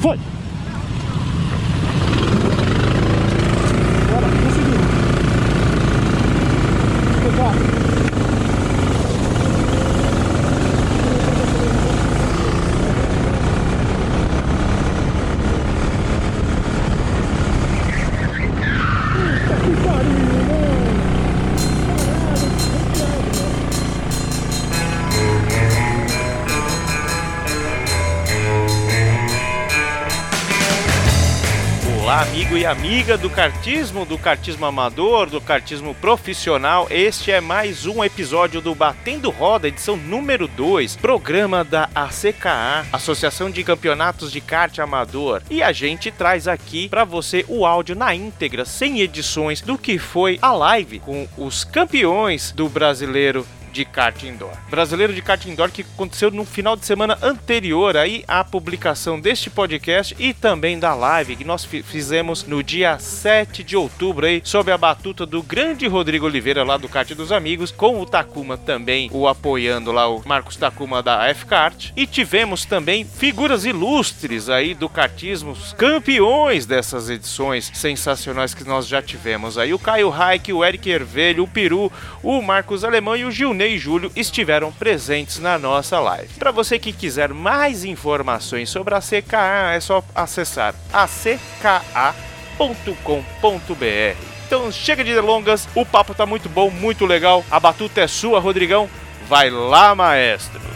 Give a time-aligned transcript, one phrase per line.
[0.00, 0.39] Foi!
[32.70, 36.86] Amiga do kartismo, do kartismo amador, do kartismo profissional.
[36.88, 43.50] Este é mais um episódio do Batendo Roda, edição número 2, programa da ACKA, Associação
[43.50, 45.42] de Campeonatos de Kart Amador.
[45.50, 49.98] E a gente traz aqui para você o áudio na íntegra, sem edições, do que
[49.98, 54.52] foi a live com os campeões do brasileiro de kart indoor.
[54.68, 59.48] Brasileiro de kart indoor que aconteceu no final de semana anterior aí à publicação deste
[59.50, 64.40] podcast e também da live que nós fi- fizemos no dia 7 de outubro aí,
[64.44, 68.56] sob a batuta do grande Rodrigo Oliveira lá do Kart dos Amigos, com o Takuma
[68.56, 74.74] também o apoiando lá o Marcos Takuma da F-Kart e tivemos também figuras ilustres aí
[74.74, 80.64] do kartismo, campeões dessas edições sensacionais que nós já tivemos aí, o Caio Raik, o
[80.64, 81.92] Eric Ervelho, o Peru,
[82.22, 83.30] o Marcos Alemão e o
[83.60, 86.32] Gilney Júlio estiveram presentes na nossa live.
[86.38, 91.36] Para você que quiser mais informações sobre a CKA, é só acessar acja.com.br.
[94.46, 97.44] Então chega de delongas, o papo tá muito bom, muito legal.
[97.50, 98.88] A batuta é sua, Rodrigão.
[99.28, 100.69] Vai lá, maestro.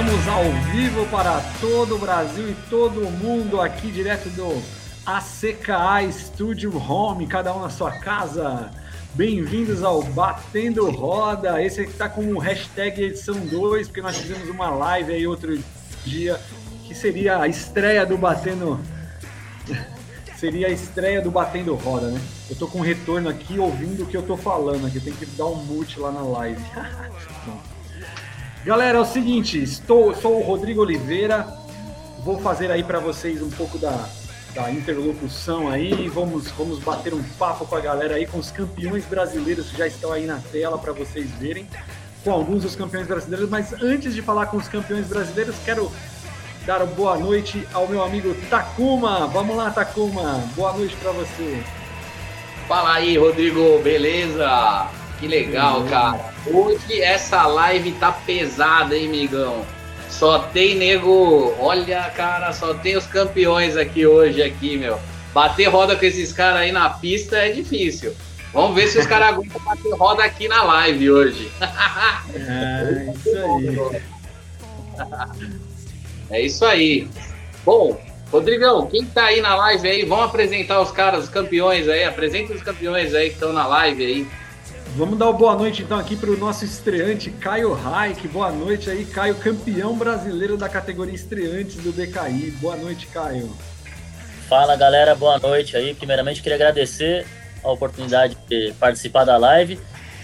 [0.00, 4.62] Estamos ao vivo para todo o Brasil e todo o mundo aqui direto do
[5.04, 8.70] ACKA Studio Home, cada um na sua casa.
[9.12, 11.62] Bem-vindos ao Batendo Roda.
[11.62, 15.62] Esse aqui tá com o hashtag edição 2, porque nós fizemos uma live aí outro
[16.02, 16.40] dia,
[16.88, 18.80] que seria a estreia do Batendo.
[20.34, 22.18] Seria a estreia do Batendo Roda, né?
[22.48, 24.98] Eu tô com retorno aqui ouvindo o que eu tô falando aqui.
[24.98, 26.64] Tem que dar um mute lá na live.
[28.64, 31.46] Galera, é o seguinte, estou, sou o Rodrigo Oliveira,
[32.22, 34.06] vou fazer aí para vocês um pouco da,
[34.54, 39.06] da interlocução aí, vamos, vamos bater um papo com a galera aí, com os campeões
[39.06, 41.66] brasileiros que já estão aí na tela para vocês verem,
[42.22, 45.90] com alguns dos campeões brasileiros, mas antes de falar com os campeões brasileiros, quero
[46.66, 49.26] dar boa noite ao meu amigo Takuma.
[49.28, 51.62] Vamos lá, Takuma, boa noite para você.
[52.68, 54.86] Fala aí, Rodrigo, beleza?
[55.18, 55.90] Que legal, Beleza.
[55.90, 56.29] cara.
[56.46, 59.64] Hoje essa live tá pesada, hein, migão?
[60.08, 61.54] Só tem nego.
[61.58, 64.98] Olha, cara, só tem os campeões aqui hoje, aqui, meu.
[65.32, 68.14] Bater roda com esses caras aí na pista é difícil.
[68.52, 71.52] Vamos ver se os caras aguentam bater roda aqui na live hoje.
[72.34, 74.02] É, isso aí.
[76.30, 77.08] É isso aí.
[77.64, 78.00] Bom,
[78.32, 82.04] Rodrigão, quem tá aí na live aí, vamos apresentar os caras, os campeões aí.
[82.04, 84.26] Apresenta os campeões aí que estão na live aí.
[84.96, 88.26] Vamos dar uma boa noite então aqui para o nosso estreante Caio Raik.
[88.26, 92.50] Boa noite aí, Caio, campeão brasileiro da categoria estreantes do BKI.
[92.60, 93.50] Boa noite, Caio.
[94.48, 95.94] Fala galera, boa noite aí.
[95.94, 97.24] Primeiramente queria agradecer
[97.62, 99.78] a oportunidade de participar da live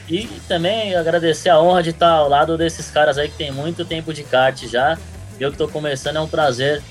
[0.08, 3.84] e também agradecer a honra de estar ao lado desses caras aí que tem muito
[3.84, 4.98] tempo de kart já.
[5.38, 6.82] Eu que estou começando, é um prazer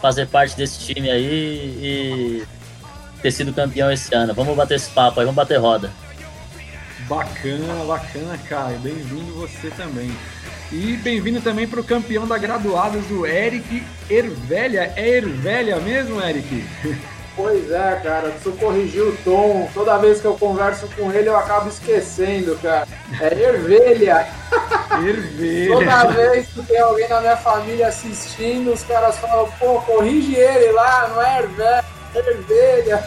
[0.00, 2.46] fazer parte desse time aí e
[3.20, 4.32] ter sido campeão esse ano.
[4.32, 5.90] Vamos bater esse papo aí, vamos bater roda.
[7.08, 8.78] Bacana, bacana, Caio.
[8.80, 10.14] Bem-vindo você também.
[10.70, 14.92] E bem-vindo também para o campeão da graduadas, o Eric Ervelha.
[14.94, 16.66] É Ervelha mesmo, Eric?
[17.38, 19.70] Pois é, cara, preciso corrigir o tom.
[19.72, 22.88] Toda vez que eu converso com ele, eu acabo esquecendo, cara.
[23.20, 24.26] É ervelha.
[24.90, 26.06] Toda Ervelha.
[26.08, 31.08] vez que tem alguém na minha família assistindo, os caras falam, pô, corrige ele lá,
[31.14, 33.04] não é ervelha, é ervelha.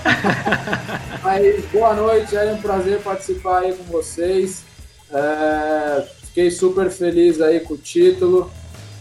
[1.23, 4.63] Mas boa noite, é um prazer participar aí com vocês.
[5.11, 8.51] É, fiquei super feliz aí com o título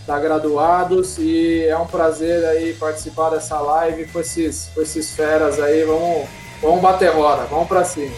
[0.06, 5.60] da Graduados e é um prazer aí participar dessa live com esses, com esses feras
[5.60, 5.84] aí.
[5.84, 6.28] Vamos,
[6.60, 8.14] vamos bater roda, vamos pra cima.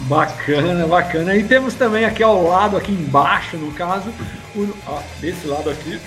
[0.00, 1.36] Bacana, bacana.
[1.36, 4.12] E temos também aqui ao lado, aqui embaixo, no caso,
[4.56, 6.00] o, ó, desse lado aqui,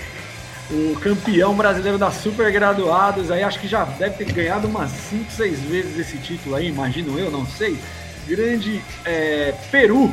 [0.70, 3.30] o campeão brasileiro da Super Graduados.
[3.30, 7.18] Aí acho que já deve ter ganhado umas 5, 6 vezes esse título aí, imagino
[7.18, 7.78] eu, não sei.
[8.26, 10.12] Grande é, Peru.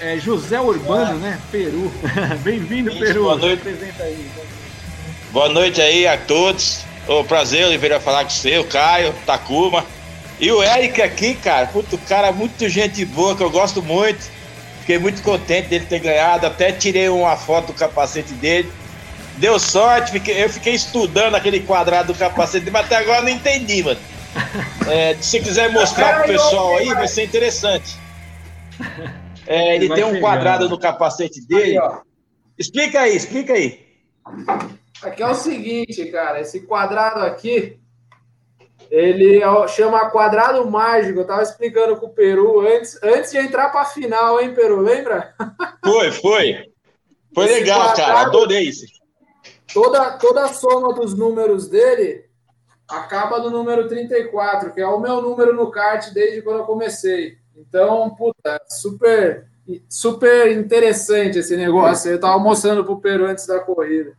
[0.00, 1.38] É, José Urbano, né?
[1.50, 1.92] Peru.
[2.42, 3.24] Bem-vindo, Peru.
[3.24, 3.62] boa noite.
[4.00, 4.30] Aí.
[5.30, 6.84] Boa noite aí a todos.
[7.06, 9.84] Ô, prazer, Oliveira, falar com você, o Caio, Takuma.
[10.40, 14.30] E o Eric aqui, cara, puto, cara, muito gente boa, que eu gosto muito.
[14.80, 16.46] Fiquei muito contente dele ter ganhado.
[16.46, 18.70] Até tirei uma foto do capacete dele.
[19.38, 23.82] Deu sorte, fiquei, eu fiquei estudando aquele quadrado do capacete, mas até agora não entendi,
[23.82, 24.00] mano.
[24.90, 27.96] É, se você quiser mostrar pro pessoal aí, vai ser interessante.
[29.46, 31.78] É, ele tem um quadrado no capacete dele.
[32.58, 33.84] Explica aí, explica aí.
[35.02, 37.78] Aqui é o seguinte, cara, esse quadrado aqui,
[38.90, 41.20] ele é chama quadrado mágico.
[41.20, 44.80] Eu tava explicando com o Peru antes, antes de entrar para a final, hein, Peru?
[44.80, 45.34] Lembra?
[45.84, 46.66] Foi, foi.
[47.34, 48.26] Foi esse legal, quadrado, cara.
[48.28, 48.84] Adorei isso.
[49.72, 52.24] Toda, toda a soma dos números dele
[52.88, 57.38] acaba no número 34, que é o meu número no kart desde quando eu comecei.
[57.56, 59.46] Então, puta, super,
[59.88, 62.10] super interessante esse negócio.
[62.10, 64.14] Eu tava mostrando pro Peru antes da corrida.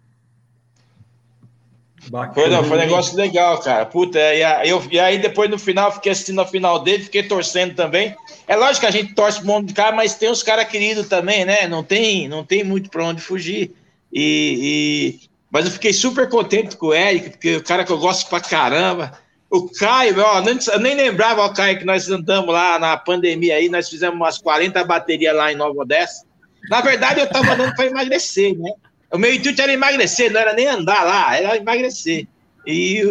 [2.34, 3.86] Foi, não, foi um negócio legal, cara.
[3.86, 7.24] Puta, e aí, eu, e aí depois no final, fiquei assistindo a final dele, fiquei
[7.24, 8.14] torcendo também.
[8.46, 11.08] É lógico que a gente torce um monte de cara, mas tem os caras queridos
[11.08, 11.66] também, né?
[11.66, 13.74] Não tem, não tem muito para onde fugir.
[14.12, 17.92] E, e, Mas eu fiquei super contente com o Eric, porque é o cara que
[17.92, 19.12] eu gosto pra caramba.
[19.52, 23.58] O Caio, ó, nem, eu nem lembrava, o Caio, que nós andamos lá na pandemia
[23.58, 26.26] aí, nós fizemos umas 40 baterias lá em Nova Odessa.
[26.72, 28.72] Na verdade, eu tava andando para emagrecer, né?
[29.12, 32.28] O meu intuito era emagrecer, não era nem andar lá, era emagrecer.
[32.66, 33.04] E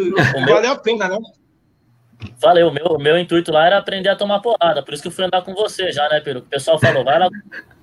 [0.45, 1.19] valeu a pena, né?
[2.41, 5.09] Falei, o meu, o meu intuito lá era aprender a tomar porrada, por isso que
[5.09, 6.41] eu fui andar com você já, né, Pedro?
[6.41, 7.29] O pessoal falou, vai lá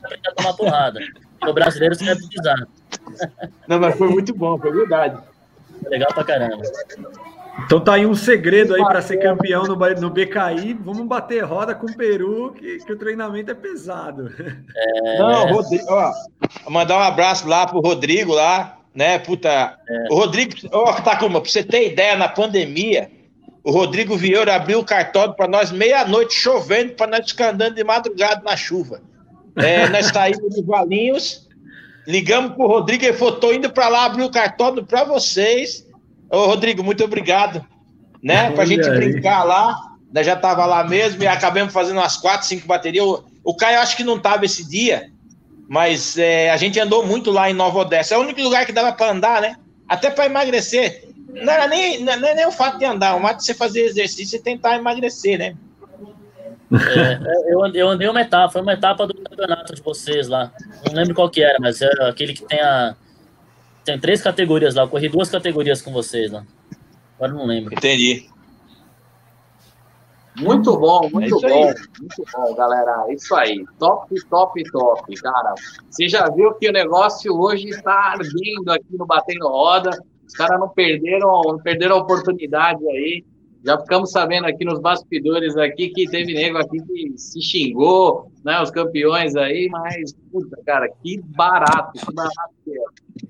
[0.04, 1.00] aprender a tomar porrada.
[1.48, 2.68] O brasileiro se deve precisar.
[3.68, 5.22] Não, mas foi muito bom, foi verdade.
[5.90, 6.62] Legal pra caramba.
[7.66, 10.74] Então tá aí um segredo aí para ser campeão no, no BKI.
[10.82, 14.32] Vamos bater roda com o Peru, que, que o treinamento é pesado.
[14.76, 15.20] É...
[15.20, 16.12] Não, Rodrigo, ó,
[16.70, 19.20] mandar um abraço lá pro Rodrigo lá, né?
[19.20, 19.78] Puta.
[19.88, 20.08] É.
[20.10, 23.10] O Rodrigo, ó, tá como, pra você ter ideia, na pandemia,
[23.64, 27.84] o Rodrigo Vieira abriu o cartório para nós meia-noite chovendo, para nós ficar andando de
[27.84, 29.02] madrugada na chuva.
[29.60, 31.48] É, nós saímos de Valinhos,
[32.08, 35.88] ligamos pro Rodrigo e falou: tô indo para lá abrir o cartório para vocês
[36.30, 37.66] Ô, Rodrigo, muito obrigado.
[38.22, 38.52] Né?
[38.52, 39.76] Pra gente brincar lá.
[40.14, 40.24] Né?
[40.24, 43.06] Já tava lá mesmo e acabamos fazendo umas quatro, cinco baterias.
[43.06, 45.10] O, o Caio acho que não tava esse dia,
[45.68, 48.14] mas é, a gente andou muito lá em Nova Odessa.
[48.14, 49.56] É o único lugar que dava para andar, né?
[49.88, 51.10] Até para emagrecer.
[51.34, 53.82] Não era nem, não é nem o fato de andar, o fato de você fazer
[53.82, 55.56] exercício e tentar emagrecer, né?
[56.72, 60.52] É, eu, andei, eu andei uma etapa, foi uma etapa do campeonato de vocês lá.
[60.86, 62.96] Não lembro qual que era, mas era aquele que tem a
[63.84, 64.84] tem três categorias lá.
[64.84, 66.46] Eu corri duas categorias com vocês lá.
[67.16, 67.74] Agora não lembro.
[67.74, 68.30] Entendi.
[70.38, 71.76] Muito bom, muito é bom, aí.
[72.00, 73.06] muito bom, galera.
[73.08, 73.66] É isso aí.
[73.78, 75.54] Top, top, top, cara.
[75.90, 79.90] Você já viu que o negócio hoje está ardendo aqui no Batendo Roda.
[80.26, 83.26] Os caras não perderam, não perderam a oportunidade aí.
[83.64, 88.62] Já ficamos sabendo aqui nos bastidores aqui que teve nego aqui que se xingou, né?
[88.62, 92.84] Os campeões aí, mas, puta, cara, que barato, que barato que é.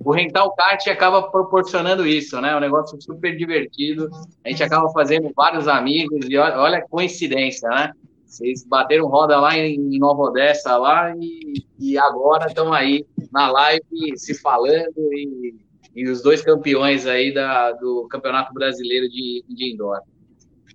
[0.06, 2.56] O Rental Kart acaba proporcionando isso, né?
[2.56, 4.08] Um negócio super divertido.
[4.46, 7.92] A gente acaba fazendo vários amigos e olha, a coincidência, né?
[8.24, 14.16] Vocês bateram roda lá em Nova Odessa lá e, e agora estão aí na live
[14.16, 15.56] se falando e,
[15.96, 20.00] e os dois campeões aí da, do Campeonato Brasileiro de, de Indoor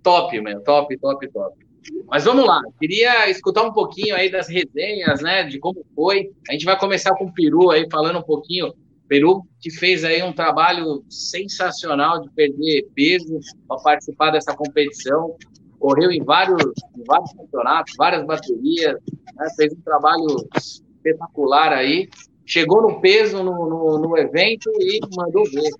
[0.05, 1.65] top, meu, top, top, top.
[2.07, 6.31] Mas vamos lá, queria escutar um pouquinho aí das resenhas, né, de como foi.
[6.49, 8.73] A gente vai começar com o Peru aí, falando um pouquinho.
[9.07, 13.39] Peru que fez aí um trabalho sensacional de perder peso
[13.69, 15.37] para participar dessa competição.
[15.79, 16.63] Correu em vários,
[16.97, 18.95] em vários campeonatos, várias baterias,
[19.37, 20.27] né, fez um trabalho
[20.57, 22.09] espetacular aí.
[22.47, 25.71] Chegou no peso no, no, no evento e mandou ver.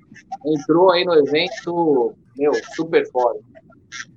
[0.47, 3.54] Entrou aí no evento, meu, super forte.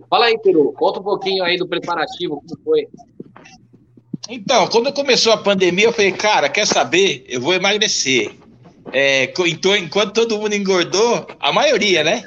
[0.09, 2.87] Fala aí, Peru, conta um pouquinho aí do preparativo, como foi.
[4.29, 7.25] Então, quando começou a pandemia, eu falei, cara, quer saber?
[7.27, 8.31] Eu vou emagrecer.
[8.91, 12.23] É, então, enquanto todo mundo engordou, a maioria, né?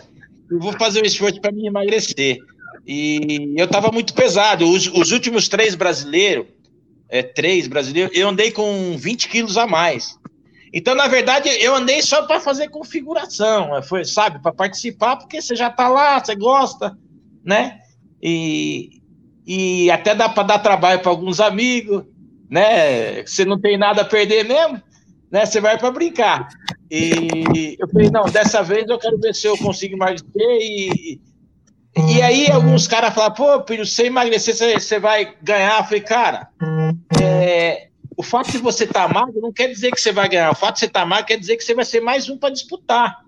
[0.50, 2.38] Eu vou fazer um esforço para me emagrecer.
[2.86, 4.68] E eu estava muito pesado.
[4.68, 6.46] Os, os, últimos três brasileiros,
[7.08, 10.18] é, três brasileiros, eu andei com 20 quilos a mais.
[10.72, 15.56] Então, na verdade, eu andei só para fazer configuração, foi, sabe, para participar, porque você
[15.56, 16.96] já está lá, você gosta,
[17.44, 17.80] né?
[18.22, 19.00] E,
[19.46, 22.04] e até dá para dar trabalho para alguns amigos,
[22.48, 23.24] né?
[23.24, 24.82] Você não tem nada a perder mesmo,
[25.30, 25.46] né?
[25.46, 26.48] Você vai para brincar.
[26.90, 30.28] E eu falei, não, dessa vez eu quero ver se eu consigo emagrecer.
[30.36, 31.20] E,
[31.96, 35.78] e aí alguns caras falaram, pô, filho, se emagrecer, você, vai ganhar.
[35.78, 36.48] Eu falei, cara,
[37.22, 40.50] é, o fato de você estar tá magro não quer dizer que você vai ganhar.
[40.50, 42.36] O fato de você estar tá magro quer dizer que você vai ser mais um
[42.36, 43.24] para disputar.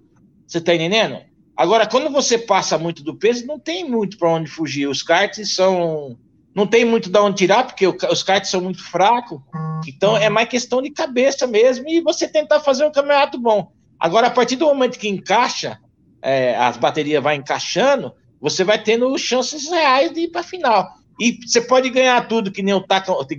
[0.47, 1.19] Você tá entendendo?
[1.57, 4.89] Agora, quando você passa muito do peso, não tem muito para onde fugir.
[4.89, 6.17] Os karts são.
[6.55, 9.41] Não tem muito de onde tirar, porque os karts são muito fracos.
[9.87, 13.73] Então, é mais questão de cabeça mesmo e você tentar fazer um campeonato bom.
[13.99, 15.79] Agora, a partir do momento que encaixa,
[16.21, 20.89] é, as baterias vai encaixando, você vai tendo chances reais de ir para a final.
[21.21, 22.85] E você pode ganhar tudo, que nem, o,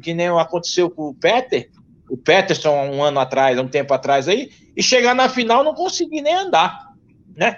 [0.02, 1.70] que nem aconteceu com o Peter,
[2.10, 6.22] o Peterson um ano atrás, um tempo atrás aí, e chegar na final não conseguir
[6.22, 6.94] nem andar,
[7.36, 7.58] né?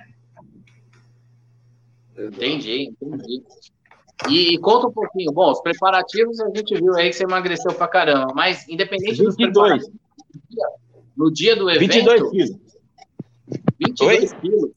[2.17, 3.43] Entendi, entendi.
[4.29, 7.73] E, e, conta um pouquinho, bom, os preparativos a gente viu aí que você emagreceu
[7.73, 9.25] pra caramba, mas independente 22.
[9.25, 9.91] dos preparativos,
[11.17, 11.93] no dia do evento...
[11.93, 12.57] 22 quilos.
[13.79, 14.39] 22 Oi?
[14.39, 14.71] quilos.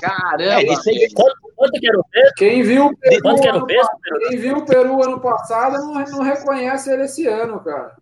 [0.00, 0.60] Caramba!
[0.60, 0.66] É,
[1.14, 2.32] quanto, quanto que era o peso?
[2.36, 3.88] Quem viu o Peru, quanto que era o peso?
[4.28, 7.96] Quem viu o Peru ano passado não, não reconhece ele esse ano, cara.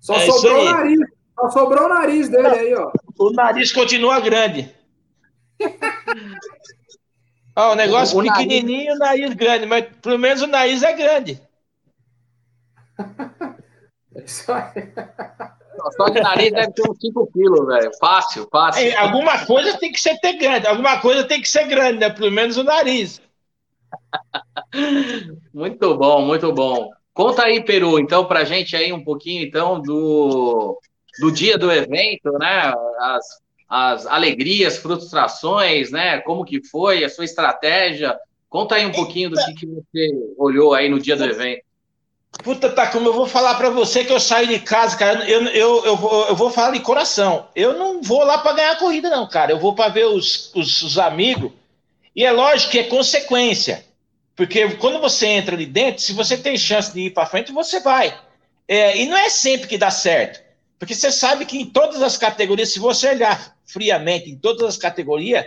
[0.00, 1.00] Só é sobrou o nariz.
[1.40, 2.92] Só sobrou o nariz dele aí, ó.
[3.18, 4.72] O nariz continua grande.
[7.56, 10.92] Ó, o negócio o, o pequenininho, o nariz grande, mas pelo menos o nariz é
[10.92, 11.40] grande.
[14.14, 14.92] É isso aí.
[15.96, 17.90] Só de nariz deve ter uns 5 quilos, velho.
[17.98, 18.82] Fácil, fácil.
[18.82, 22.10] É, alguma coisa tem que ser ter grande, alguma coisa tem que ser grande, né?
[22.10, 23.20] Pelo menos o nariz.
[25.52, 26.90] muito bom, muito bom.
[27.14, 30.78] Conta aí, Peru, então, pra gente aí um pouquinho, então, do,
[31.20, 32.72] do dia do evento, né?
[32.98, 33.24] As,
[33.68, 36.20] as alegrias, frustrações, né?
[36.20, 38.16] Como que foi, a sua estratégia.
[38.48, 41.66] Conta aí um pouquinho do que, que você olhou aí no dia do evento.
[42.42, 45.42] Puta, tá, como eu vou falar para você que eu saio de casa, cara, eu,
[45.46, 47.48] eu, eu, vou, eu vou falar de coração.
[47.56, 49.52] Eu não vou lá para ganhar a corrida, não, cara.
[49.52, 51.50] Eu vou para ver os, os, os, amigos.
[52.14, 53.84] E é lógico que é consequência.
[54.34, 57.80] Porque quando você entra ali dentro, se você tem chance de ir para frente, você
[57.80, 58.16] vai.
[58.68, 60.44] É, e não é sempre que dá certo.
[60.78, 64.76] Porque você sabe que em todas as categorias, se você olhar friamente em todas as
[64.76, 65.46] categorias,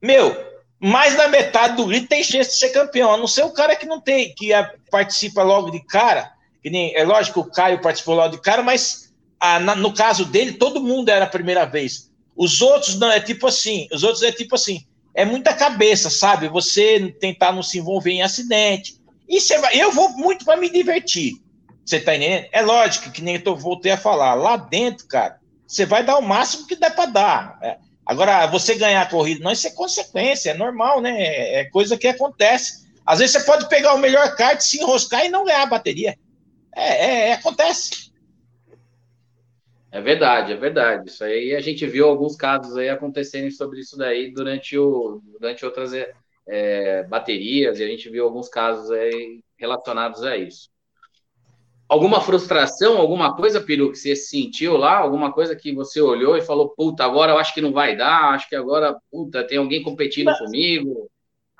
[0.00, 0.36] meu,
[0.80, 3.74] mais da metade do grid tem chance de ser campeão, a não ser o cara
[3.74, 4.50] que não tem, que
[4.90, 8.62] participa logo de cara, que nem, é lógico que o Caio participou logo de cara,
[8.62, 12.10] mas a, na, no caso dele, todo mundo era a primeira vez.
[12.36, 16.48] Os outros não, é tipo assim, os outros é tipo assim, é muita cabeça, sabe?
[16.48, 18.96] Você tentar não se envolver em acidente.
[19.28, 19.38] E
[19.78, 21.34] eu vou muito para me divertir.
[21.84, 22.46] Você tá entendendo?
[22.52, 26.22] É lógico que nem eu voltei a falar, lá dentro, cara, você vai dar o
[26.22, 27.58] máximo que der para dar.
[27.62, 31.60] É, Agora, você ganhar a corrida, não, isso é consequência, é normal, né?
[31.60, 32.88] É coisa que acontece.
[33.04, 36.16] Às vezes você pode pegar o melhor kart, se enroscar e não ganhar a bateria.
[36.74, 38.10] É, é, é, acontece.
[39.92, 41.10] É verdade, é verdade.
[41.10, 45.66] Isso aí a gente viu alguns casos aí acontecerem sobre isso daí durante, o, durante
[45.66, 45.92] outras
[46.48, 50.70] é, baterias, e a gente viu alguns casos aí relacionados a isso.
[51.88, 54.98] Alguma frustração, alguma coisa, Peru, que você sentiu lá?
[54.98, 58.34] Alguma coisa que você olhou e falou, puta, agora eu acho que não vai dar,
[58.34, 61.08] acho que agora, puta, tem alguém competindo Mas, comigo?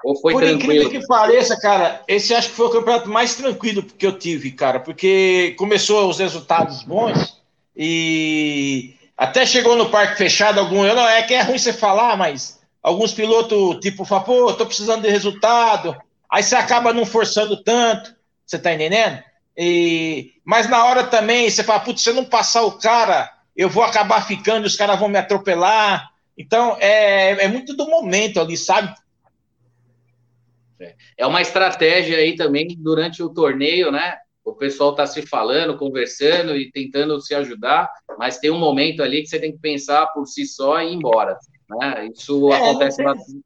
[0.04, 0.66] Ou foi por tranquilo?
[0.66, 4.18] Por incrível que pareça, cara, esse acho que foi o campeonato mais tranquilo que eu
[4.18, 7.40] tive, cara, porque começou os resultados bons
[7.74, 12.18] e até chegou no parque fechado algum, eu não, é que é ruim você falar,
[12.18, 15.96] mas alguns pilotos, tipo, falam, pô, tô precisando de resultado,
[16.30, 19.22] aí você acaba não forçando tanto, você tá entendendo?
[19.60, 23.68] E, mas na hora também você fala, putz, se eu não passar o cara, eu
[23.68, 26.10] vou acabar ficando, os caras vão me atropelar.
[26.38, 28.94] Então é, é muito do momento ali, sabe?
[31.16, 34.16] É uma estratégia aí também durante o torneio, né?
[34.44, 39.22] O pessoal está se falando, conversando e tentando se ajudar, mas tem um momento ali
[39.22, 41.36] que você tem que pensar por si só e ir embora.
[41.68, 42.08] Né?
[42.14, 43.42] Isso é, acontece bastante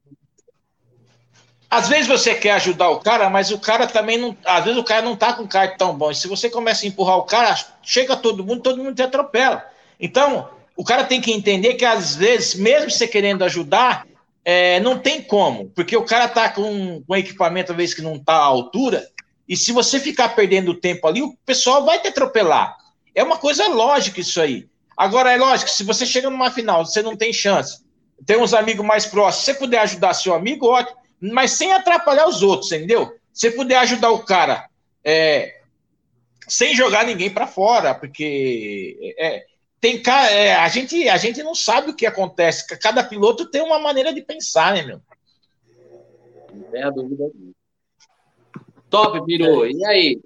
[1.73, 4.37] às vezes você quer ajudar o cara, mas o cara também não.
[4.45, 6.11] Às vezes o cara não tá com carro tão bom.
[6.11, 9.65] E se você começa a empurrar o cara, chega todo mundo, todo mundo te atropela.
[9.99, 14.05] Então, o cara tem que entender que às vezes, mesmo você querendo ajudar,
[14.45, 18.19] é, não tem como, porque o cara tá com, com equipamento, às vezes, que não
[18.19, 19.07] tá à altura,
[19.49, 22.77] e se você ficar perdendo tempo ali, o pessoal vai te atropelar.
[23.15, 24.67] É uma coisa lógica isso aí.
[24.95, 27.81] Agora, é lógico, se você chega numa final, você não tem chance,
[28.27, 31.01] tem uns amigos mais próximos, se você puder ajudar seu amigo, ótimo
[31.31, 33.15] mas sem atrapalhar os outros, entendeu?
[33.31, 34.67] Se puder ajudar o cara
[35.03, 35.61] é,
[36.47, 39.45] sem jogar ninguém para fora, porque é,
[39.79, 40.01] tem
[40.31, 42.67] é, a gente a gente não sabe o que acontece.
[42.79, 45.01] Cada piloto tem uma maneira de pensar, né, meu?
[46.53, 47.31] Não tem a dúvida.
[48.89, 49.65] Top, Piru.
[49.65, 50.21] E aí?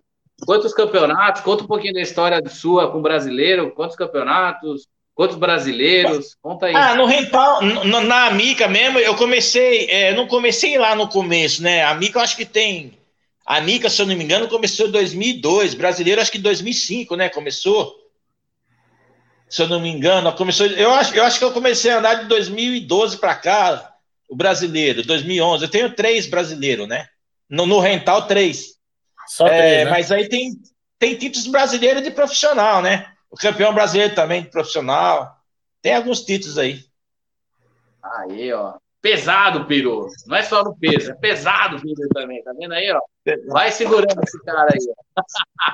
[0.46, 1.42] Quantos campeonatos?
[1.42, 3.72] Conta um pouquinho da história sua com o brasileiro.
[3.72, 4.88] Quantos campeonatos?
[5.18, 6.38] Quantos brasileiros?
[6.40, 6.76] Conta aí.
[6.76, 11.64] Ah, no rental, no, na Amica mesmo, eu comecei, é, não comecei lá no começo,
[11.64, 11.82] né?
[11.82, 12.96] A Amica eu acho que tem,
[13.44, 17.16] a Amica, se eu não me engano, começou em 2002, brasileiro acho que em 2005,
[17.16, 17.30] né?
[17.30, 17.96] Começou,
[19.50, 22.14] se eu não me engano, começou, eu acho, eu acho que eu comecei a andar
[22.22, 23.96] de 2012 para cá,
[24.30, 25.64] o brasileiro, 2011.
[25.64, 27.08] Eu tenho três brasileiros, né?
[27.50, 28.76] No, no rental, três.
[29.26, 29.90] Só É, três, né?
[29.90, 30.52] Mas aí tem,
[31.00, 33.17] tem títulos brasileiros de profissional, né?
[33.30, 35.36] O campeão brasileiro também profissional.
[35.82, 36.84] Tem alguns títulos aí.
[38.04, 38.76] Aí, ó.
[39.02, 40.08] Pesado, Peru.
[40.26, 42.44] Não é só no peso, é pesado, Peru, também.
[42.44, 43.00] Tá vendo aí, ó?
[43.48, 44.80] Vai segurando esse cara aí.
[45.18, 45.22] ó.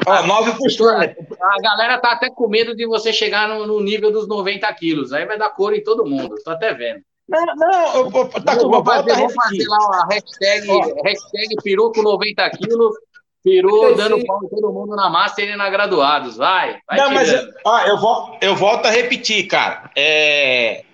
[0.07, 1.15] Ó, 9%.
[1.41, 5.13] A galera tá até com medo de você chegar no, no nível dos 90 quilos.
[5.13, 6.35] Aí vai dar couro em todo mundo.
[6.43, 7.01] Tô até vendo.
[7.27, 10.67] Não, não, eu, eu, tá com vou, fazer, a vou fazer lá uma hashtag,
[11.03, 12.95] hashtag peru com 90 quilos.
[13.43, 13.97] Peru 95.
[13.97, 16.37] dando pau em todo mundo na Master e na graduados.
[16.37, 17.29] Vai, vai Não, mas
[17.65, 19.91] ó, eu, vol- eu volto a repetir, cara.
[19.95, 20.85] É,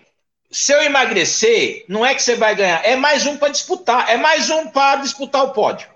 [0.52, 4.18] se eu emagrecer, não é que você vai ganhar, é mais um para disputar, é
[4.18, 5.88] mais um para disputar o pódio.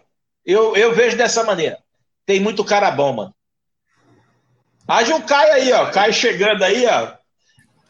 [0.46, 1.80] Eu, eu vejo dessa maneira.
[2.26, 3.34] Tem muito cara bom, mano.
[4.88, 5.90] Haja um Caio aí, ó.
[5.90, 7.14] Caio chegando aí, ó.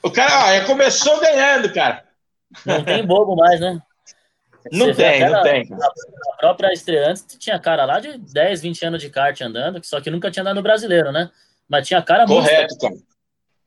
[0.04, 2.04] O cara, ó, já começou ganhando, cara.
[2.66, 3.82] Não tem bobo mais, né?
[4.72, 5.68] Não tem, não tem.
[6.32, 10.10] A própria estreante tinha cara lá de 10, 20 anos de kart andando, só que
[10.10, 11.30] nunca tinha andado no brasileiro, né?
[11.68, 12.44] Mas tinha cara muito.
[12.44, 12.96] Correto, cara.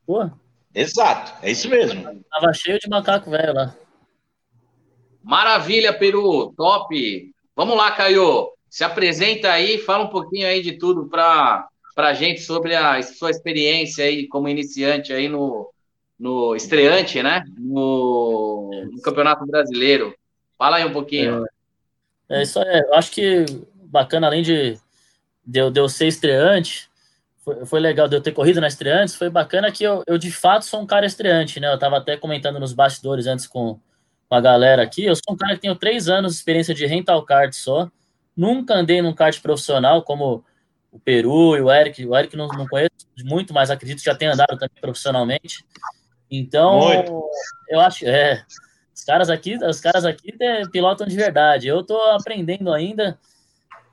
[0.06, 0.30] Pô,
[0.76, 2.22] Exato, é isso mesmo.
[2.30, 3.74] tava cheio de macaco velho lá.
[5.24, 7.32] Maravilha, Peru, top.
[7.56, 8.52] Vamos lá, Caio.
[8.68, 13.30] Se apresenta aí, fala um pouquinho aí de tudo para a gente sobre a sua
[13.30, 15.72] experiência aí como iniciante aí no,
[16.18, 17.42] no estreante, né?
[17.56, 20.14] No, no Campeonato Brasileiro.
[20.58, 21.44] Fala aí um pouquinho.
[22.28, 22.80] É isso aí.
[22.80, 23.44] Eu acho que
[23.84, 24.78] bacana, além de,
[25.44, 26.88] de, eu, de eu ser estreante,
[27.44, 30.32] foi, foi legal de eu ter corrido na estreantes, foi bacana que eu, eu de
[30.32, 31.72] fato sou um cara estreante, né?
[31.72, 33.78] Eu tava até comentando nos bastidores antes com,
[34.28, 35.04] com a galera aqui.
[35.04, 37.90] Eu sou um cara que tenho três anos de experiência de rental kart só.
[38.36, 40.44] Nunca andei num kart profissional, como
[40.90, 42.04] o Peru e o Eric.
[42.04, 42.90] O Eric não, não conheço
[43.24, 45.64] muito, mas acredito que já tenha andado também profissionalmente.
[46.30, 47.30] Então, Muito.
[47.68, 48.44] eu acho, é,
[48.96, 50.34] os caras aqui, os caras aqui
[50.72, 51.68] pilotam de verdade.
[51.68, 53.18] Eu tô aprendendo ainda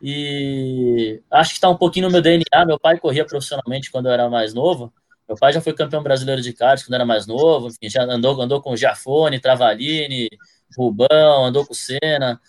[0.01, 2.65] e acho que está um pouquinho no meu DNA.
[2.65, 4.93] Meu pai corria profissionalmente quando eu era mais novo.
[5.27, 7.67] Meu pai já foi campeão brasileiro de kart quando era mais novo.
[7.67, 10.29] Enfim, já andou, andou com Giafone, Travalini,
[10.77, 12.39] Rubão, andou com Senna.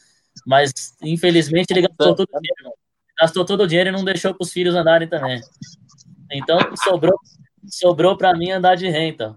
[0.47, 2.77] Mas infelizmente ele gastou todo o dinheiro.
[3.19, 5.41] Gastou todo o dinheiro e não deixou para os filhos andarem também.
[6.31, 7.19] Então sobrou,
[7.67, 9.37] sobrou para mim andar de renta.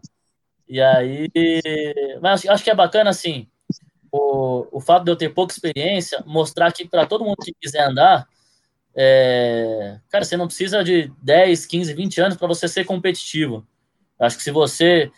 [0.67, 1.29] E aí,
[2.21, 3.47] mas acho que é bacana assim,
[4.11, 7.87] o, o fato de eu ter pouca experiência, mostrar que para todo mundo que quiser
[7.87, 8.27] andar,
[8.95, 13.65] é, cara, você não precisa de 10, 15, 20 anos para você ser competitivo.
[14.19, 15.11] Acho que se você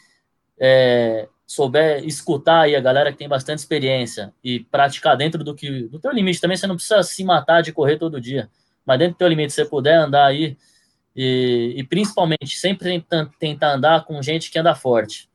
[0.60, 5.84] é, souber escutar aí a galera que tem bastante experiência e praticar dentro do que
[5.88, 8.50] do teu limite também, você não precisa se matar de correr todo dia,
[8.86, 10.58] mas dentro do teu limite, você puder andar aí
[11.16, 13.06] e, e principalmente sempre
[13.40, 15.29] tentar andar com gente que anda forte,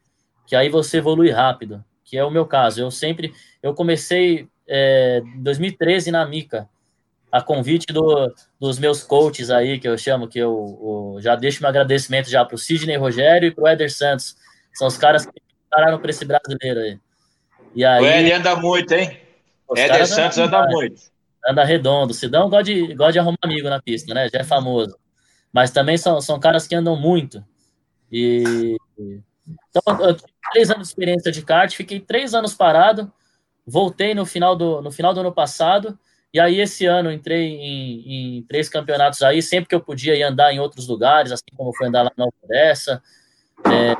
[0.47, 2.81] que aí você evolui rápido, que é o meu caso.
[2.81, 6.69] Eu sempre, eu comecei é, em 2013 na Mica,
[7.31, 11.61] a convite do, dos meus coaches aí, que eu chamo, que eu, eu já deixo
[11.61, 14.37] meu agradecimento já para o Sidney Rogério e para o Éder Santos,
[14.73, 15.33] são os caras que
[15.69, 16.99] pararam para esse brasileiro aí.
[17.75, 19.19] E aí O Éder anda muito, hein?
[19.77, 21.03] Éder Santos anda demais muito.
[21.49, 22.13] anda redondo.
[22.13, 24.29] O Sidão gosta de, gosta de arrumar amigo na pista, né?
[24.29, 24.97] Já é famoso.
[25.53, 27.45] Mas também são, são caras que andam muito.
[28.13, 28.77] E
[29.47, 33.13] então, eu tive três anos de experiência de kart, fiquei três anos parado,
[33.67, 35.99] voltei no final do, no final do ano passado,
[36.33, 40.23] e aí esse ano entrei em, em três campeonatos aí, sempre que eu podia ir
[40.23, 43.03] andar em outros lugares, assim como foi andar lá na Odessa.
[43.67, 43.93] É,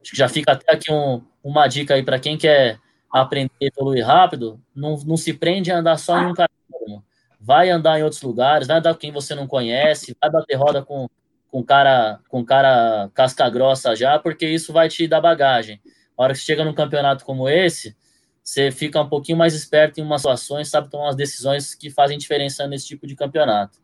[0.00, 2.78] acho que já fica até aqui um, uma dica aí para quem quer
[3.10, 7.04] aprender e evoluir rápido, não, não se prende a andar só em um cartódromo.
[7.40, 10.82] Vai andar em outros lugares, vai andar com quem você não conhece, vai bater roda
[10.82, 11.08] com,
[11.50, 15.80] com cara com cara casca grossa já, porque isso vai te dar bagagem.
[16.16, 17.96] A hora que chega num campeonato como esse,
[18.42, 22.18] você fica um pouquinho mais esperto em umas situações, sabe tomar umas decisões que fazem
[22.18, 23.78] diferença nesse tipo de campeonato.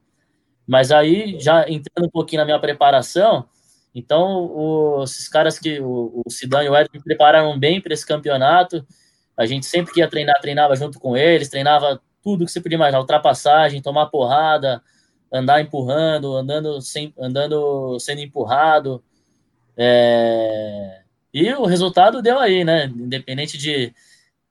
[0.66, 3.46] Mas aí, já entrando um pouquinho na minha preparação,
[3.94, 7.92] então o, esses caras que o, o Sidão e o Ed me prepararam bem para
[7.92, 8.84] esse campeonato.
[9.36, 12.76] A gente sempre que ia treinar, treinava junto com eles, treinava tudo que você podia
[12.76, 14.82] imaginar, ultrapassagem, tomar porrada,
[15.34, 19.02] andar empurrando, andando, sem, andando sendo empurrado.
[19.76, 21.02] É...
[21.32, 22.86] E o resultado deu aí, né?
[22.86, 23.92] Independente de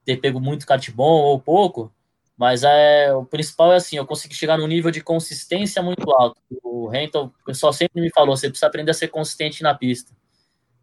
[0.04, 1.90] ter pego muito kart bom ou pouco,
[2.36, 6.38] mas é, o principal é assim, eu consegui chegar num nível de consistência muito alto.
[6.62, 10.12] O Rental, o pessoal sempre me falou, você precisa aprender a ser consistente na pista.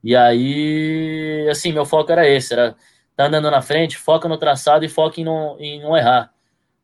[0.03, 2.75] E aí, assim, meu foco era esse, era
[3.15, 6.33] tá andando na frente, foca no traçado e foca em não, em não errar.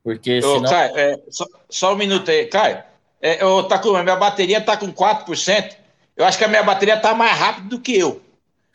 [0.04, 0.70] Porque Ô, senão...
[0.70, 2.44] Caio, é, só, só um minuto aí.
[2.44, 2.84] Caio,
[3.20, 5.76] é, ô, tá com, a minha bateria tá com 4%.
[6.16, 8.22] Eu acho que a minha bateria tá mais rápido do que eu.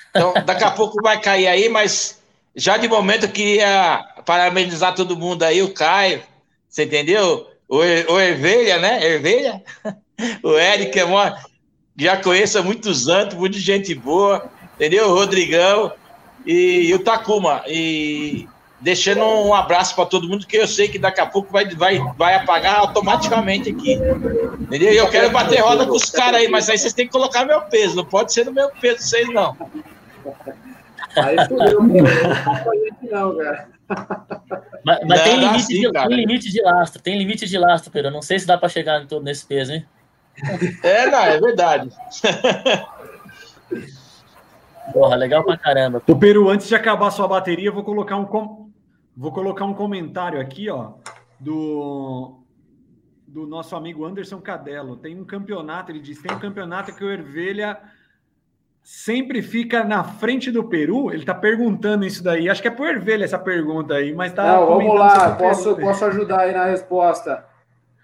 [0.10, 2.21] Então, daqui a pouco vai cair aí, mas
[2.56, 6.21] já de momento eu queria parabenizar todo mundo aí, o Caio,
[6.67, 7.47] você entendeu?
[7.67, 9.04] O, o Ervelha, né?
[9.06, 9.62] Ervelha?
[10.43, 11.36] O Eric é uma,
[11.97, 15.10] já conheço há muitos anos, muita gente boa, entendeu?
[15.10, 15.91] O Rodrigão
[16.45, 17.63] e, e o Takuma.
[17.67, 18.47] E
[18.82, 22.00] deixando um abraço para todo mundo, que eu sei que daqui a pouco vai, vai,
[22.17, 23.94] vai apagar automaticamente aqui.
[24.60, 24.91] Entendeu?
[24.91, 27.62] Eu quero bater roda com os caras aí, mas aí vocês têm que colocar meu
[27.62, 29.56] peso, não pode ser no meu peso vocês não.
[31.15, 31.82] Aí fudeu,
[33.12, 33.72] não cara.
[34.86, 36.08] Mas, mas Não, tem, limite sim, de, cara.
[36.08, 38.12] tem limite de lastro, tem limite de lastro, Pedro.
[38.12, 39.86] Não sei se dá pra chegar em todo nesse peso, hein?
[40.82, 41.89] É, não, é verdade.
[44.94, 46.02] Porra, legal pra caramba.
[46.08, 48.61] Ô, Peru, antes de acabar a sua bateria, eu vou colocar um, com...
[49.15, 50.93] vou colocar um comentário aqui, ó,
[51.39, 52.39] do,
[53.28, 54.97] do nosso amigo Anderson Cadelo.
[54.97, 57.78] Tem um campeonato, ele diz, tem um campeonato que o Ervelha
[58.84, 61.12] sempre fica na frente do Peru.
[61.12, 62.50] Ele tá perguntando isso daí.
[62.50, 64.43] Acho que é pro Ervelha essa pergunta aí, mas tá.
[64.43, 67.45] Não, vamos lá, posso, posso ajudar aí na resposta.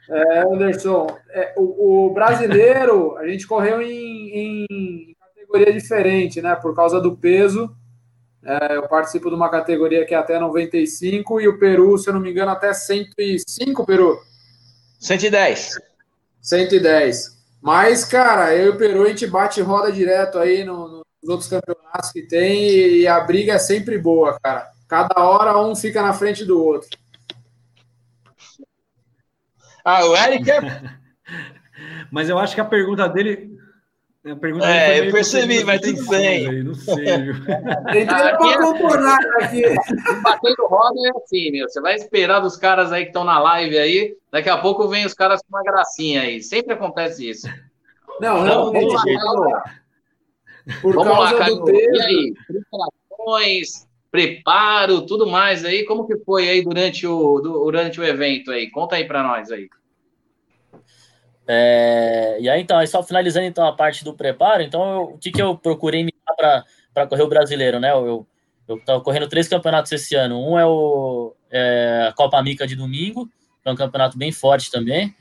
[0.09, 6.55] É, Anderson, é, o, o brasileiro, a gente correu em, em categoria diferente, né?
[6.55, 7.75] Por causa do peso.
[8.47, 12.13] É, eu participo de uma categoria que é até 95 e o Peru, se eu
[12.13, 14.17] não me engano, até 105, Peru.
[14.99, 15.71] 110.
[16.41, 17.37] 110.
[17.61, 21.49] Mas, cara, eu e o Peru, a gente bate roda direto aí no- nos outros
[21.49, 24.71] campeonatos que tem e a briga é sempre boa, cara.
[24.87, 26.89] Cada hora um fica na frente do outro.
[29.83, 30.59] Ah, o Eric é.
[32.11, 33.56] Mas eu acho que a pergunta dele.
[34.31, 36.47] A pergunta É, eu percebi, mas confusa bem.
[36.47, 37.33] aí, Não sei, viu?
[37.89, 39.63] Entrei pra contornar aqui.
[40.23, 41.69] Batendo roda é assim, meu.
[41.69, 44.15] Você vai esperar dos caras aí que estão na live aí.
[44.31, 46.41] Daqui a pouco vem os caras com uma gracinha aí.
[46.41, 47.47] Sempre acontece isso.
[48.19, 50.81] Não, Não, realmente, vamos lá, Caio.
[50.81, 51.55] por Vamos lá, causa Caio.
[51.59, 52.33] do E aí?
[52.47, 55.85] Preparações, preparo, tudo mais aí.
[55.85, 58.69] Como que foi aí durante o, durante o evento aí?
[58.71, 59.69] Conta aí pra nós aí.
[61.47, 65.17] É, e aí, então, aí só finalizando então a parte do preparo, então eu- o
[65.17, 67.91] que, que eu procurei mirar para correr o brasileiro, né?
[67.91, 68.27] Eu,
[68.67, 70.39] eu correndo três campeonatos esse ano.
[70.39, 73.25] Um é o é, a Copa Mica de domingo,
[73.63, 75.15] que é um campeonato bem forte também.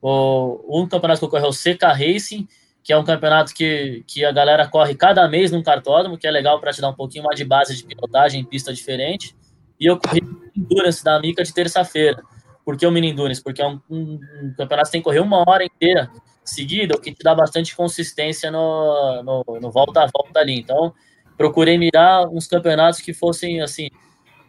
[0.00, 2.48] O, um campeonato que eu corri é o CK Racing,
[2.82, 6.30] que é um campeonato que, que a galera corre cada mês num cartódromo, que é
[6.30, 9.34] legal para te dar um pouquinho mais de base de pilotagem em pista diferente.
[9.78, 12.22] E eu corri o Endurance da Mica de terça-feira.
[12.66, 13.40] Por que o Mini Endurance?
[13.42, 16.10] Porque é um, um- um campeonato que tem que correr uma hora inteira
[16.44, 20.58] seguida, o que te dá bastante consistência no, no, no volta a volta ali.
[20.58, 20.92] Então,
[21.38, 23.88] procurei mirar uns campeonatos que fossem, assim,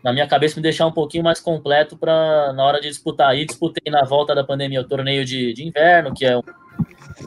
[0.04, 3.30] na minha cabeça, me deixar um pouquinho mais completo para na hora de disputar.
[3.30, 6.42] Aí disputei na volta da pandemia o torneio de, de inverno, que é um,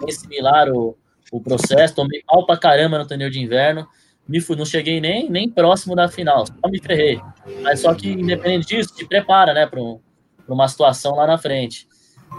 [0.00, 0.96] bem similar o,
[1.30, 1.94] o processo.
[1.94, 3.86] Tomei mal pra caramba no torneio de inverno.
[4.28, 7.20] Me fui, não cheguei nem, nem próximo da final, só me ferrei.
[7.62, 10.00] Mas só que, independente disso, te prepara, né, para um,
[10.50, 11.86] pra uma situação lá na frente.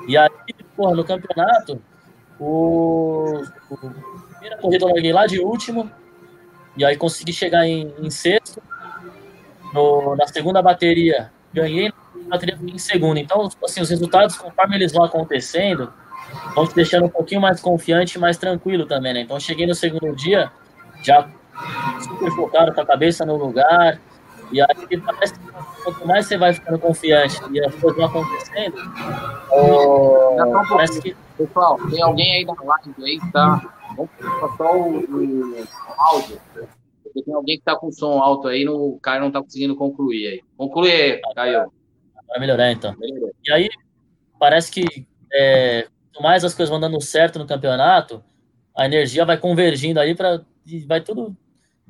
[0.08, 0.30] E aí,
[0.76, 1.82] porra, no campeonato,
[2.40, 3.78] o, o
[4.32, 5.90] primeira corrida eu larguei lá de último,
[6.76, 8.62] e aí consegui chegar em, em sexto.
[9.74, 11.94] No- na segunda bateria, ganhei,
[12.24, 13.18] na bateria em segundo.
[13.18, 15.92] Então, assim, os resultados, conforme eles vão acontecendo,
[16.54, 19.22] vão te deixando um pouquinho mais confiante mais tranquilo também, né?
[19.22, 20.52] Então, cheguei no segundo dia,
[21.04, 21.30] já
[22.02, 24.00] super focado com a cabeça no lugar,
[24.52, 25.51] e aí parece que
[25.84, 28.78] quanto mais você vai ficando confiante e as coisas vão acontecendo,
[29.54, 33.62] um parece que Pessoal, tem alguém aí na live aí que tá.
[33.96, 34.12] Vamos
[34.58, 35.68] só o, o
[35.98, 36.40] áudio.
[37.04, 39.76] Porque tem alguém que tá com som alto aí, no, o Caio não tá conseguindo
[39.76, 40.42] concluir aí.
[40.56, 41.72] Conclui aí, Caio.
[42.28, 42.96] vai melhorar então.
[42.98, 43.32] Melhorou.
[43.44, 43.70] E aí,
[44.40, 48.24] parece que é, quanto mais as coisas vão dando certo no campeonato,
[48.78, 50.42] a energia vai convergindo aí para
[50.88, 51.36] vai tudo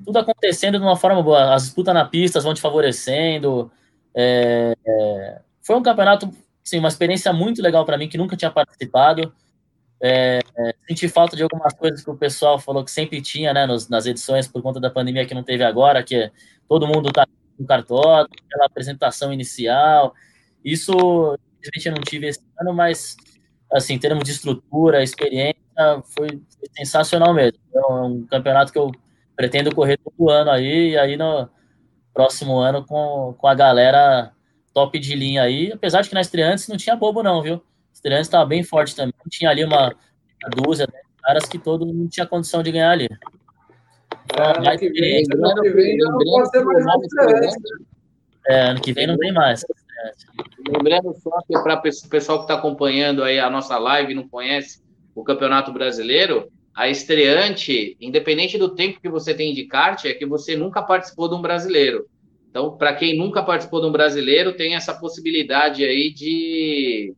[0.04, 1.54] tudo acontecendo de uma forma boa.
[1.54, 3.72] As disputas na pista vão te favorecendo.
[4.16, 6.30] É, é, foi um campeonato,
[6.64, 9.34] sim, uma experiência muito legal para mim que nunca tinha participado.
[10.02, 13.66] É, é, senti falta de algumas coisas que o pessoal falou que sempre tinha, né,
[13.68, 16.32] nos- nas edições por conta da pandemia que não teve agora, que
[16.70, 17.28] todo mundo tá
[17.60, 20.14] no cartódromo, aquela apresentação inicial.
[20.66, 20.92] Isso,
[21.60, 23.16] infelizmente, eu não tive esse ano, mas,
[23.72, 25.56] assim, em termos de estrutura, experiência,
[26.16, 26.42] foi,
[26.78, 27.60] sensacional mesmo.
[27.74, 28.92] É um campeonato que eu
[29.36, 31.50] pretendo correr todo ano aí, e aí no
[32.14, 34.32] próximo ano com, com a galera
[34.74, 37.62] top de linha aí, apesar de que na Estreantes não tinha bobo não, viu?
[37.94, 42.10] Estreantes estava bem forte também, tinha ali uma, uma dúzia de caras que todo mundo
[42.10, 43.08] tinha condição de ganhar ali.
[44.38, 47.58] É, ano que vem, experiência, ano que vem já não pode ser mais Lembrando- diferente.
[48.48, 49.66] é, ano que vem não tem mais.
[50.68, 54.28] Lembrando só que para o pessoal que está acompanhando aí a nossa live e não
[54.28, 54.82] conhece
[55.14, 60.26] o Campeonato Brasileiro, a estreante, independente do tempo que você tem de kart, é que
[60.26, 62.06] você nunca participou de um brasileiro.
[62.50, 67.14] Então, para quem nunca participou de um brasileiro, tem essa possibilidade aí de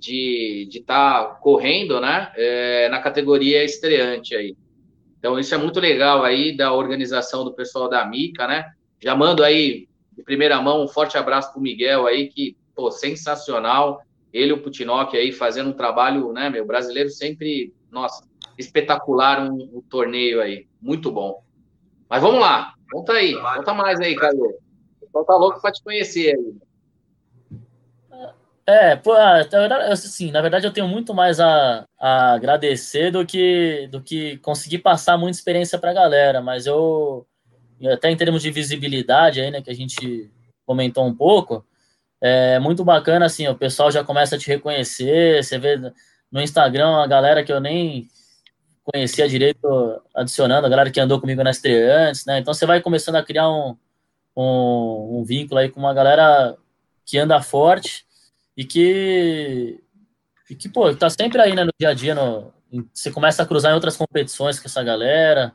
[0.00, 4.56] de estar tá correndo, né, é, na categoria estreante aí.
[5.18, 8.64] Então, isso é muito legal aí da organização do pessoal da Mica, né?
[8.98, 9.86] Já mando aí,
[10.16, 14.00] de primeira mão, um forte abraço para o Miguel aí, que, pô, sensacional.
[14.32, 18.24] Ele e o Putinok aí fazendo um trabalho, né, meu, brasileiro sempre, nossa,
[18.58, 20.66] espetacular um, um torneio aí.
[20.80, 21.42] Muito bom.
[22.08, 24.38] Mas vamos lá, conta aí, conta mais aí, Caio.
[25.00, 26.54] O pessoal tá louco para te conhecer aí.
[28.66, 29.40] É, pô, ah,
[29.90, 34.78] assim, na verdade eu tenho muito mais a, a agradecer do que, do que conseguir
[34.78, 37.26] passar muita experiência para a galera, mas eu,
[37.92, 40.30] até em termos de visibilidade aí, né, que a gente
[40.64, 41.66] comentou um pouco,
[42.20, 45.92] é muito bacana, assim, o pessoal já começa a te reconhecer, você vê
[46.30, 48.08] no Instagram a galera que eu nem
[48.84, 53.16] conhecia direito adicionando, a galera que andou comigo na estreantes, né, então você vai começando
[53.16, 53.76] a criar um,
[54.36, 56.56] um, um vínculo aí com uma galera
[57.04, 58.04] que anda forte,
[58.56, 59.80] e que,
[60.50, 62.52] e que pô, tá sempre aí, né, no dia a dia, no,
[62.92, 65.52] você começa a cruzar em outras competições com essa galera.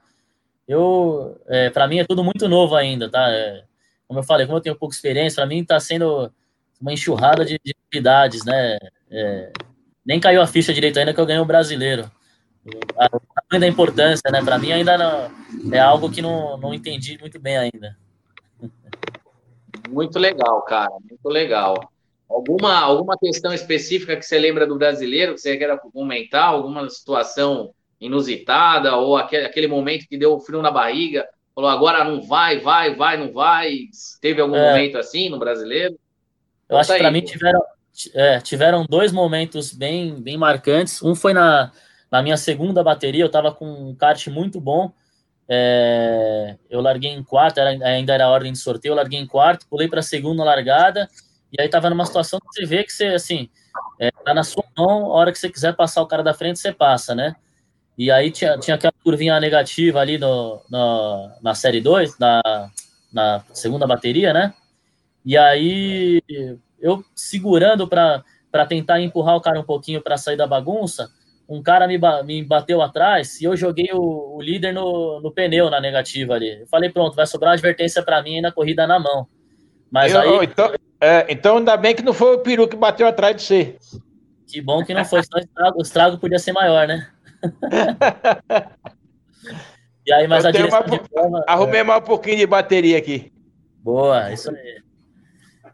[0.67, 3.29] Eu, é, para mim é tudo muito novo ainda, tá?
[3.29, 3.63] É,
[4.07, 6.31] como eu falei, como eu tenho pouca experiência, para mim tá sendo
[6.81, 8.77] uma enxurrada de, de atividades, né?
[9.11, 9.51] É,
[10.05, 12.09] nem caiu a ficha direito ainda que eu ganhei o brasileiro.
[12.97, 13.05] A,
[13.51, 14.43] a da importância, né?
[14.43, 15.31] Para mim ainda não,
[15.73, 17.97] é algo que não, não entendi muito bem ainda.
[19.89, 21.91] Muito legal, cara, muito legal.
[22.27, 26.45] Alguma, alguma questão específica que você lembra do brasileiro, que você quer comentar?
[26.45, 31.27] Alguma situação inusitada ou aquele, aquele momento que deu frio na barriga?
[31.53, 33.77] Falou, agora não vai, vai, vai, não vai.
[34.19, 35.97] Teve algum é, momento assim no brasileiro?
[36.67, 37.61] Eu acho que para mim tiveram,
[38.13, 41.01] é, tiveram dois momentos bem, bem marcantes.
[41.01, 41.71] Um foi na,
[42.11, 44.91] na minha segunda bateria, eu estava com um kart muito bom.
[45.47, 49.67] É, eu larguei em quarto, era, ainda era ordem de sorteio, eu larguei em quarto,
[49.67, 51.07] pulei para a segunda largada
[51.51, 53.49] e aí tava numa situação que você vê que você, assim,
[53.99, 56.59] é, tá na sua mão, a hora que você quiser passar o cara da frente,
[56.59, 57.35] você passa, né?
[57.97, 62.41] E aí tinha, tinha aquela curvinha negativa ali no, no na série 2, na,
[63.11, 64.53] na segunda bateria, né?
[65.25, 66.21] E aí
[66.79, 68.23] eu segurando para
[68.67, 71.09] tentar empurrar o cara um pouquinho para sair da bagunça,
[71.47, 75.69] um cara me, me bateu atrás e eu joguei o, o líder no, no pneu
[75.69, 76.61] na negativa ali.
[76.61, 79.27] Eu falei, pronto, vai sobrar uma advertência para mim na corrida na mão.
[79.91, 80.45] Mas eu, aí.
[80.45, 83.77] Então, é, então, ainda bem que não foi o peru que bateu atrás de você.
[84.47, 87.07] Que bom que não foi, senão o estrago, o estrago podia ser maior, né?
[90.05, 91.43] e aí, mas Eu a direção uma, de prova.
[91.47, 91.83] Arrumei é...
[91.83, 93.31] mais um pouquinho de bateria aqui.
[93.83, 94.84] Boa, isso aí.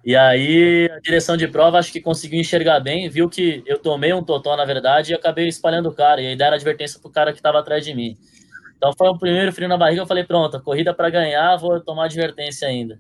[0.04, 4.12] E aí, a direção de prova acho que conseguiu enxergar bem, viu que eu tomei
[4.12, 6.22] um totó, na verdade, e acabei espalhando o cara.
[6.22, 8.18] E aí deram advertência pro cara que estava atrás de mim.
[8.78, 12.06] Então foi o primeiro frio na barriga, eu falei, pronto, corrida para ganhar, vou tomar
[12.06, 13.00] advertência ainda.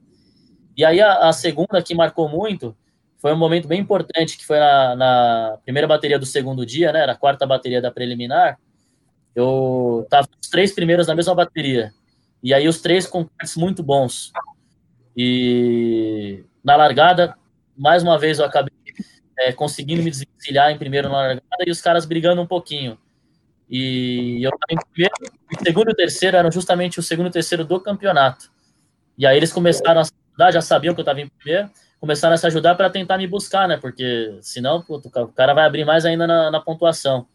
[0.78, 2.78] E aí a, a, segunda que marcou muito
[3.18, 7.02] foi um momento bem importante, que foi na, na, primeira bateria do segundo dia, né?
[7.02, 8.60] Era a quarta bateria da preliminar.
[9.36, 11.92] Eu tava os três primeiros na mesma bateria.
[12.44, 14.32] E aí os três com cards muito bons.
[15.18, 17.36] E na largada,
[17.78, 18.74] mais uma vez eu acabei
[19.40, 22.98] é, conseguindo me desvencilhar em primeiro na largada e os caras brigando um pouquinho.
[23.70, 25.14] E eu estava em primeiro,
[25.52, 28.52] o segundo e o terceiro eram justamente o segundo e o terceiro do campeonato.
[29.18, 31.70] E aí eles começaram a já sabiam que eu estava em primeiro,
[32.00, 33.78] começaram a se ajudar para tentar me buscar, né?
[33.78, 37.28] Porque senão o cara vai abrir mais ainda na, na, pontuação.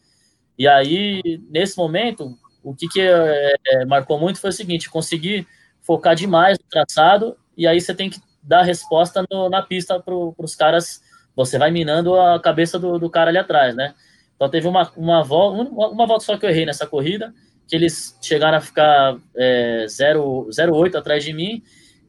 [0.58, 5.46] E aí, nesse momento, o que, que é, é, marcou muito foi o seguinte: conseguir
[5.82, 10.14] focar demais no traçado, e aí você tem que dar resposta no, na pista para
[10.14, 11.02] os caras.
[11.34, 13.94] Você vai minando a cabeça do, do, cara ali atrás, né?
[14.34, 17.34] Então teve uma, uma, volta, uma, volta só que eu errei nessa corrida,
[17.68, 21.62] que eles chegaram a ficar é, 0,8 atrás de mim,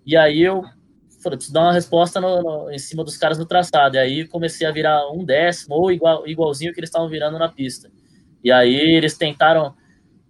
[0.06, 0.64] e aí eu
[1.22, 3.96] falei, preciso dar uma resposta no, no, em cima dos caras no traçado.
[3.96, 7.50] E aí comecei a virar um décimo ou igual, igualzinho que eles estavam virando na
[7.50, 7.90] pista.
[8.44, 9.76] E aí eles tentaram.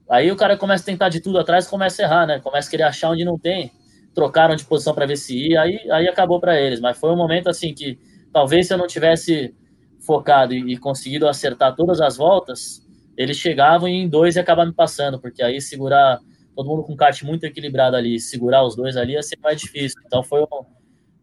[0.09, 2.39] Aí o cara começa a tentar de tudo atrás começa a errar, né?
[2.39, 3.71] Começa a querer achar onde não tem.
[4.17, 6.79] Trocaram de posição para ver se ia, aí, aí acabou para eles.
[6.79, 7.99] Mas foi um momento assim que
[8.33, 9.55] talvez se eu não tivesse
[9.99, 12.83] focado e, e conseguido acertar todas as voltas,
[13.15, 16.19] eles chegavam e em dois e acabar me passando, porque aí segurar
[16.55, 20.01] todo mundo com kart muito equilibrado ali, segurar os dois ali ia ser mais difícil.
[20.03, 20.47] Então foi um,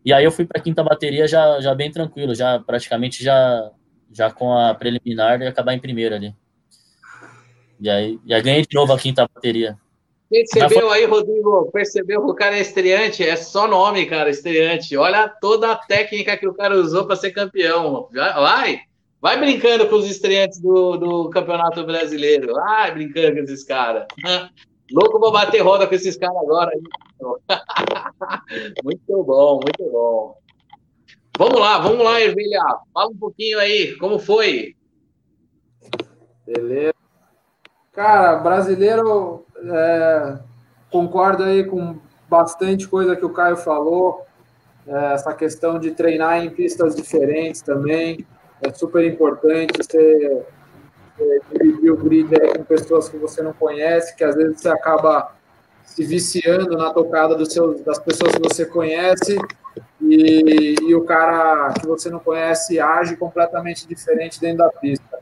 [0.04, 3.72] e aí eu fui para a quinta bateria já, já bem tranquilo, já praticamente já,
[4.12, 6.33] já com a preliminar e acabar em primeiro ali.
[7.80, 9.76] E aí, já ganhei de novo a quinta bateria.
[10.35, 11.70] Percebeu aí, Rodrigo?
[11.70, 13.23] Percebeu que o cara é estreante?
[13.23, 14.97] É só nome, cara, estreante.
[14.97, 18.09] Olha toda a técnica que o cara usou para ser campeão.
[18.12, 18.81] Vai,
[19.20, 22.53] vai brincando com os estreantes do, do Campeonato Brasileiro.
[22.53, 24.09] Vai brincando com esses caras.
[24.90, 26.73] Louco pra bater roda com esses caras agora.
[28.83, 30.37] muito bom, muito bom.
[31.38, 32.61] Vamos lá, vamos lá, Ervilha.
[32.92, 34.75] Fala um pouquinho aí, como foi?
[36.44, 36.94] Beleza.
[37.92, 40.38] Cara, brasileiro, é,
[40.90, 41.98] concordo aí com
[42.29, 44.24] bastante coisa que o Caio falou.
[44.87, 48.27] É, essa questão de treinar em pistas diferentes também
[48.62, 49.79] é super importante.
[49.79, 50.44] Você,
[51.53, 55.33] dividir o grid aí com pessoas que você não conhece, que às vezes você acaba
[55.85, 59.38] se viciando na tocada dos seus, das pessoas que você conhece
[60.00, 65.13] e, e o cara que você não conhece age completamente diferente dentro da pista.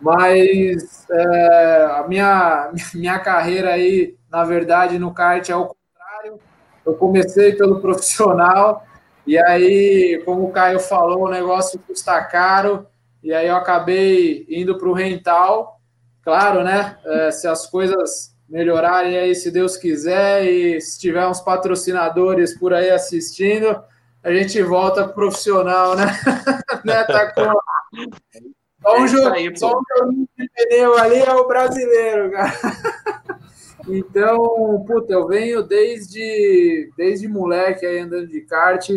[0.00, 6.40] Mas é, a minha, minha carreira aí, na verdade, no kart é o contrário.
[6.84, 8.84] Eu comecei pelo profissional
[9.26, 12.86] e aí, como o Caio falou, o negócio custa caro
[13.22, 15.78] e aí eu acabei indo para o rental.
[16.22, 16.98] Claro, né?
[17.04, 22.74] É, se as coisas melhorarem aí, se Deus quiser, e se tiver uns patrocinadores por
[22.74, 23.80] aí assistindo,
[24.22, 26.06] a gente volta pro profissional, né?
[26.84, 27.04] né?
[27.04, 28.50] Tá com...
[28.82, 32.52] Só um, jogo, aí, só um joguinho de pneu ali é o brasileiro, cara.
[33.88, 38.88] Então, puta, eu venho desde, desde moleque aí andando de kart.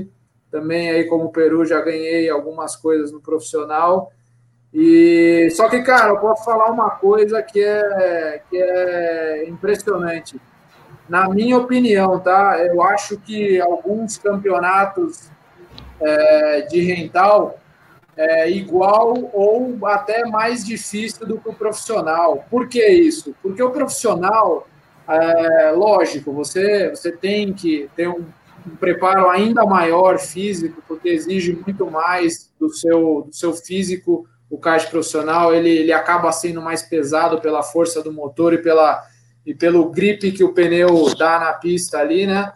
[0.51, 4.11] Também aí, como Peru, já ganhei algumas coisas no profissional.
[4.73, 10.39] E só que, cara, eu posso falar uma coisa que é, que é impressionante.
[11.07, 12.57] Na minha opinião, tá?
[12.59, 15.29] Eu acho que alguns campeonatos
[15.99, 17.59] é, de rental
[18.15, 22.45] é igual ou até mais difícil do que o profissional.
[22.49, 23.35] Por que isso?
[23.41, 24.67] Porque o profissional,
[25.07, 28.25] é, lógico, você, você tem que ter um,
[28.67, 34.27] um, preparo ainda maior físico, porque exige muito mais do seu, do seu físico.
[34.49, 39.03] O kart profissional ele, ele acaba sendo mais pesado pela força do motor e, pela,
[39.45, 42.53] e pelo grip que o pneu dá na pista ali, né?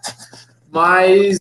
[0.69, 1.39] Mas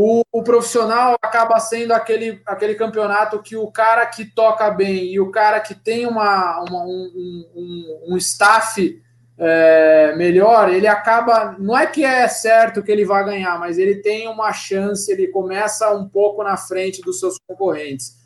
[0.00, 5.18] o, o, profissional acaba sendo aquele, aquele campeonato que o cara que toca bem e
[5.18, 9.02] o cara que tem uma, uma um, um, um, staff
[9.36, 11.56] é, melhor, ele acaba.
[11.58, 15.26] Não é que é certo que ele vai ganhar, mas ele tem uma chance, ele
[15.26, 18.16] começa um pouco na frente dos seus concorrentes.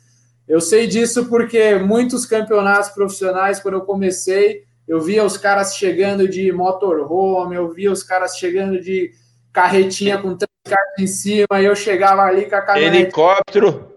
[0.47, 6.27] Eu sei disso porque muitos campeonatos profissionais, quando eu comecei, eu via os caras chegando
[6.27, 9.11] de motorhome, eu via os caras chegando de
[9.51, 13.03] carretinha com cartas em cima, e eu chegava ali com a caminhonete.
[13.03, 13.93] Helicóptero.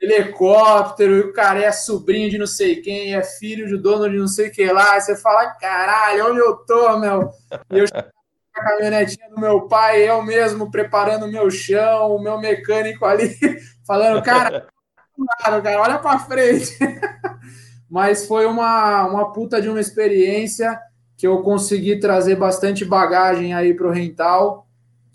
[0.00, 4.18] Helicóptero, e o cara é sobrinho de não sei quem, é filho de dono de
[4.18, 4.92] não sei o que lá.
[4.92, 7.30] Aí você fala, caralho, onde eu tô, meu?
[7.70, 8.12] E eu chegava
[8.54, 13.04] com a caminhonetinha do meu pai, eu mesmo preparando o meu chão, o meu mecânico
[13.06, 13.34] ali,
[13.86, 14.66] falando, cara,
[15.42, 16.76] cara olha pra frente.
[17.88, 20.78] Mas foi uma, uma puta de uma experiência
[21.16, 24.63] que eu consegui trazer bastante bagagem aí pro rental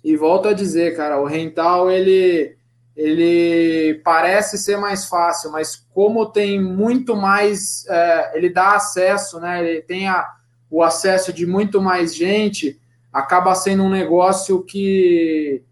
[0.04, 2.58] e volto a dizer, cara, o rental ele
[2.96, 9.66] ele parece ser mais fácil, mas como tem muito mais, é, ele dá acesso, né?
[9.66, 10.28] Ele tem a,
[10.70, 12.78] o acesso de muito mais gente,
[13.12, 15.64] acaba sendo um negócio que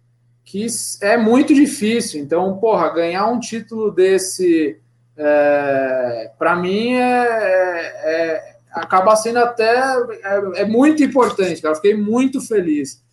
[0.48, 0.66] que
[1.02, 2.22] é muito difícil.
[2.22, 4.80] Então, porra, ganhar um título desse,
[5.18, 11.74] é, para mim, é, é, é, acaba sendo até é, é muito importante, cara.
[11.74, 13.04] Eu fiquei muito feliz.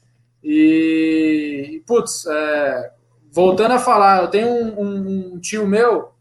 [0.45, 2.91] E, putz, é,
[3.33, 6.13] voltando a falar, eu tenho um, um, um, tio meu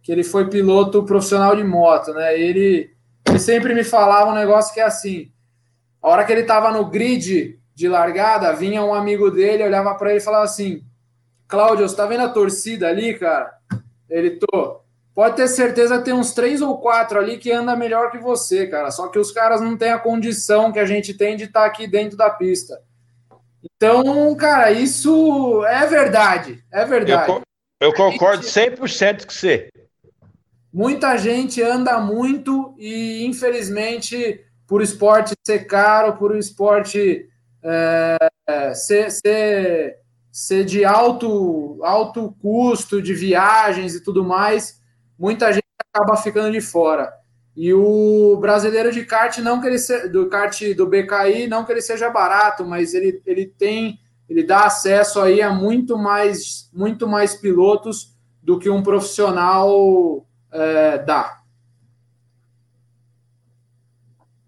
[0.00, 2.38] que ele foi piloto profissional de moto, né?
[2.38, 2.92] Ele,
[3.26, 5.32] ele sempre me falava um negócio que é assim:
[6.00, 10.10] a hora que ele tava no grid de largada, vinha um amigo dele, olhava para
[10.10, 10.84] ele e falava assim:
[11.48, 13.52] Cláudio, você tá vendo a torcida ali, cara?
[14.08, 14.80] Ele tô.
[15.12, 18.68] Pode ter certeza que tem uns três ou quatro ali que anda melhor que você,
[18.68, 18.92] cara.
[18.92, 21.66] Só que os caras não têm a condição que a gente tem de estar tá
[21.66, 22.80] aqui dentro da pista.
[23.62, 26.64] Então, cara, isso é verdade.
[26.72, 27.30] É verdade.
[27.30, 27.42] Eu,
[27.80, 29.68] eu concordo 100% com você.
[30.72, 37.28] Muita gente anda muito e, infelizmente, por esporte ser caro, por esporte
[37.62, 38.16] é,
[38.74, 39.98] ser, ser,
[40.30, 44.80] ser de alto, alto custo de viagens e tudo mais,
[45.18, 45.62] muita gente
[45.94, 47.12] acaba ficando de fora.
[47.54, 51.72] E o brasileiro de kart, não que ele se, do kart do BKI, não que
[51.72, 57.06] ele seja barato, mas ele, ele tem, ele dá acesso aí a muito mais, muito
[57.06, 61.42] mais pilotos do que um profissional é, dá.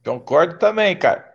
[0.02, 1.34] Concordo também, cara.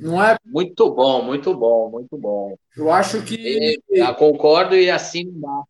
[0.00, 0.36] Não é?
[0.44, 2.56] Muito bom, muito bom, muito bom.
[2.76, 3.80] Eu acho que.
[3.88, 5.68] Eu concordo e assino embaixo.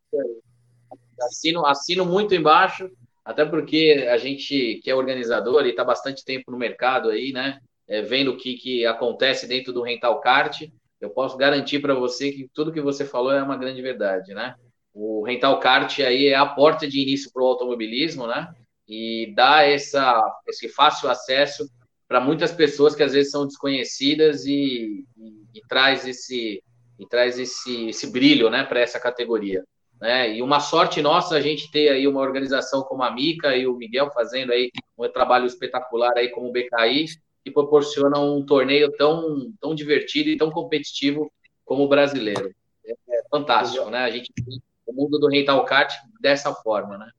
[1.21, 2.89] Assino, assino muito embaixo
[3.25, 7.59] até porque a gente que é organizador e está bastante tempo no mercado aí, né?
[7.87, 10.61] é, vendo o que, que acontece dentro do rental kart,
[11.01, 14.55] eu posso garantir para você que tudo que você falou é uma grande verdade, né?
[14.93, 18.53] O rental kart aí é a porta de início para o automobilismo, né?
[18.87, 21.67] E dá essa, esse fácil acesso
[22.07, 26.63] para muitas pessoas que às vezes são desconhecidas e, e, e traz esse
[26.99, 29.63] e traz esse, esse brilho, né, para essa categoria.
[30.03, 30.35] Né?
[30.35, 33.73] E uma sorte nossa a gente ter aí uma organização como a Mica e o
[33.73, 37.05] Miguel fazendo aí um trabalho espetacular aí como o BKI,
[37.41, 41.31] que proporciona um torneio tão, tão divertido e tão competitivo
[41.63, 42.53] como o brasileiro.
[42.85, 43.99] É, é fantástico, né?
[43.99, 47.09] A gente tem o mundo do rental kart dessa forma, né?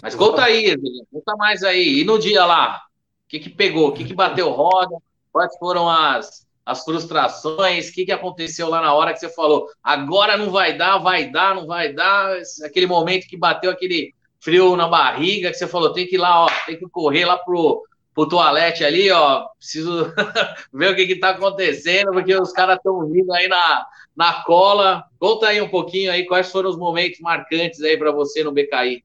[0.00, 0.78] Mas conta aí,
[1.12, 2.00] conta mais aí.
[2.00, 2.80] E no dia lá,
[3.26, 3.88] o que, que pegou?
[3.88, 4.96] O que, que bateu roda?
[5.30, 9.66] Quais foram as, as frustrações, o que, que aconteceu lá na hora que você falou,
[9.82, 14.76] agora não vai dar, vai dar, não vai dar, aquele momento que bateu aquele frio
[14.76, 17.82] na barriga, que você falou, tem que ir lá, ó, tem que correr lá pro,
[18.14, 20.12] pro toalete ali, ó, preciso
[20.72, 23.84] ver o que que tá acontecendo, porque os caras estão vindo aí na,
[24.16, 25.04] na cola.
[25.18, 29.02] Conta aí um pouquinho aí quais foram os momentos marcantes aí para você no BKI.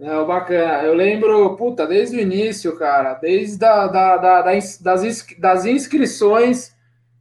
[0.00, 0.82] É, bacana.
[0.82, 4.80] Eu lembro, puta, desde o início, cara, desde a, da, da, das,
[5.38, 6.74] das inscrições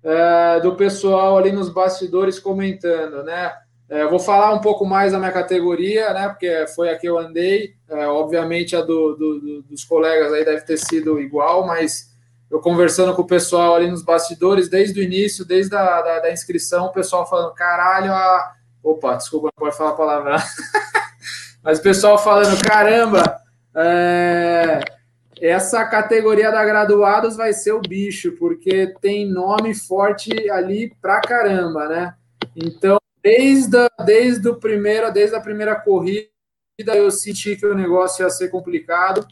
[0.03, 3.53] é, do pessoal ali nos bastidores comentando, né?
[3.88, 6.30] É, vou falar um pouco mais da minha categoria, né?
[6.30, 7.76] Porque foi a que eu andei.
[7.88, 12.11] É, obviamente a do, do, do, dos colegas aí deve ter sido igual, mas
[12.49, 16.32] eu conversando com o pessoal ali nos bastidores, desde o início, desde a da, da
[16.32, 18.53] inscrição, o pessoal falando, caralho, a...
[18.84, 20.38] opa, desculpa, não pode falar a palavra.
[21.64, 23.38] Mas o pessoal falando, caramba,
[23.76, 24.82] é,
[25.39, 31.88] essa categoria da graduados vai ser o bicho, porque tem nome forte ali pra caramba,
[31.88, 32.14] né?
[32.55, 36.28] Então, desde, desde o primeiro, desde a primeira corrida,
[36.88, 39.26] eu senti que o negócio ia ser complicado.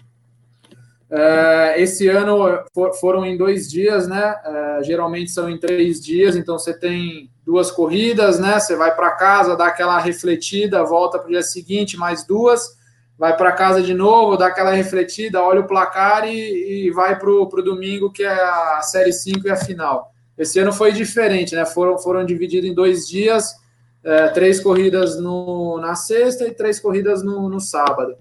[1.14, 4.34] É, esse ano for, foram em dois dias, né?
[4.46, 8.58] É, geralmente são em três dias, então você tem duas corridas, né?
[8.58, 12.78] Você vai para casa, dá aquela refletida, volta para o dia seguinte, mais duas,
[13.18, 17.30] vai para casa de novo, dá aquela refletida, olha o placar e, e vai para
[17.30, 20.14] o domingo, que é a Série 5 e a final.
[20.38, 21.66] Esse ano foi diferente, né?
[21.66, 23.54] Foram, foram divididos em dois dias,
[24.02, 28.16] é, três corridas no, na sexta e três corridas no, no sábado.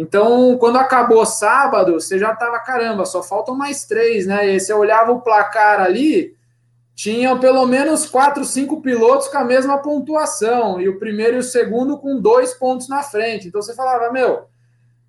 [0.00, 4.48] Então, quando acabou sábado, você já tava, caramba, só faltam mais três, né?
[4.48, 6.34] E você olhava o placar ali,
[6.94, 11.42] tinham pelo menos quatro, cinco pilotos com a mesma pontuação, e o primeiro e o
[11.42, 13.48] segundo com dois pontos na frente.
[13.48, 14.46] Então você falava, meu,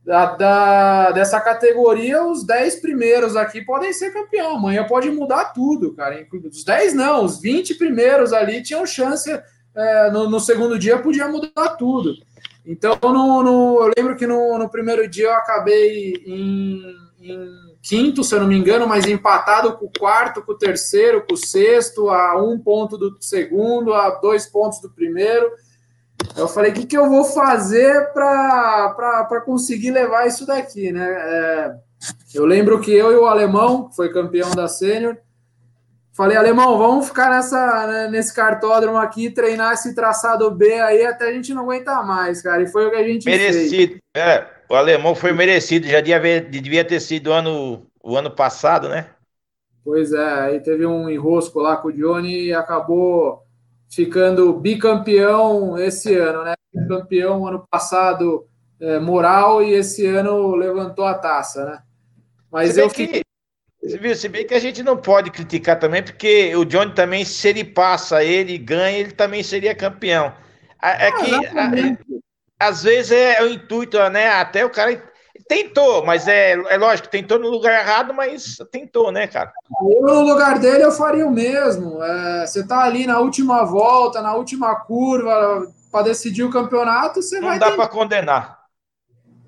[0.03, 4.57] da, da, dessa categoria, os dez primeiros aqui podem ser campeão.
[4.57, 6.27] Amanhã pode mudar tudo, cara.
[6.51, 9.31] Os dez não, os vinte primeiros ali tinham chance.
[9.73, 12.13] É, no, no, segundo dia podia mudar tudo.
[12.65, 16.81] Então, no, no, eu lembro que no, no primeiro dia eu acabei em,
[17.19, 17.47] em
[17.81, 21.33] quinto, se eu não me engano, mas empatado com o quarto, com o terceiro, com
[21.33, 25.51] o sexto, a um ponto do segundo, a dois pontos do primeiro.
[26.37, 31.07] Eu falei, o que, que eu vou fazer para conseguir levar isso daqui, né?
[31.09, 31.75] É,
[32.33, 35.17] eu lembro que eu e o alemão, que foi campeão da sênior,
[36.21, 41.29] falei, alemão, vamos ficar nessa, né, nesse cartódromo aqui, treinar esse traçado B aí até
[41.29, 42.61] a gente não aguentar mais, cara.
[42.61, 44.01] E foi o que a gente Merecido, fez.
[44.15, 44.45] é.
[44.69, 49.07] O alemão foi merecido, já devia, devia ter sido ano, o ano passado, né?
[49.83, 53.41] Pois é, aí teve um enrosco lá com o Johnny e acabou
[53.89, 56.53] ficando bicampeão esse ano, né?
[56.87, 58.45] Campeão ano passado
[58.79, 61.79] é, moral e esse ano levantou a taça, né?
[62.51, 63.23] Mas eu fiquei.
[63.83, 67.47] Viu, se bem que a gente não pode criticar também, porque o Johnny também, se
[67.47, 70.31] ele passa, ele ganha, ele também seria campeão.
[70.81, 71.97] É ah, que
[72.59, 74.29] às vezes é, o intuito, né?
[74.29, 75.01] Até o cara
[75.47, 79.51] tentou, mas é, é lógico, tentou no lugar errado, mas tentou, né, cara?
[79.81, 82.01] Eu, no lugar dele, eu faria o mesmo.
[82.03, 87.39] É, você tá ali na última volta, na última curva, para decidir o campeonato, você
[87.39, 87.59] não vai.
[87.59, 88.60] Não dá para condenar.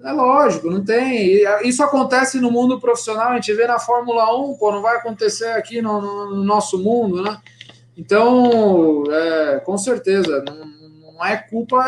[0.04, 1.44] É lógico, não tem.
[1.64, 5.48] Isso acontece no mundo profissional, a gente vê na Fórmula 1, pô, não vai acontecer
[5.52, 7.40] aqui no, no, no nosso mundo, né?
[7.96, 11.86] Então, é, com certeza, não, não é culpa,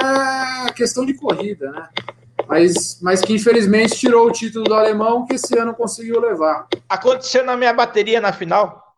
[0.67, 1.89] é questão de corrida, né?
[2.47, 6.67] Mas, mas que infelizmente tirou o título do alemão que esse ano conseguiu levar.
[6.87, 8.95] Aconteceu na minha bateria na final,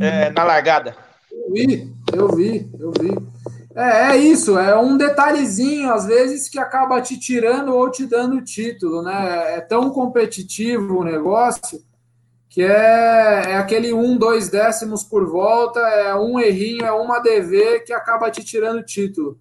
[0.00, 0.96] é, na largada.
[1.30, 3.39] Eu vi, eu vi, eu vi.
[3.74, 8.36] É, é isso, é um detalhezinho, às vezes, que acaba te tirando ou te dando
[8.36, 9.56] o título, né?
[9.56, 11.80] É tão competitivo o negócio
[12.48, 17.80] que é, é aquele um, dois décimos por volta, é um errinho, é uma DV
[17.86, 19.38] que acaba te tirando o título.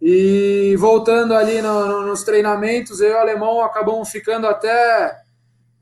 [0.00, 5.14] E voltando ali no, no, nos treinamentos, eu e o alemão acabamos ficando até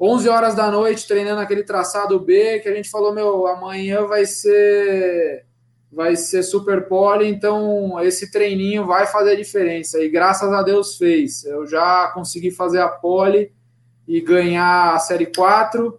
[0.01, 4.26] 11 horas da noite treinando aquele traçado B, que a gente falou, meu, amanhã vai
[4.26, 5.47] ser
[5.91, 9.99] vai ser super pole, então esse treininho vai fazer diferença.
[10.01, 11.45] E graças a Deus fez.
[11.45, 13.53] Eu já consegui fazer a pole
[14.07, 15.99] e ganhar a série 4.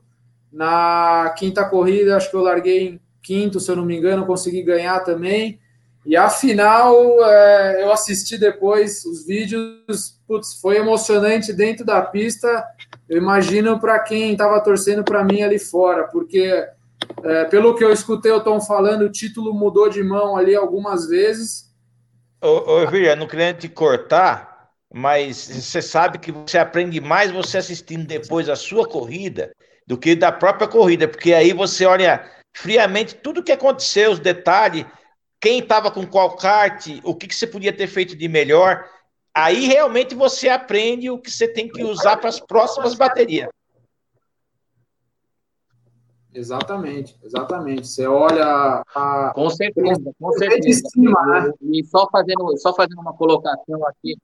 [0.51, 4.63] Na quinta corrida, acho que eu larguei em quinto, se eu não me engano, consegui
[4.63, 5.59] ganhar também.
[6.05, 12.65] E a final, é, eu assisti depois os vídeos, putz, foi emocionante dentro da pista.
[13.07, 16.67] Eu imagino para quem estava torcendo para mim ali fora, porque
[17.23, 21.07] é, pelo que eu escutei o Tom falando, o título mudou de mão ali algumas
[21.07, 21.69] vezes.
[22.41, 28.05] Ô, ô não querendo te cortar, mas você sabe que você aprende mais você assistindo
[28.05, 29.51] depois a sua corrida
[29.85, 32.23] do que da própria corrida, porque aí você olha
[32.55, 34.85] friamente tudo o que aconteceu, os detalhes,
[35.41, 38.85] quem estava com qual kart, o que, que você podia ter feito de melhor.
[39.33, 43.49] Aí realmente você aprende o que você tem que usar para as próximas baterias.
[46.33, 47.87] Exatamente, exatamente.
[47.87, 49.31] Você olha a.
[49.33, 50.81] Com certeza, com certeza.
[50.89, 51.51] Cima, né?
[51.61, 54.15] E só fazendo, só fazendo uma colocação aqui,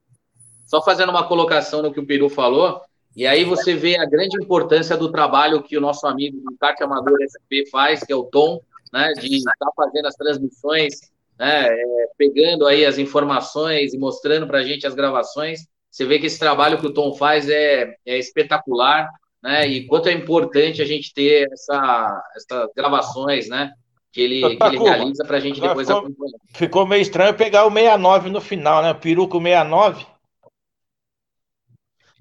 [0.66, 2.82] só fazendo uma colocação no que o Peru falou,
[3.16, 6.80] e aí você vê a grande importância do trabalho que o nosso amigo do kart
[6.82, 8.60] amador SP faz, que é o Tom,
[8.91, 10.93] né, de estar fazendo as transmissões,
[11.39, 15.66] né, é, pegando aí as informações e mostrando para a gente as gravações.
[15.89, 19.10] Você vê que esse trabalho que o Tom faz é, é espetacular,
[19.45, 19.65] né?
[19.67, 23.71] E quanto é importante a gente ter essa, essas gravações, né?
[24.11, 26.39] Que ele, que ele realiza para a gente depois ficou, acompanhar.
[26.55, 28.91] Ficou meio estranho pegar o 69 no final, né?
[28.95, 30.03] Peruco 69.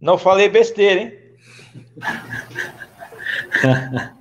[0.02, 1.18] Não falei besteira, hein?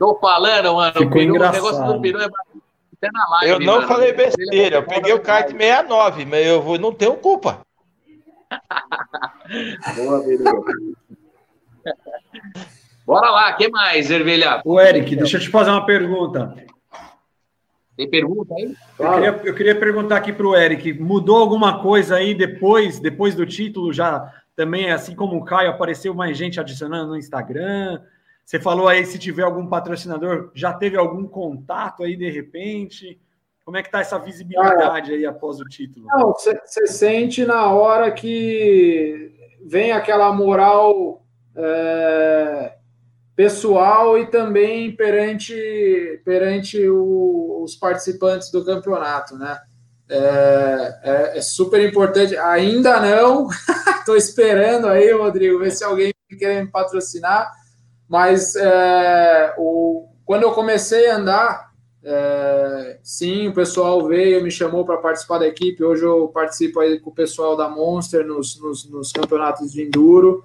[0.00, 0.94] Tô falando, mano.
[0.94, 3.52] Ficou o, peru, o negócio do peru é até na live.
[3.52, 3.86] Eu não mano.
[3.86, 7.60] falei besteira, eu peguei o kart 69, mas eu vou, não tenho culpa.
[9.94, 10.96] Boa, Peru.
[13.06, 14.60] Bora lá, que mais, Ervelha?
[14.64, 16.54] O Eric, deixa eu te fazer uma pergunta.
[17.96, 18.74] Tem pergunta aí?
[18.98, 23.34] Eu queria, eu queria perguntar aqui para o Eric, mudou alguma coisa aí depois, depois
[23.34, 23.92] do título?
[23.92, 28.02] Já também, assim como o Caio, apareceu mais gente adicionando no Instagram?
[28.44, 33.20] Você falou aí se tiver algum patrocinador, já teve algum contato aí de repente?
[33.64, 36.06] Como é que tá essa visibilidade aí após o título?
[36.34, 39.32] Você sente na hora que
[39.64, 41.25] vem aquela moral
[41.56, 42.74] é,
[43.34, 49.58] pessoal e também perante, perante o, os participantes do campeonato, né?
[50.08, 52.36] É, é, é super importante.
[52.36, 53.48] Ainda não,
[53.98, 57.50] estou esperando aí, Rodrigo, ver se alguém quer me patrocinar.
[58.08, 61.72] Mas é, o, quando eu comecei a andar,
[63.02, 65.82] sim, o pessoal veio, me chamou para participar da equipe.
[65.82, 70.44] Hoje eu participo aí com o pessoal da Monster nos, nos, nos campeonatos de enduro.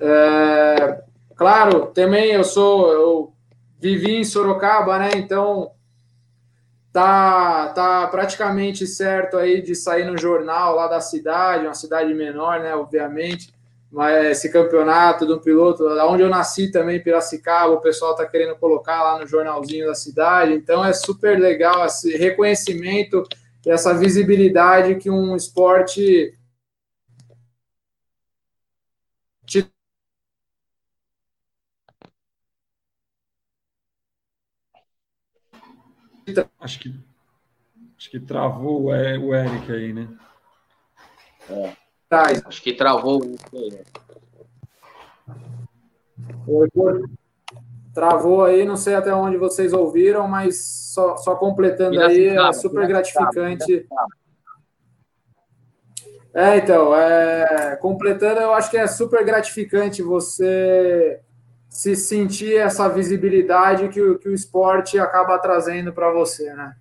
[0.00, 1.02] É,
[1.36, 3.32] claro, também eu sou, eu
[3.80, 5.10] vivi em Sorocaba, né?
[5.16, 5.70] Então
[6.92, 12.60] tá, tá praticamente certo aí de sair no jornal lá da cidade, uma cidade menor,
[12.60, 12.74] né?
[12.74, 13.52] Obviamente,
[13.90, 19.02] mas esse campeonato do piloto, onde eu nasci também, Piracicaba, o pessoal tá querendo colocar
[19.02, 20.52] lá no jornalzinho da cidade.
[20.52, 23.22] Então é super legal esse reconhecimento
[23.64, 26.34] e essa visibilidade que um esporte
[36.60, 36.94] Acho que,
[37.98, 38.94] acho que travou o
[39.34, 40.08] Eric aí, né?
[41.50, 41.72] É.
[42.08, 43.20] Tá, acho que travou
[47.92, 50.58] Travou aí, não sei até onde vocês ouviram, mas
[50.92, 53.86] só, só completando aí, é super gratificante.
[56.32, 61.20] É, então, é, completando, eu acho que é super gratificante você
[61.74, 66.76] se sentir essa visibilidade que o, que o esporte acaba trazendo para você, né?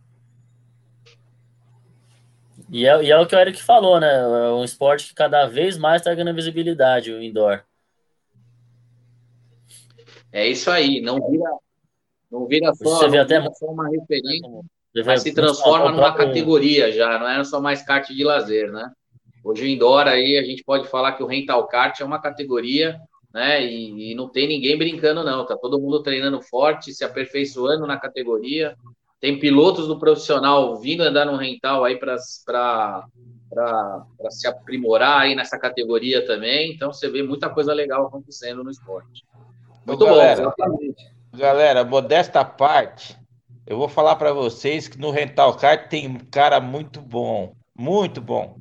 [2.69, 4.13] E é, e é o que o Eric falou, né?
[4.13, 7.63] É um esporte que cada vez mais está ganhando visibilidade, o indoor.
[10.31, 11.49] É isso aí, não vira,
[12.31, 14.61] não vira só, Você vê até só uma referência,
[15.03, 18.91] mas se transforma numa categoria já, não é só mais kart de lazer, né?
[19.43, 23.01] Hoje o indoor aí a gente pode falar que o rental kart é uma categoria
[23.33, 23.65] né?
[23.65, 25.45] E, e, não tem ninguém brincando, não.
[25.45, 28.75] Tá todo mundo treinando forte, se aperfeiçoando na categoria.
[29.19, 32.17] Tem pilotos do profissional vindo andar no rental aí para
[34.29, 36.73] se aprimorar aí nessa categoria também.
[36.73, 39.25] Então você vê muita coisa legal acontecendo no esporte.
[39.85, 40.75] Muito galera, bom.
[41.35, 43.17] Galera, modesta parte,
[43.65, 47.55] eu vou falar para vocês que no Rental Kart tem um cara muito bom.
[47.75, 48.57] Muito bom.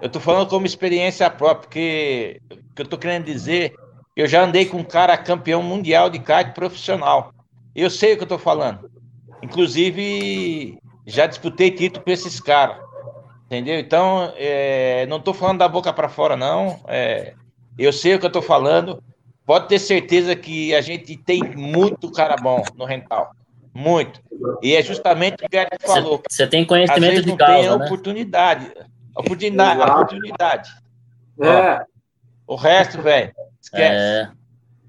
[0.00, 3.74] Eu tô falando como experiência própria, porque o que eu tô querendo dizer,
[4.16, 7.32] eu já andei com um cara campeão mundial de kart profissional.
[7.74, 8.90] Eu sei o que eu tô falando.
[9.42, 12.78] Inclusive, já disputei título com esses caras.
[13.44, 13.78] Entendeu?
[13.78, 16.80] Então, é, não tô falando da boca para fora, não.
[16.88, 17.34] É,
[17.78, 19.02] eu sei o que eu tô falando.
[19.44, 23.30] Pode ter certeza que a gente tem muito cara bom no rental.
[23.72, 24.20] Muito.
[24.62, 26.22] E é justamente o que a gente falou.
[26.28, 27.84] Você tem conhecimento de não causa, tem né?
[27.84, 28.72] oportunidade.
[29.14, 29.80] Oportunidade.
[29.80, 29.92] Exato.
[29.92, 30.70] oportunidade.
[31.42, 31.84] É,
[32.46, 33.32] O resto, velho,
[33.66, 34.32] esquece.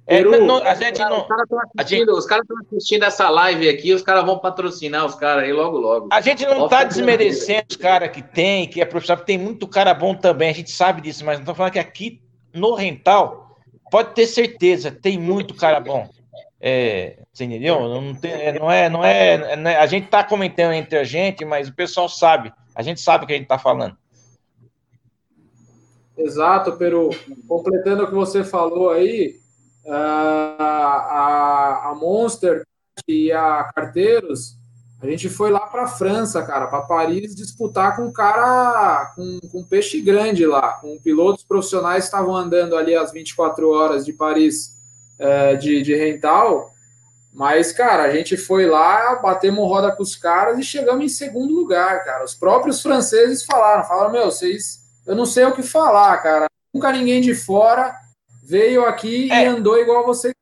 [0.10, 1.22] É, Peru, não- a gente não.
[1.22, 5.06] Os caras estão assistindo, os caras estão assistindo essa live aqui, os caras vão patrocinar
[5.06, 6.08] os caras aí logo, logo.
[6.14, 9.68] A gente não está desmerecendo os caras que tem, que é profissional, porque tem muito
[9.68, 12.22] cara bom também, a gente sabe disso, mas não estou falando que aqui
[12.54, 13.58] no rental,
[13.92, 16.08] pode ter certeza, tem muito cara bom.
[16.60, 17.80] É, você entendeu?
[17.88, 21.44] Não, tem, não, é, não, é, não é- A gente está comentando entre a gente,
[21.44, 22.52] mas o pessoal sabe.
[22.74, 23.96] A gente sabe o que a gente está falando.
[26.18, 27.10] Exato, Peru.
[27.48, 29.40] Completando o que você falou aí,
[29.88, 32.66] a, Monster
[33.08, 34.56] e a Carteiros,
[35.02, 39.64] a gente foi lá para França, cara, para Paris disputar com um cara com, com
[39.64, 44.76] peixe grande lá, com pilotos profissionais que estavam andando ali às 24 horas de Paris
[45.20, 46.72] eh, de, de rental.
[47.32, 51.54] Mas, cara, a gente foi lá, batemos roda com os caras e chegamos em segundo
[51.54, 52.24] lugar, cara.
[52.24, 56.48] Os próprios franceses falaram, falaram, meu, vocês eu não sei o que falar, cara.
[56.74, 57.96] Nunca ninguém de fora
[58.48, 59.44] veio aqui É.
[59.44, 60.34] e andou igual vocês.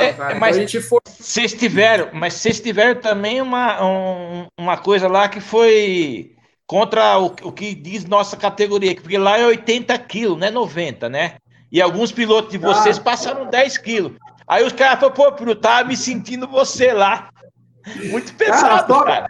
[0.00, 0.30] É, cara.
[0.30, 0.98] Então mas- a gente foi.
[1.06, 6.34] Vocês tiveram, mas vocês tiveram também uma, um- uma coisa lá que foi
[6.66, 11.08] contra o, o que diz nossa categoria, porque lá é 80 quilos, não é 90,
[11.10, 11.36] né?
[11.70, 13.02] E alguns pilotos de vocês Ah.
[13.02, 14.12] passaram 10 quilos.
[14.48, 17.28] Aí os caras falaram, pô, Peru, tava me sentindo você lá.
[18.10, 19.26] Muito pesado, só- cara.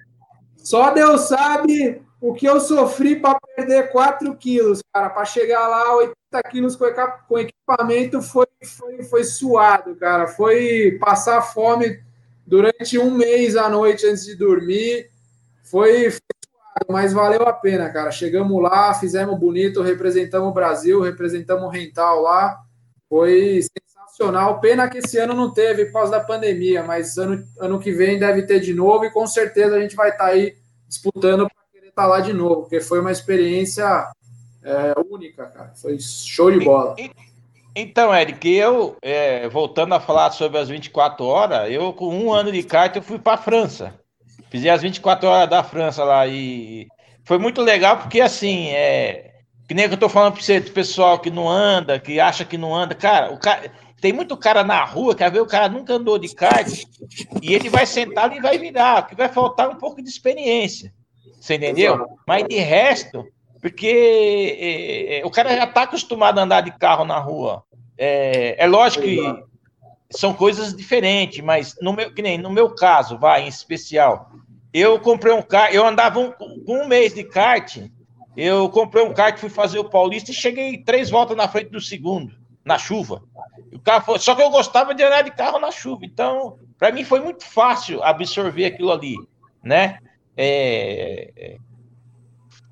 [0.56, 5.10] Só Deus sabe o que eu sofri para perder 4 quilos, cara.
[5.10, 10.26] Para chegar lá, 80 quilos com, equipamento foi, foi, foi suado, cara.
[10.26, 12.00] Foi passar fome
[12.46, 15.10] durante um mês à noite antes de dormir.
[15.62, 18.10] Foi, foi suado, mas valeu a pena, cara.
[18.10, 22.60] Chegamos lá, fizemos bonito, representamos o Brasil, representamos o Rental lá.
[23.08, 24.60] Foi sensacional.
[24.60, 28.18] Pena que esse ano não teve por causa da pandemia, mas ano, ano que vem
[28.18, 30.56] deve ter de novo e com certeza a gente vai estar aí
[30.88, 31.48] disputando
[31.94, 34.10] estar lá de novo, porque foi uma experiência
[34.62, 35.72] é, única, cara.
[35.74, 36.96] Foi show de bola.
[37.76, 42.52] Então, Eric, eu, é, voltando a falar sobre as 24 horas, eu com um ano
[42.52, 43.94] de kart eu fui para a França.
[44.50, 46.86] Fiz as 24 horas da França lá e
[47.24, 49.32] foi muito legal porque assim, é,
[49.66, 52.44] que nem que eu tô falando para você, do pessoal que não anda, que acha
[52.44, 55.68] que não anda, cara, o cara tem muito cara na rua, quer ver, o cara
[55.68, 56.68] nunca andou de kart
[57.42, 60.92] e ele vai sentar e vai virar, que vai faltar um pouco de experiência.
[61.44, 62.18] Você entendeu?
[62.26, 63.22] Mas de resto,
[63.60, 67.62] porque é, é, o cara já está acostumado a andar de carro na rua.
[67.98, 69.20] É, é lógico que
[70.08, 74.30] são coisas diferentes, mas no meu, que nem no meu caso, vai, em especial,
[74.72, 77.76] eu comprei um kart, eu andava um, com um mês de kart,
[78.34, 81.80] eu comprei um kart, fui fazer o Paulista e cheguei três voltas na frente do
[81.80, 82.34] segundo,
[82.64, 83.22] na chuva.
[83.70, 86.90] O carro foi, só que eu gostava de andar de carro na chuva, então, para
[86.90, 89.16] mim foi muito fácil absorver aquilo ali,
[89.62, 89.98] né?
[90.36, 91.56] É, é,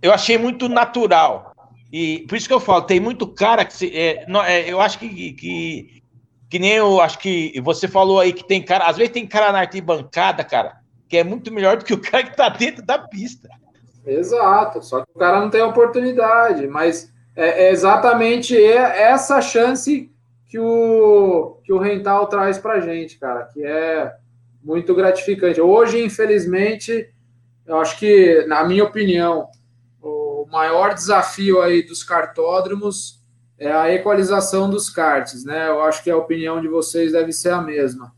[0.00, 1.54] eu achei muito natural.
[1.92, 3.74] E por isso que eu falo, tem muito cara que.
[3.74, 6.02] Se, é, não, é, eu acho que, que.
[6.48, 8.86] Que nem eu acho que você falou aí que tem cara.
[8.86, 10.76] Às vezes tem cara na arquibancada, cara,
[11.08, 13.48] que é muito melhor do que o cara que tá dentro da pista.
[14.04, 20.10] Exato, só que o cara não tem oportunidade, mas é, é exatamente essa chance
[20.48, 24.12] que o, que o rental traz pra gente, cara, que é
[24.62, 25.60] muito gratificante.
[25.60, 27.08] Hoje, infelizmente,
[27.72, 29.48] eu acho que, na minha opinião,
[30.02, 33.18] o maior desafio aí dos cartódromos
[33.58, 35.68] é a equalização dos karts, né?
[35.68, 38.12] Eu acho que a opinião de vocês deve ser a mesma.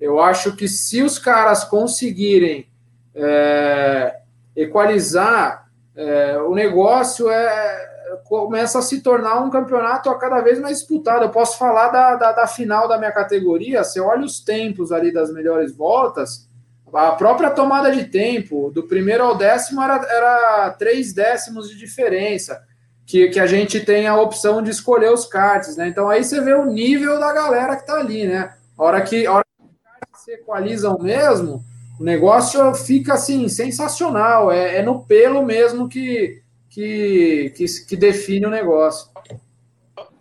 [0.00, 2.66] Eu acho que se os caras conseguirem
[3.14, 4.20] é,
[4.56, 7.92] equalizar, é, o negócio é
[8.24, 11.24] começa a se tornar um campeonato a cada vez mais disputado.
[11.24, 15.12] Eu posso falar da, da, da final da minha categoria, você olha os tempos ali
[15.12, 16.48] das melhores voltas,
[16.94, 22.62] a própria tomada de tempo, do primeiro ao décimo era, era três décimos de diferença,
[23.04, 25.88] que, que a gente tem a opção de escolher os karts, né?
[25.88, 28.54] Então aí você vê o nível da galera que tá ali, né?
[28.78, 31.64] A hora que, a hora que os karts se equalizam mesmo,
[31.98, 34.50] o negócio fica assim, sensacional.
[34.50, 39.10] É, é no pelo mesmo que, que, que, que define o negócio.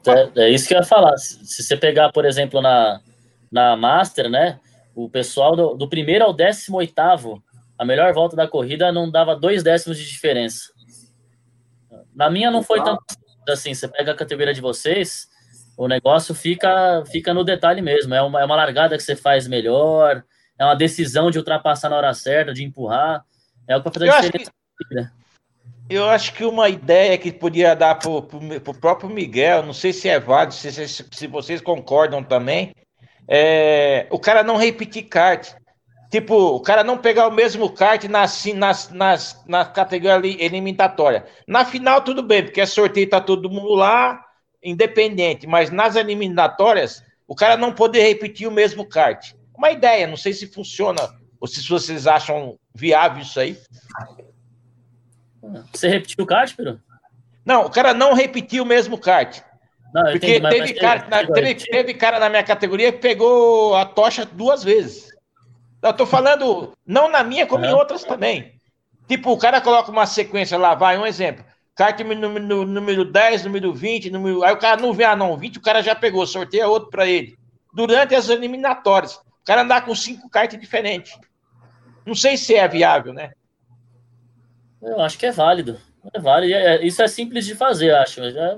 [0.05, 1.15] É, é, isso que eu ia falar.
[1.17, 2.99] Se você pegar, por exemplo, na,
[3.51, 4.59] na Master, né?
[4.95, 7.43] O pessoal do, do primeiro ao décimo oitavo,
[7.77, 10.71] a melhor volta da corrida não dava dois décimos de diferença.
[12.15, 13.01] Na minha não foi tanto
[13.49, 13.73] assim.
[13.73, 15.27] Você pega a categoria de vocês,
[15.75, 18.13] o negócio fica, fica no detalhe mesmo.
[18.13, 20.23] É uma, é uma largada que você faz melhor,
[20.57, 23.25] é uma decisão de ultrapassar na hora certa, de empurrar.
[23.67, 24.51] É o que vai fazer a diferença.
[25.89, 30.07] Eu acho que uma ideia que podia dar para o próprio Miguel, não sei se
[30.07, 32.73] é válido, se, se, se vocês concordam também,
[33.27, 35.53] é o cara não repetir kart.
[36.09, 41.25] Tipo, o cara não pegar o mesmo kart nas, nas, nas, na categoria eliminatória.
[41.47, 44.23] Na final, tudo bem, porque é sorteio, tá todo mundo lá,
[44.61, 45.47] independente.
[45.47, 49.33] Mas nas eliminatórias, o cara não poder repetir o mesmo kart.
[49.57, 51.01] Uma ideia, não sei se funciona,
[51.39, 53.57] ou se vocês acham viável isso aí.
[55.73, 56.79] Você repetiu o kart, Pedro?
[57.43, 59.41] Não, o cara não repetiu o mesmo kart.
[59.93, 63.85] Não, Porque entendi, teve, cara, na, teve, teve, cara na minha categoria que pegou a
[63.85, 65.09] tocha duas vezes.
[65.81, 67.71] Eu tô falando, não na minha, como uhum.
[67.71, 68.53] em outras também.
[69.07, 71.45] Tipo, o cara coloca uma sequência lá, vai, um exemplo.
[71.75, 74.43] Kart número, número 10, número 20, número...
[74.43, 77.05] aí o cara não vê, ah, não, 20 o cara já pegou, sorteia outro para
[77.05, 77.35] ele.
[77.73, 79.15] Durante as eliminatórias.
[79.15, 81.19] O cara andar com cinco cartas diferentes.
[82.05, 83.31] Não sei se é viável, né?
[84.81, 85.79] Eu acho que é válido.
[86.13, 86.53] É válido.
[86.53, 88.21] É, isso é simples de fazer, acho.
[88.21, 88.57] É,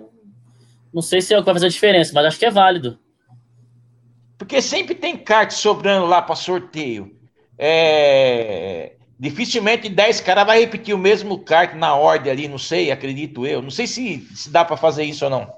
[0.96, 2.98] não sei se é o que vai fazer a diferença, mas acho que é válido.
[4.38, 7.20] Porque sempre tem kart sobrando lá para sorteio.
[7.58, 8.96] É...
[9.20, 13.62] Dificilmente 10 caras vai repetir o mesmo kart na ordem ali, não sei, acredito eu.
[13.62, 15.54] Não sei se, se dá para fazer isso ou não.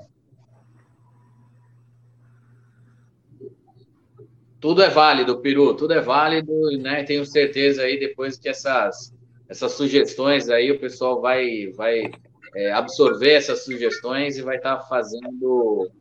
[4.59, 7.03] Tudo é válido, Peru, tudo é válido, né?
[7.03, 9.13] Tenho certeza aí, depois que essas
[9.47, 12.11] essas sugestões aí, o pessoal vai, vai
[12.57, 15.91] é, absorver essas sugestões e vai estar tá fazendo,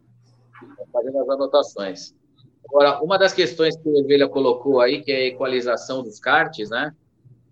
[0.91, 2.15] fazendo as anotações.
[2.67, 6.71] Agora, uma das questões que o Ovelha colocou aí, que é a equalização dos karts,
[6.71, 6.95] né?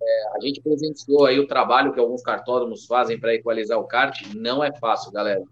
[0.02, 4.22] É, a gente presenciou aí o trabalho que alguns cartódromos fazem para equalizar o kart.
[4.34, 5.42] Não é fácil, galera.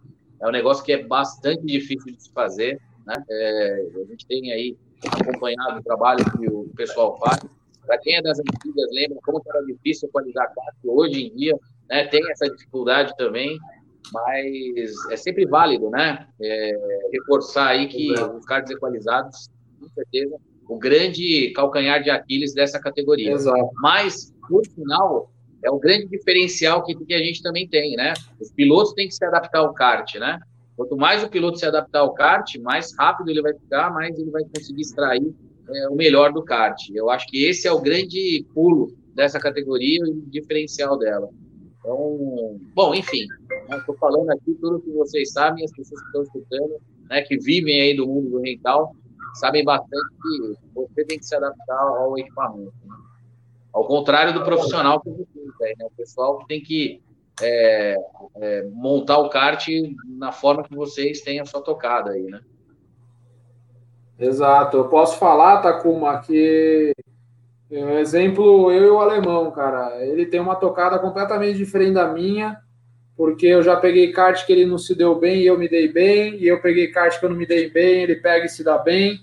[0.41, 3.15] É um negócio que é bastante difícil de se fazer, né?
[3.31, 4.77] É, a gente tem aí
[5.07, 7.41] acompanhado o trabalho que o pessoal faz.
[7.87, 10.77] Para quem é das antigas, lembra como era difícil equalizar kart.
[10.85, 11.55] Hoje em dia,
[11.93, 13.59] né, tem essa dificuldade também,
[14.13, 16.27] mas é sempre válido, né?
[16.41, 16.73] É,
[17.13, 20.37] reforçar aí que os cards equalizados, com certeza,
[20.67, 23.33] o grande calcanhar de Aquiles dessa categoria.
[23.33, 23.71] Exato.
[23.75, 25.31] Mas, por final,
[25.63, 28.15] é o grande diferencial que, que a gente também tem, né?
[28.41, 30.41] Os pilotos têm que se adaptar ao kart, né?
[30.75, 34.31] Quanto mais o piloto se adaptar ao kart, mais rápido ele vai ficar, mais ele
[34.31, 35.35] vai conseguir extrair
[35.69, 36.79] é, o melhor do kart.
[36.95, 41.29] Eu acho que esse é o grande pulo dessa categoria e o diferencial dela.
[41.83, 43.27] Então, bom, enfim,
[43.69, 46.77] estou né, falando aqui tudo que vocês sabem, as pessoas que estão escutando,
[47.11, 48.95] né, que vivem aí do mundo do rental,
[49.35, 52.73] sabem bastante que você tem que se adaptar ao equipamento.
[52.85, 52.97] Né?
[53.73, 55.27] Ao contrário do profissional que você
[55.59, 55.85] tem, né?
[55.85, 57.03] o pessoal tem que
[57.41, 57.97] é,
[58.37, 59.67] é, montar o kart
[60.07, 62.41] na forma que vocês têm a sua tocada aí, né?
[64.19, 64.77] Exato.
[64.77, 66.93] Eu posso falar, Takuma, que
[67.73, 72.59] um exemplo, eu e o alemão, cara, ele tem uma tocada completamente diferente da minha,
[73.17, 75.91] porque eu já peguei kart que ele não se deu bem e eu me dei
[75.91, 78.63] bem, e eu peguei kart que eu não me dei bem, ele pega e se
[78.63, 79.21] dá bem.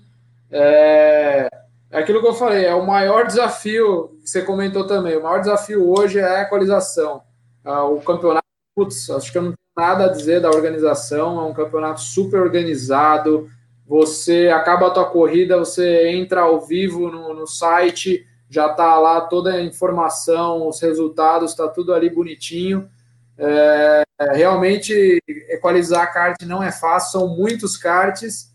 [0.50, 1.48] É,
[1.90, 5.88] é aquilo que eu falei, é o maior desafio, você comentou também, o maior desafio
[5.88, 7.22] hoje é a equalização.
[7.64, 11.44] Ah, o campeonato, putz, acho que eu não tenho nada a dizer da organização, é
[11.44, 13.48] um campeonato super organizado,
[13.86, 19.20] você acaba a tua corrida, você entra ao vivo no, no site, já está lá
[19.20, 22.90] toda a informação, os resultados, está tudo ali bonitinho.
[23.38, 28.52] É, realmente, equalizar kart não é fácil, são muitos karts,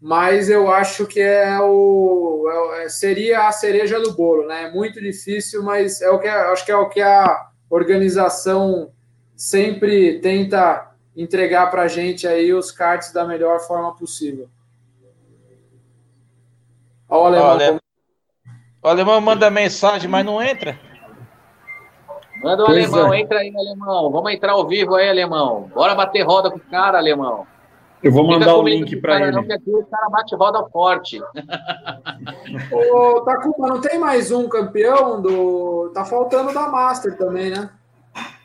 [0.00, 2.46] mas eu acho que é o
[2.76, 4.64] é, seria a cereja do bolo, né?
[4.64, 8.92] É muito difícil, mas é o que acho que é o que a organização
[9.34, 14.48] sempre tenta entregar para a gente aí os karts da melhor forma possível.
[17.08, 17.80] Olha, o alemão,
[18.82, 20.78] o alemão manda mensagem, mas não entra.
[22.42, 23.20] Manda o pois alemão, é.
[23.20, 24.10] entra aí, alemão.
[24.10, 25.70] Vamos entrar ao vivo aí, alemão.
[25.74, 27.46] Bora bater roda com o cara, alemão.
[28.02, 29.32] Eu vou mandar o link para ele.
[29.32, 31.20] Não, que aqui o cara bate roda forte.
[32.70, 35.90] Ô, Takuma, não tem mais um campeão do.
[35.92, 37.70] Tá faltando da Master também, né?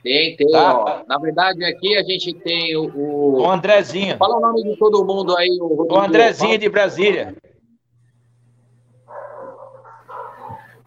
[0.04, 0.48] Tem, tem.
[0.52, 0.78] Tá.
[0.78, 1.02] Ó.
[1.08, 3.42] Na verdade, aqui a gente tem o.
[3.42, 4.18] O, Andrezinho.
[4.18, 5.58] Fala o nome de todo mundo aí.
[5.62, 7.36] O, o Andrezinho de Brasília.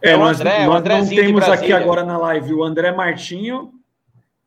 [0.06, 3.72] É, nós, André, nós não temos aqui agora na live o André Martinho,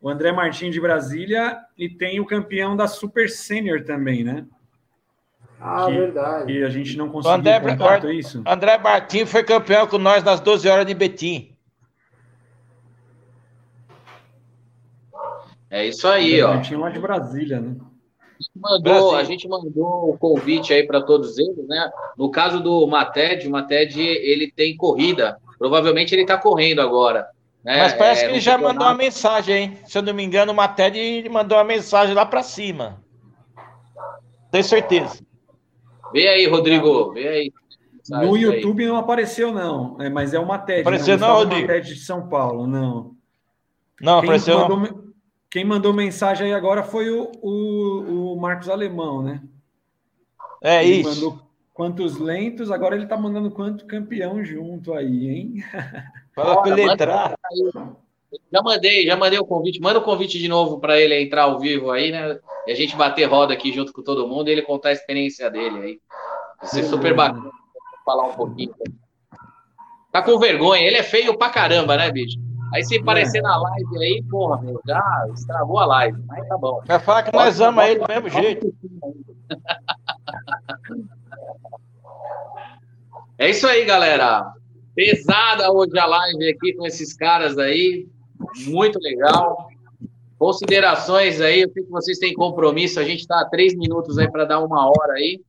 [0.02, 4.46] o André Martinho de Brasília, e tem o campeão da Super Senior também, né?
[5.60, 6.54] Ah, que, verdade.
[6.54, 8.42] E a gente não conseguiu André, contato, é isso?
[8.48, 11.54] André Martinho foi campeão com nós nas 12 horas de Betim.
[15.70, 16.54] É isso aí, ó.
[16.54, 17.76] Martinho lá de Brasília, né?
[18.56, 21.92] Mandou, a gente mandou o convite aí para todos eles, né?
[22.18, 25.38] No caso do Mated, o Mated ele tem corrida.
[25.60, 27.30] Provavelmente ele está correndo agora.
[27.64, 27.78] Né?
[27.80, 29.78] Mas parece É, que ele já mandou uma mensagem, hein?
[29.86, 30.56] Se eu não me engano, o
[31.20, 33.04] ele mandou uma mensagem lá pra cima.
[34.52, 35.20] Tenho certeza.
[36.14, 37.14] Vê aí, Rodrigo.
[37.14, 37.54] Vê aí.
[38.10, 38.56] No Isso aí.
[38.56, 40.02] YouTube não apareceu, não.
[40.02, 40.82] É, mas é uma TED.
[40.82, 41.68] Apareceu não, não, Uma Rodrigo?
[41.68, 43.16] TED de São Paulo, não.
[44.02, 45.14] Não, Quem apareceu mandou, não.
[45.50, 49.42] quem mandou mensagem aí agora foi o, o, o Marcos Alemão, né?
[50.62, 51.10] É Ele isso.
[51.10, 51.49] mandou
[51.80, 55.54] quantos lentos, agora ele tá mandando quanto campeão junto aí, hein?
[56.36, 57.34] Fala pra ele entrar.
[58.52, 59.80] Já mandei, já mandei o convite.
[59.80, 62.38] Manda o convite de novo para ele entrar ao vivo aí, né?
[62.68, 65.50] E a gente bater roda aqui junto com todo mundo e ele contar a experiência
[65.50, 66.02] dele aí.
[66.60, 67.50] Vai ser super bacana
[68.04, 68.74] falar um pouquinho.
[70.12, 72.38] Tá com vergonha, ele é feio pra caramba, né, bicho?
[72.74, 75.02] Aí se aparecer na live aí, porra, meu, já
[75.34, 76.22] estragou a live.
[76.28, 76.82] Mas tá bom.
[76.86, 78.76] Vai falar que nós amamos ele do mesmo jeito.
[83.40, 84.52] É isso aí, galera.
[84.94, 88.06] Pesada hoje a live aqui com esses caras aí.
[88.68, 89.70] Muito legal.
[90.38, 94.30] Considerações aí, eu sei que vocês têm compromisso, a gente está a três minutos aí
[94.30, 95.40] para dar uma hora aí.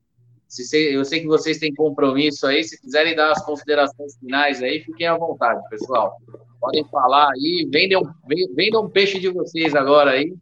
[0.92, 5.08] Eu sei que vocês têm compromisso aí, se quiserem dar as considerações finais aí, fiquem
[5.08, 6.16] à vontade, pessoal.
[6.60, 10.32] Podem falar aí, vendam, ven- vendam peixe de vocês agora aí,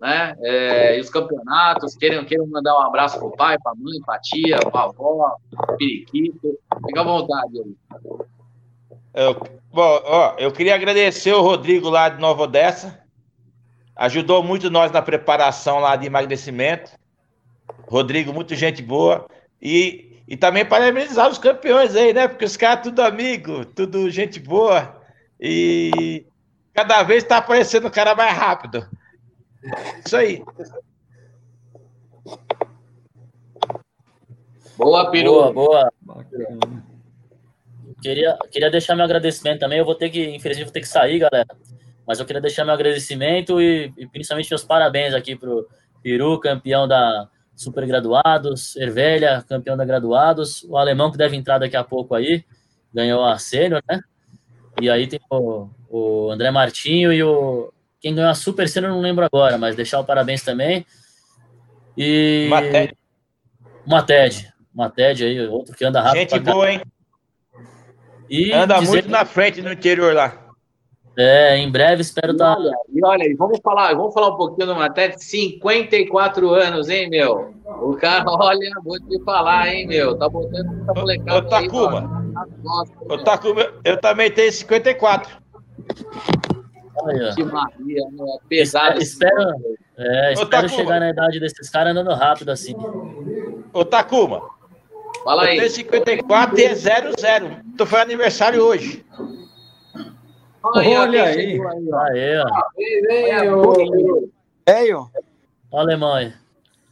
[0.00, 0.34] né?
[0.40, 4.58] É, e os campeonatos, queiram, queiram mandar um abraço pro pai, pra mãe, pra tia,
[4.58, 5.36] pra avó,
[5.76, 7.74] periquito, fica à vontade aí.
[9.12, 9.34] Eu,
[9.70, 12.98] bom, ó, eu queria agradecer o Rodrigo lá de Nova Odessa.
[13.94, 16.92] Ajudou muito nós na preparação lá de emagrecimento.
[17.86, 19.26] Rodrigo, muito gente boa.
[19.60, 22.26] E, e também parabenizar os campeões aí, né?
[22.26, 24.96] Porque os caras tudo amigo, tudo gente boa.
[25.38, 26.24] E
[26.72, 28.88] cada vez tá aparecendo um cara mais rápido.
[30.04, 30.44] Isso aí.
[34.76, 35.32] Boa, Peru.
[35.32, 35.92] Boa, boa.
[36.00, 36.90] Bacana.
[38.00, 39.78] Queria, queria deixar meu agradecimento também.
[39.78, 41.46] Eu vou ter que, infelizmente, vou ter que sair, galera.
[42.06, 45.68] Mas eu queria deixar meu agradecimento e, e principalmente meus parabéns aqui pro
[46.02, 51.76] Peru, campeão da Super Graduados, Ervelha, campeão da Graduados, o alemão que deve entrar daqui
[51.76, 52.42] a pouco aí,
[52.92, 54.00] ganhou a Sênior, né?
[54.80, 57.70] E aí tem o, o André Martinho e o.
[58.00, 60.86] Quem ganhou a Super eu não lembro agora, mas deixar o parabéns também.
[61.96, 62.46] E.
[62.48, 62.92] Maté-
[63.86, 64.52] Uma TED.
[64.74, 66.20] Uma TED aí, outro que anda rápido.
[66.20, 66.80] Gente pra boa, hein?
[68.28, 70.46] E Anda dizer- muito na frente no interior lá.
[71.18, 72.56] É, em breve espero estar.
[72.56, 77.52] olha, e olha, vamos falar, vamos falar um pouquinho do Maté, 54 anos, hein, meu?
[77.82, 80.16] O cara, olha, vou te falar, hein, meu?
[80.16, 82.22] Tá botando muita molecada Ô, Takuma.
[82.22, 82.44] aí,
[83.10, 85.30] ó, tá com- eu também tenho 54.
[87.02, 88.98] Olha, Que Maria, meu, é pesado.
[88.98, 89.18] negócio.
[89.96, 90.68] é, espero Takuma.
[90.68, 92.74] chegar na idade desses caras andando rápido assim.
[93.72, 94.42] Ô, Takuma,
[95.24, 95.70] Fala eu tenho aí.
[95.70, 97.56] 54 e é 00.
[97.76, 99.04] Tô fazendo aniversário hoje.
[100.62, 101.58] Olha Olha aí.
[104.66, 105.06] aí, ó.
[105.70, 106.32] Ó, alemão aí.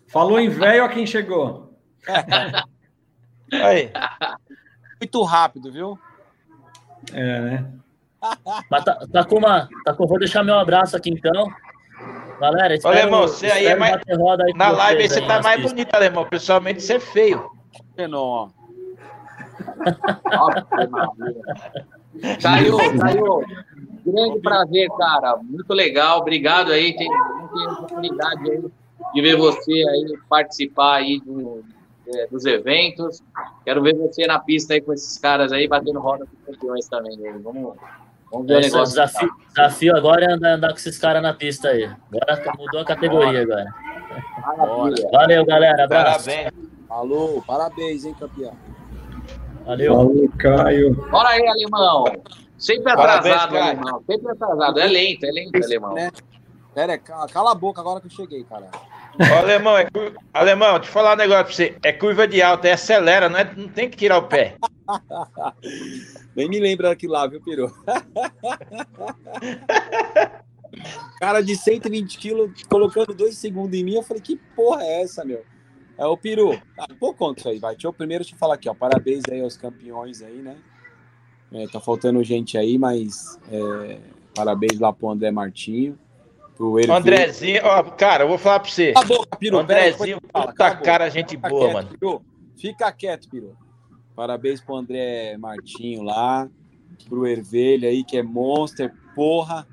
[0.08, 1.68] Falou em velho a quem chegou.
[3.52, 3.90] Aí.
[5.00, 5.98] muito rápido, viu?
[7.12, 7.66] É, né?
[8.70, 11.48] Mas tá, Takuma, Takuma, vou deixar meu abraço aqui então.
[12.40, 15.56] Galera, espero, Olha, irmão, você aí é mais- aí Na live vocês você tá mais
[15.56, 15.72] pistas.
[15.72, 16.24] bonito, alemão.
[16.26, 17.50] Pessoalmente você é feio.
[18.08, 18.48] Não.
[22.40, 23.44] Saiu, saiu.
[24.04, 25.36] Grande prazer, cara.
[25.36, 26.18] Muito legal.
[26.20, 26.96] Obrigado aí.
[26.96, 28.64] Tem, não tem oportunidade aí
[29.14, 31.62] de ver você aí participar aí do-
[32.14, 33.22] é, dos eventos.
[33.64, 36.88] Quero ver você na pista aí com esses caras aí, batendo roda com os campeões
[36.88, 37.18] também.
[37.26, 37.38] aí.
[37.38, 37.76] Vamos,
[38.30, 38.94] vamos ver o Esse negócio.
[38.94, 41.84] desafio, desafio agora é andar, andar com esses caras na pista aí.
[41.84, 43.74] Agora mudou a categoria agora.
[44.40, 45.08] Maravilha.
[45.12, 45.84] Valeu, galera.
[45.84, 46.26] Abraço.
[46.26, 46.52] Parabéns.
[46.88, 48.52] Alô, parabéns, hein, campeão.
[49.66, 49.94] Valeu.
[49.94, 50.94] Falou, Caio.
[51.10, 52.04] Bora aí, alemão.
[52.56, 53.64] Sempre Parabéns, atrasado, cara.
[53.66, 54.02] alemão.
[54.06, 54.80] Sempre atrasado.
[54.80, 55.94] É lento, é lento, alemão.
[56.74, 58.66] Pera, cala a boca agora que eu cheguei, cara.
[59.18, 60.14] Ô, alemão, é cur...
[60.32, 61.76] alemão, deixa eu falar um negócio pra você.
[61.82, 63.54] É curva de alta, é acelera, não, é...
[63.56, 64.56] não tem que tirar o pé.
[66.36, 67.72] Nem me lembra aquilo lá, viu, Peru?
[71.18, 75.24] Cara de 120 quilos colocando dois segundos em mim, eu falei, que porra é essa,
[75.24, 75.44] meu?
[75.96, 76.60] É o Peru.
[76.78, 77.74] Ah, pô, conta isso aí, vai.
[77.74, 78.74] Deixa eu primeiro te falar aqui, ó.
[78.74, 80.56] Parabéns aí aos campeões aí, né?
[81.52, 83.98] É, tá faltando gente aí, mas é,
[84.32, 85.98] parabéns lá pro André Martinho.
[86.78, 86.92] Hervé.
[86.92, 88.92] Andrezinho, ó, cara, eu vou falar pra você.
[88.92, 90.82] Cala a boca, pera Andrezinho, fala, puta boca.
[90.82, 92.22] cara, gente Fica boa, quieto, mano.
[92.56, 93.56] Fica quieto, Peru.
[94.16, 96.48] Parabéns pro André Martinho lá,
[97.08, 99.66] pro Ervelha aí, que é monster, porra.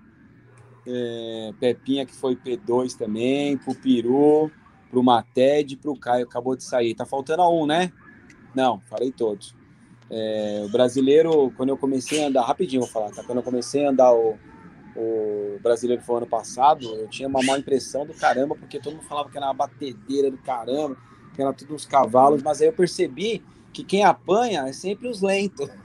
[0.88, 4.52] é, Pepinha, que foi P2 também, pro Peru,
[4.92, 6.94] pro Mated, pro Caio, acabou de sair.
[6.94, 7.92] Tá faltando um, né?
[8.54, 9.56] Não, falei todos.
[10.10, 13.24] É, o brasileiro, quando eu comecei a andar, rapidinho vou falar, tá?
[13.24, 14.38] Quando eu comecei a andar o,
[14.96, 19.06] o brasileiro foi ano passado, eu tinha uma má impressão do caramba, porque todo mundo
[19.06, 20.96] falava que era uma batedeira do caramba,
[21.34, 23.44] que era tudo uns cavalos, mas aí eu percebi
[23.74, 25.70] que quem apanha é sempre os lentos.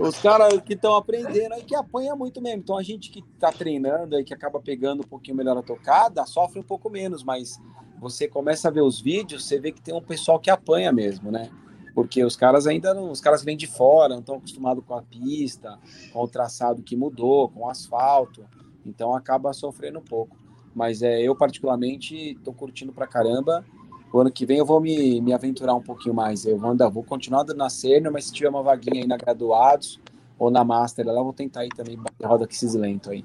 [0.00, 2.60] os caras que estão aprendendo aí que apanha muito mesmo.
[2.60, 6.24] Então a gente que está treinando aí, que acaba pegando um pouquinho melhor a tocada,
[6.26, 7.60] sofre um pouco menos, mas
[8.00, 11.32] você começa a ver os vídeos, você vê que tem um pessoal que apanha mesmo,
[11.32, 11.50] né?
[11.94, 15.02] Porque os caras ainda não, os caras vêm de fora, não estão acostumados com a
[15.02, 15.78] pista,
[16.12, 18.44] com o traçado que mudou, com o asfalto,
[18.84, 20.36] então acaba sofrendo um pouco.
[20.74, 23.64] Mas é, eu particularmente estou curtindo pra caramba.
[24.12, 26.46] O ano que vem eu vou me, me aventurar um pouquinho mais.
[26.46, 30.00] Eu vou, andar, vou continuar na Cerner, mas se tiver uma vaguinha aí na Graduados
[30.38, 33.24] ou na Master, lá eu vou tentar ir também bater roda com esses lentos aí.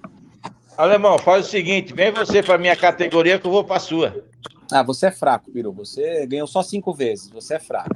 [0.78, 4.24] Alemão, faz o seguinte, vem você para minha categoria que eu vou para sua.
[4.72, 5.72] Ah, você é fraco, Piru.
[5.72, 7.30] Você ganhou só cinco vezes.
[7.30, 7.96] Você é fraco.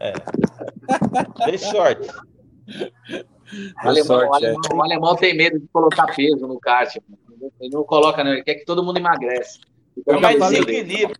[0.00, 0.12] É.
[1.44, 2.08] Tem sorte.
[3.82, 4.74] O alemão, sorte, o, alemão, é.
[4.74, 6.96] o alemão, tem medo de colocar peso no kart.
[7.60, 8.32] Ele não coloca, não.
[8.32, 9.60] Ele quer que todo mundo emagrece.
[10.06, 11.16] É mais equilíbrio.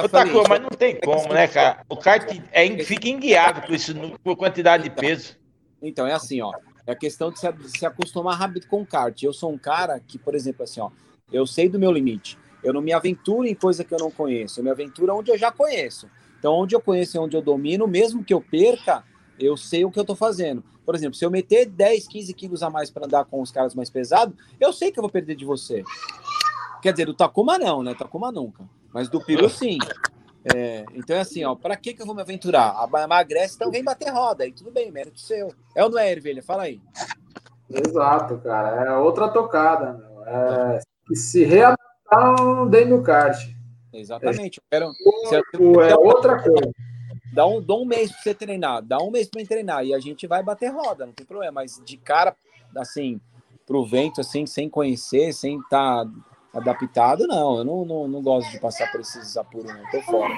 [0.00, 1.84] Outra coisa, mas não tem como, né, cara?
[1.88, 5.36] O kart é, fica enguiado por, isso, por quantidade de peso.
[5.82, 6.52] Então, é assim, ó.
[6.86, 9.20] É a questão de se, se acostumar rápido com o kart.
[9.22, 10.90] Eu sou um cara que, por exemplo, assim, ó,
[11.32, 12.38] eu sei do meu limite.
[12.62, 14.60] Eu não me aventuro em coisa que eu não conheço.
[14.60, 16.08] Eu me aventuro onde eu já conheço.
[16.42, 19.04] Então, onde eu conheço e onde eu domino, mesmo que eu perca,
[19.38, 20.64] eu sei o que eu estou fazendo.
[20.84, 23.76] Por exemplo, se eu meter 10, 15 quilos a mais para andar com os caras
[23.76, 25.84] mais pesados, eu sei que eu vou perder de você.
[26.82, 27.94] Quer dizer, do Takuma não, né?
[27.94, 28.68] Takuma nunca.
[28.92, 29.78] Mas do Peru, sim.
[30.52, 32.74] É, então é assim, ó, para que, que eu vou me aventurar?
[33.04, 34.42] Emagrece, então vem bater roda.
[34.42, 35.54] Aí tudo bem, mérito seu.
[35.76, 36.20] É ou não é?
[36.42, 36.80] Fala aí.
[37.70, 38.84] Exato, cara.
[38.84, 39.92] É outra tocada.
[39.92, 40.24] Meu.
[40.26, 40.80] É,
[41.14, 43.61] se readaptar no Daniel Kart.
[43.92, 44.58] Exatamente.
[44.58, 46.72] Eu quero, é outra coisa.
[47.32, 49.98] Dá um, dá um mês para você treinar, dá um mês para treinar e a
[49.98, 51.62] gente vai bater roda, não tem problema.
[51.62, 52.36] Mas de cara,
[52.76, 53.20] assim,
[53.66, 56.10] pro vento, assim, sem conhecer, sem estar tá
[56.52, 57.58] adaptado, não.
[57.58, 59.90] Eu não, não, não gosto de passar por esses apuros, não.
[59.90, 60.34] Tô fora.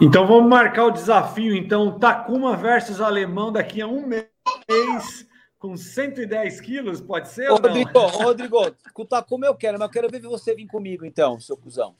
[0.00, 1.56] Então vamos marcar o desafio.
[1.56, 5.28] Então, Takuma versus Alemão daqui a um mês
[5.58, 7.50] com 110 quilos, pode ser?
[7.50, 11.38] Rodrigo, Rodrigo, com o Takuma eu quero, mas eu quero ver você vir comigo, então,
[11.38, 11.94] seu cuzão.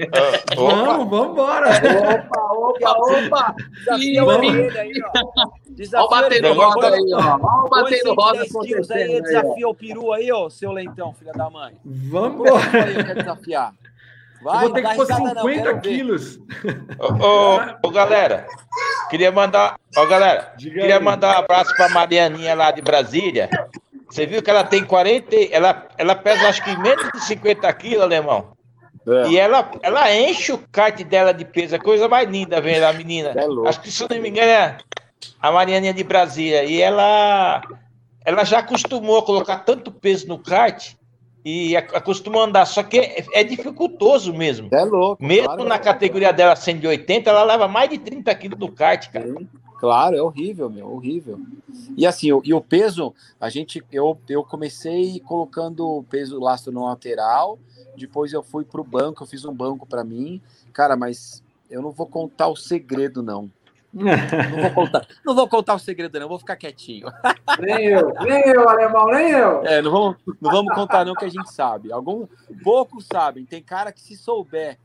[0.00, 1.68] Uh, vamos, vamos embora.
[1.68, 3.54] Opa, opa, opa.
[3.70, 5.50] Desafio ele aí, ó.
[5.70, 7.18] Desafio Olha o batendo roda aí, ó.
[7.18, 8.42] Olha o batendo roda
[8.94, 9.22] aí.
[9.22, 11.76] Desafio o peru aí, ó, seu leitão, filha da mãe.
[11.84, 12.84] Vamos embora.
[12.84, 13.74] Aí, quer desafiar.
[14.42, 16.38] Vai, eu vou ter que pôr 50 não, quilos.
[16.98, 18.46] Ô, ô, ô, galera,
[19.10, 21.02] queria mandar, ó, galera, Diga queria aí.
[21.02, 23.50] mandar um abraço para Marianinha lá de Brasília.
[24.08, 28.02] Você viu que ela tem 40, ela, ela pesa acho que menos de 50 quilos,
[28.02, 28.52] alemão.
[29.10, 29.28] É.
[29.28, 32.92] E ela, ela enche o kart dela de peso, é coisa mais linda, ver a
[32.92, 33.30] menina.
[33.30, 34.78] É Acho que, se não me engano, é
[35.40, 36.64] a Marianinha de Brasília.
[36.64, 37.62] E ela,
[38.24, 40.94] ela já acostumou a colocar tanto peso no kart
[41.44, 44.68] e acostumou a andar, só que é, é dificultoso mesmo.
[44.72, 45.24] É louco.
[45.24, 49.10] Mesmo claro, na é categoria dela 180, ela leva mais de 30 quilos no kart,
[49.10, 49.26] cara.
[49.26, 49.48] Sim,
[49.78, 51.40] claro, é horrível, meu, horrível.
[51.96, 56.72] E assim, o, e o peso, a gente, eu, eu comecei colocando o peso lastro
[56.72, 57.58] no lateral,
[58.00, 60.40] depois eu fui para o banco, eu fiz um banco para mim.
[60.72, 63.50] Cara, mas eu não vou contar o segredo, não.
[63.92, 67.08] não, vou contar, não vou contar o segredo, não, vou ficar quietinho.
[67.58, 69.64] Nem eu, nem eu, alemão, nem eu.
[69.64, 71.92] É, não vamos, não vamos contar, não, que a gente sabe.
[71.92, 72.26] Algum,
[72.62, 73.44] poucos sabem.
[73.44, 74.78] Tem cara que, se souber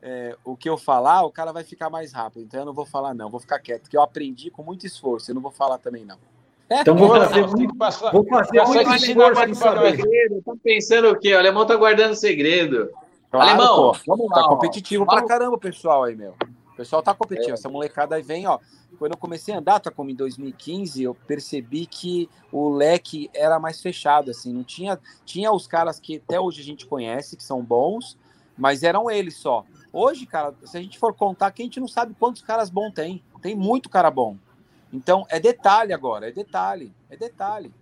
[0.00, 2.42] é, o que eu falar, o cara vai ficar mais rápido.
[2.42, 5.30] Então eu não vou falar, não, vou ficar quieto, porque eu aprendi com muito esforço.
[5.30, 6.18] Eu não vou falar também, não.
[6.70, 10.42] Então vou fazer muito, passar, vou fazer muito segredo.
[10.44, 11.34] Tá pensando o quê?
[11.34, 12.90] O alemão tá guardando segredo.
[13.30, 14.42] Claro, alemão, pô, vamos lá.
[14.42, 16.34] Tá competitivo pra caramba, pessoal aí, meu.
[16.72, 17.52] O pessoal tá competitivo.
[17.52, 17.54] É.
[17.54, 18.58] Essa molecada aí vem, ó.
[18.98, 23.58] Quando eu comecei a andar, tá como em 2015, eu percebi que o leque era
[23.58, 24.52] mais fechado, assim.
[24.52, 28.16] Não tinha, tinha os caras que até hoje a gente conhece, que são bons,
[28.56, 29.64] mas eram eles só.
[29.92, 32.92] Hoje, cara, se a gente for contar, que a gente não sabe quantos caras bons
[32.92, 33.22] tem.
[33.42, 34.36] Tem muito cara bom.
[34.94, 37.74] Então, é detalhe agora, é detalhe, é detalhe.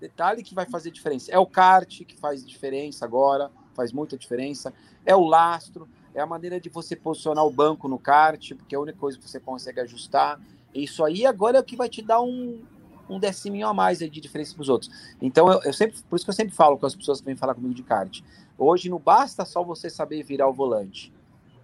[0.00, 1.32] Detalhe que vai fazer diferença.
[1.32, 4.72] É o kart que faz diferença agora, faz muita diferença.
[5.04, 8.78] É o lastro, é a maneira de você posicionar o banco no kart, porque é
[8.78, 10.40] a única coisa que você consegue ajustar.
[10.72, 12.62] Isso aí agora é o que vai te dar um,
[13.10, 15.16] um deciminho a mais de diferença para os outros.
[15.20, 17.34] Então, eu, eu, sempre, por isso que eu sempre falo com as pessoas que vêm
[17.34, 18.20] falar comigo de kart.
[18.56, 21.12] Hoje não basta só você saber virar o volante.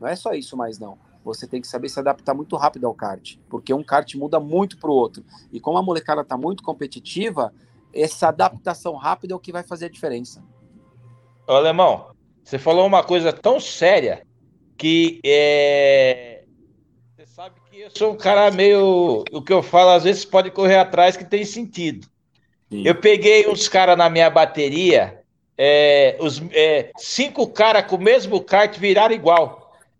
[0.00, 0.98] Não é só isso mais, não
[1.28, 4.78] você tem que saber se adaptar muito rápido ao kart, porque um kart muda muito
[4.78, 5.22] para o outro.
[5.52, 7.52] E como a molecada está muito competitiva,
[7.92, 10.42] essa adaptação rápida é o que vai fazer a diferença.
[11.46, 12.06] Ô, Alemão,
[12.42, 14.26] você falou uma coisa tão séria
[14.76, 16.44] que é...
[17.14, 19.24] você sabe que eu sou um cara meio.
[19.30, 22.06] O que eu falo às vezes pode correr atrás que tem sentido.
[22.70, 22.82] Sim.
[22.86, 25.22] Eu peguei uns caras na minha bateria,
[25.56, 29.57] é, os, é, cinco caras com o mesmo kart viraram igual,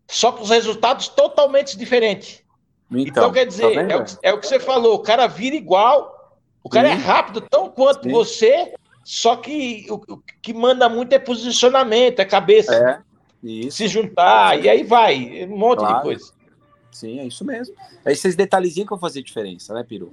[0.09, 2.43] só com os resultados totalmente diferentes.
[2.91, 5.55] Então, então quer dizer, tá é, o, é, o, que você falou, o cara vira
[5.55, 6.95] igual, o cara Sim.
[6.95, 8.11] é rápido tão quanto Sim.
[8.11, 12.75] você, só que o, o, que manda muito é posicionamento, é cabeça.
[12.75, 13.01] É,
[13.47, 13.77] isso.
[13.77, 15.97] Se juntar, e aí vai, um monte claro.
[15.97, 16.33] de coisa.
[16.91, 17.77] Sim, é isso mesmo.
[18.05, 20.13] É esses detalhezinhos que vão fazer diferença, né, Piru?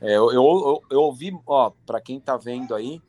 [0.00, 3.02] É, eu, eu, eu, eu, ouvi, ó, para quem tá vendo aí,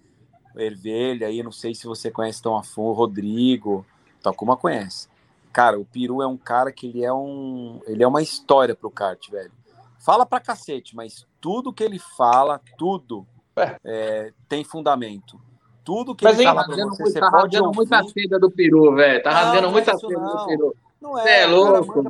[0.58, 3.86] Ervelha aí, não sei se você conhece tão a fundo, Rodrigo,
[4.22, 5.08] Takuma conhece.
[5.52, 8.90] Cara, o Peru é um cara que ele é um, ele é uma história pro
[8.90, 9.52] kart, velho.
[10.00, 13.76] Fala pra cacete, mas tudo que ele fala, tudo é.
[13.84, 15.40] É, tem fundamento.
[15.84, 17.76] Tudo que mas ele fala pra você, você tá pode rasgando ouvir...
[17.78, 19.24] muita seda do Peru, velho.
[19.24, 20.76] Tá rasgando não, muita seda do Peru.
[21.02, 22.04] Não é, é louco.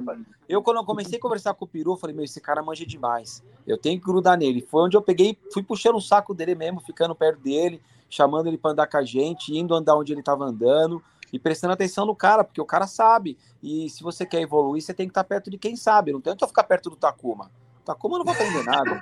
[0.47, 3.41] Eu, quando eu comecei a conversar com o Peru, falei, meu, esse cara manja demais.
[3.65, 4.61] Eu tenho que grudar nele.
[4.61, 8.57] Foi onde eu peguei, fui puxando o saco dele mesmo, ficando perto dele, chamando ele
[8.57, 11.01] para andar com a gente, indo andar onde ele estava andando
[11.31, 13.37] e prestando atenção no cara, porque o cara sabe.
[13.61, 16.11] E se você quer evoluir, você tem que estar perto de quem sabe.
[16.11, 17.51] Não tenta ficar perto do Takuma.
[17.85, 18.99] Takuma não vai aprender nada.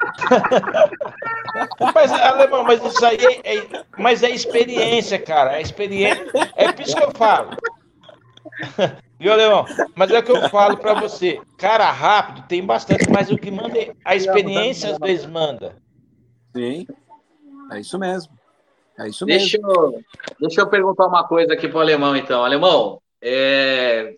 [1.94, 5.58] mas, alemão, mas isso aí é, é, mas é experiência, cara.
[5.58, 6.26] É experiência.
[6.56, 7.52] É por isso que eu falo.
[9.20, 9.66] Viu, Leão?
[9.96, 11.42] Mas é o que eu falo para você.
[11.58, 15.76] Cara rápido tem bastante, mas o que manda é a experiência às vezes manda.
[16.56, 16.88] Sim,
[17.72, 18.39] é isso mesmo.
[19.00, 19.72] É isso deixa mesmo.
[19.72, 20.02] Eu,
[20.40, 22.44] deixa eu perguntar uma coisa aqui pro Alemão, então.
[22.44, 24.16] Alemão, é...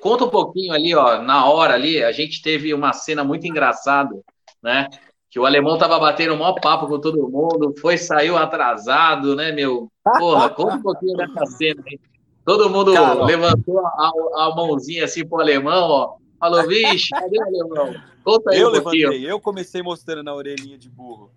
[0.00, 4.14] conta um pouquinho ali, ó, na hora ali, a gente teve uma cena muito engraçada,
[4.62, 4.88] né?
[5.30, 9.52] Que o alemão tava batendo o maior papo com todo mundo, foi, saiu atrasado, né,
[9.52, 9.88] meu?
[10.18, 11.98] Porra, conta um pouquinho dessa cena aí.
[12.44, 16.16] Todo mundo Cara, levantou a, a, mãozinha assim pro alemão, ó.
[16.38, 17.94] Falou, vixe, cadê o alemão?
[18.24, 21.30] Conta aí eu um levantei, eu comecei mostrando na orelhinha de burro.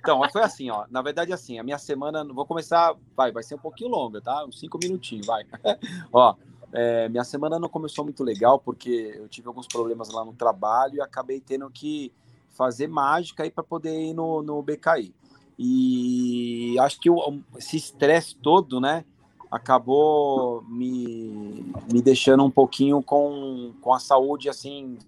[0.00, 0.86] Então, foi assim, ó.
[0.90, 4.44] Na verdade, assim, a minha semana, vou começar, vai, vai ser um pouquinho longa, tá?
[4.44, 5.44] Uns cinco minutinhos, vai.
[6.12, 6.34] ó,
[6.72, 10.96] é, minha semana não começou muito legal porque eu tive alguns problemas lá no trabalho
[10.96, 12.12] e acabei tendo que
[12.50, 15.14] fazer mágica aí para poder ir no, no BKI.
[15.58, 19.04] E acho que o, esse estresse todo, né?
[19.50, 24.98] acabou me, me deixando um pouquinho com, com a saúde assim,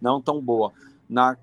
[0.00, 0.72] não tão boa.
[1.08, 1.36] Na,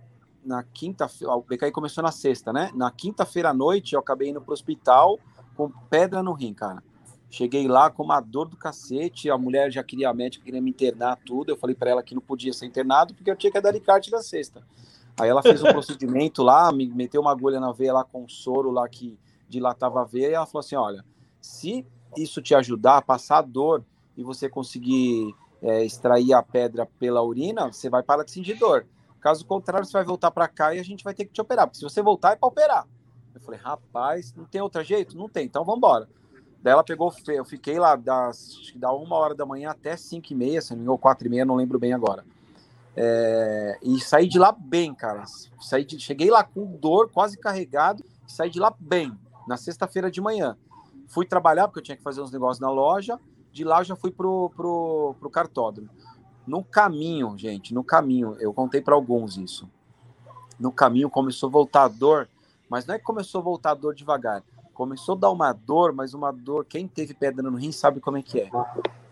[0.43, 2.71] na quinta-feira, o BKI começou na sexta, né?
[2.73, 5.19] Na quinta-feira à noite eu acabei indo pro hospital
[5.55, 6.83] com pedra no rim, cara.
[7.29, 10.71] Cheguei lá com uma dor do cacete, a mulher já queria, a médica queria me
[10.71, 11.51] internar tudo.
[11.51, 14.09] Eu falei para ela que não podia ser internado porque eu tinha que dar alicate
[14.09, 14.63] na sexta.
[15.19, 18.71] Aí ela fez um procedimento lá, me meteu uma agulha na veia lá com soro
[18.71, 21.05] lá que dilatava a veia e ela falou assim: olha,
[21.39, 21.85] se
[22.17, 23.83] isso te ajudar a passar a dor
[24.17, 28.87] e você conseguir é, extrair a pedra pela urina, você vai parar de sentir dor.
[29.19, 31.67] Caso contrário, você vai voltar para cá e a gente vai ter que te operar.
[31.67, 32.87] Porque se você voltar, é para operar.
[33.33, 35.17] Eu falei, rapaz, não tem outro jeito?
[35.17, 36.09] Não tem, então vamos embora.
[36.61, 40.35] Daí ela pegou, eu fiquei lá das, da uma hora da manhã até cinco e
[40.35, 42.25] meia, se não me engano, quatro e meia, não lembro bem agora.
[42.95, 45.23] É, e saí de lá bem, cara.
[45.61, 49.17] Saí de, cheguei lá com dor, quase carregado, saí de lá bem,
[49.47, 50.57] na sexta-feira de manhã.
[51.07, 53.17] Fui trabalhar, porque eu tinha que fazer uns negócios na loja.
[53.51, 55.89] De lá eu já fui pro, pro, pro cartódromo.
[56.49, 59.69] No caminho, gente, no caminho, eu contei para alguns isso.
[60.59, 62.27] No caminho começou a voltar a dor,
[62.67, 64.43] mas não é que começou a voltar a dor devagar.
[64.73, 66.65] Começou a dar uma dor, mas uma dor.
[66.65, 68.49] Quem teve pedra no rim sabe como é que é.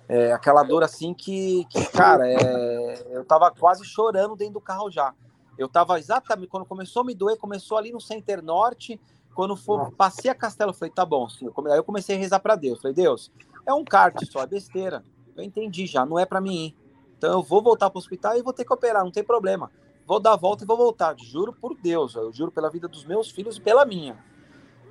[0.10, 4.90] É aquela dor assim que, que cara, é, eu tava quase chorando dentro do carro
[4.90, 5.14] já.
[5.60, 9.00] Eu tava exatamente quando começou a me doer, começou ali no Center Norte,
[9.36, 11.48] quando for, passei a castelo, eu falei, tá bom, sim.
[11.68, 12.82] Aí eu comecei a rezar para Deus.
[12.82, 13.32] Falei, Deus,
[13.64, 15.04] é um kart só, é besteira.
[15.36, 16.87] Eu entendi já, não é para mim ir.
[17.18, 19.72] Então eu vou voltar para o hospital e vou ter que operar, não tem problema.
[20.06, 21.16] Vou dar a volta e vou voltar.
[21.22, 24.18] Juro por Deus, eu juro pela vida dos meus filhos e pela minha.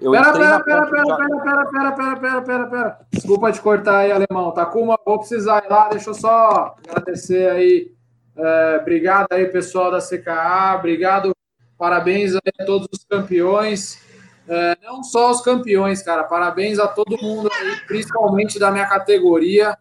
[0.01, 2.99] Eu pera, pera, pera, pera, pera, pera, pera, pera, pera, pera, pera.
[3.11, 4.53] Desculpa te cortar aí, alemão.
[4.53, 5.89] Tá Takuma, vou precisar ir lá.
[5.89, 7.93] Deixa eu só agradecer aí.
[8.37, 10.77] É, obrigado aí, pessoal da CKA.
[10.79, 11.35] Obrigado.
[11.79, 13.99] Parabéns a todos os campeões.
[14.47, 16.25] É, não só os campeões, cara.
[16.25, 19.77] Parabéns a todo mundo aí, principalmente da minha categoria.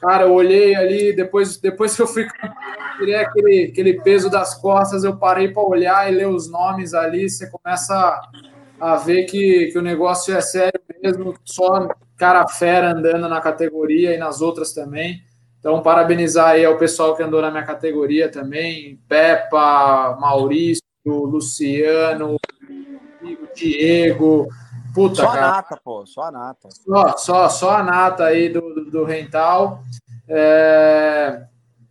[0.00, 2.26] Cara, eu olhei ali, depois, depois que eu fui
[2.98, 7.28] tirei aquele, aquele peso das costas, eu parei para olhar e ler os nomes ali.
[7.28, 8.20] Você começa
[8.80, 14.14] a ver que, que o negócio é sério mesmo, só cara fera andando na categoria
[14.14, 15.22] e nas outras também.
[15.58, 22.36] Então, parabenizar aí ao pessoal que andou na minha categoria também: Peppa, Maurício, Luciano,
[23.54, 24.48] Diego,
[24.94, 25.50] Puta, Só a cara.
[25.50, 26.68] nata, pô, só a nata.
[26.70, 29.82] Só, só, só a nata aí do, do, do rental.
[30.28, 31.42] É,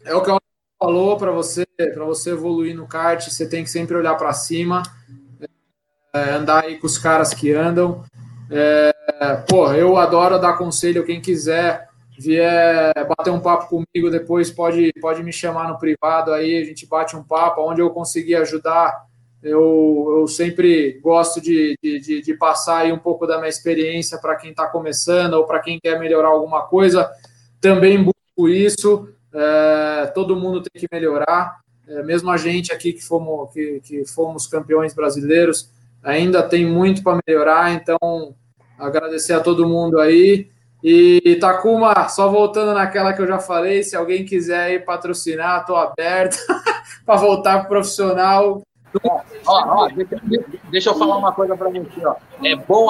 [0.06, 0.40] é o que eu
[0.80, 4.84] falou para você, para você evoluir no kart, você tem que sempre olhar para cima,
[6.14, 8.04] é, andar aí com os caras que andam.
[8.50, 8.94] É,
[9.50, 15.24] pô, eu adoro dar conselho, quem quiser vier bater um papo comigo depois pode, pode
[15.24, 19.06] me chamar no privado aí, a gente bate um papo, onde eu conseguir ajudar,
[19.44, 24.38] eu, eu sempre gosto de, de, de, passar aí um pouco da minha experiência para
[24.38, 27.12] quem está começando ou para quem quer melhorar alguma coisa.
[27.60, 29.10] Também busco isso.
[29.34, 31.60] É, todo mundo tem que melhorar.
[31.86, 35.70] É, mesmo a gente aqui que fomos, que, que fomos campeões brasileiros,
[36.02, 37.74] ainda tem muito para melhorar.
[37.74, 38.34] Então,
[38.80, 40.48] agradecer a todo mundo aí.
[40.82, 45.76] E Takuma, só voltando naquela que eu já falei, se alguém quiser aí patrocinar, estou
[45.76, 46.38] aberto
[47.06, 48.62] para voltar pro profissional.
[49.04, 50.22] Ó, ó, deixa,
[50.70, 52.16] deixa eu falar uma coisa pra você, ó.
[52.44, 52.90] É bom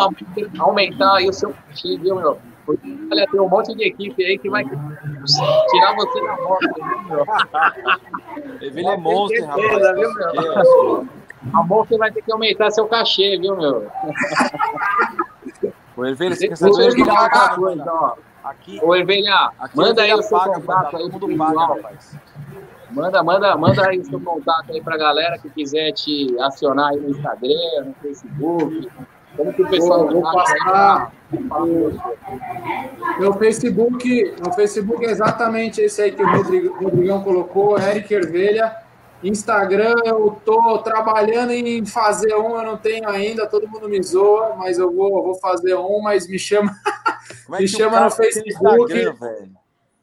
[0.60, 2.40] aumentar aí o seu cachê, viu, meu?
[2.66, 6.86] Porque, olha, tem um monte de equipe aí que vai tirar você da rota, viu,
[7.10, 7.26] meu?
[8.62, 9.96] Ele é monstro, rapaz.
[9.96, 11.08] Viu, meu?
[11.54, 13.92] A Monster vai ter que aumentar seu cachê, viu, meu?
[15.98, 18.16] O Ervelha, você quer saber explicar outra coisa, ó.
[18.44, 22.18] Aqui, Ô, Ervelha, manda aí Ervelha o seu contato aí todo mundo paga, rapaz.
[22.94, 26.99] Manda, manda, manda aí o seu contato aí pra galera que quiser te acionar aí
[26.99, 28.90] no Instagram, no Facebook.
[29.36, 31.11] Como que o pessoal Vou, vou aí passar.
[33.20, 38.78] Meu Facebook, meu Facebook é exatamente esse aí que o Rodrigo- Rodrigão colocou, Eric Ervelha.
[39.24, 44.53] Instagram, eu tô trabalhando em fazer um, eu não tenho ainda, todo mundo me zoa,
[44.57, 46.76] mas eu vou, vou fazer um, mas me chama,
[47.45, 49.14] Como é Me chama no Facebook.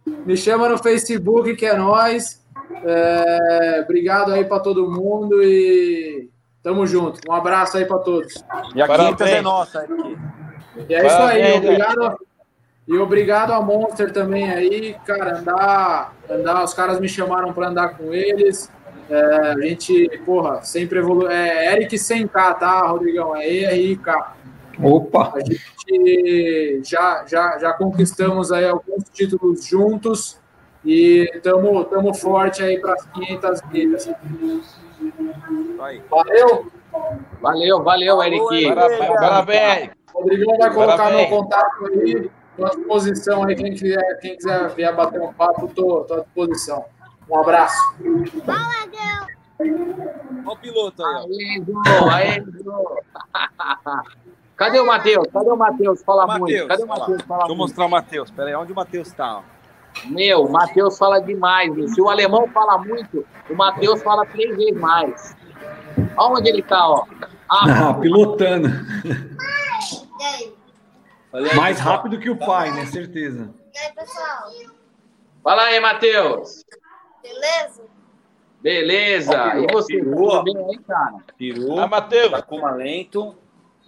[0.06, 2.39] Me chama no Facebook que é nós.
[2.84, 6.30] É, obrigado aí para todo mundo e
[6.62, 7.20] tamo junto.
[7.28, 8.44] Um abraço aí para todos.
[8.74, 9.16] E a Parabéns.
[9.16, 10.18] quinta é nossa aqui.
[10.88, 12.18] E é isso aí, obrigado.
[12.88, 17.96] E obrigado a Monster também aí, cara, andar, andar, os caras me chamaram para andar
[17.96, 18.70] com eles.
[19.08, 21.32] É, a gente, porra, sempre evolui.
[21.32, 23.36] É Eric sem K, tá, Rodrigão?
[23.36, 24.08] É ERIK.
[24.82, 25.34] Opa!
[25.34, 30.39] A gente já, já, já conquistamos aí alguns títulos juntos
[30.84, 34.10] e estamos tamo forte aí para as 500 milhas.
[35.80, 36.02] Aí.
[36.10, 36.70] Valeu!
[37.40, 38.68] Valeu, valeu, Eric.
[38.74, 39.08] Parabéns.
[39.20, 39.90] Parabéns.
[40.12, 41.30] Rodrigão vai colocar Parabéns.
[41.30, 45.66] meu contato aí, estou à disposição aí, quem quiser, quem quiser vier bater um papo,
[45.66, 46.84] estou à disposição.
[47.30, 47.78] Um abraço.
[49.60, 49.68] Olha
[50.46, 51.26] o piloto aí, ó.
[51.26, 52.72] Aê, Edu, aê, Edu.
[54.56, 55.26] Cadê o Matheus?
[55.32, 56.02] Cadê o Matheus?
[56.02, 56.40] Fala muito.
[56.42, 56.86] Matheus, Cadê o.
[56.86, 57.22] Matheus?
[57.22, 57.56] Fala Deixa eu muito.
[57.56, 58.30] mostrar o Matheus.
[58.30, 59.42] Pera aí, onde o Matheus tá?
[60.06, 61.74] Meu, o Matheus fala demais.
[61.74, 61.88] meu.
[61.88, 65.36] Se o alemão fala muito, o Matheus fala três vezes mais.
[66.16, 67.04] Olha onde ele tá, ó.
[67.48, 68.68] Ah, Ah, pilotando.
[70.20, 70.54] E aí?
[71.56, 71.96] Mais pessoal.
[71.96, 72.86] rápido que o pai, né?
[72.86, 73.52] Certeza.
[73.74, 74.50] E aí, pessoal?
[75.42, 76.64] fala aí, Matheus.
[77.22, 77.82] Beleza?
[78.62, 79.54] Beleza.
[79.58, 80.02] E você?
[80.02, 80.44] Boa.
[80.44, 81.16] Tudo bem aí, cara?
[81.38, 82.30] Peru, Ah, Matheus.
[82.30, 83.34] Takuma Lento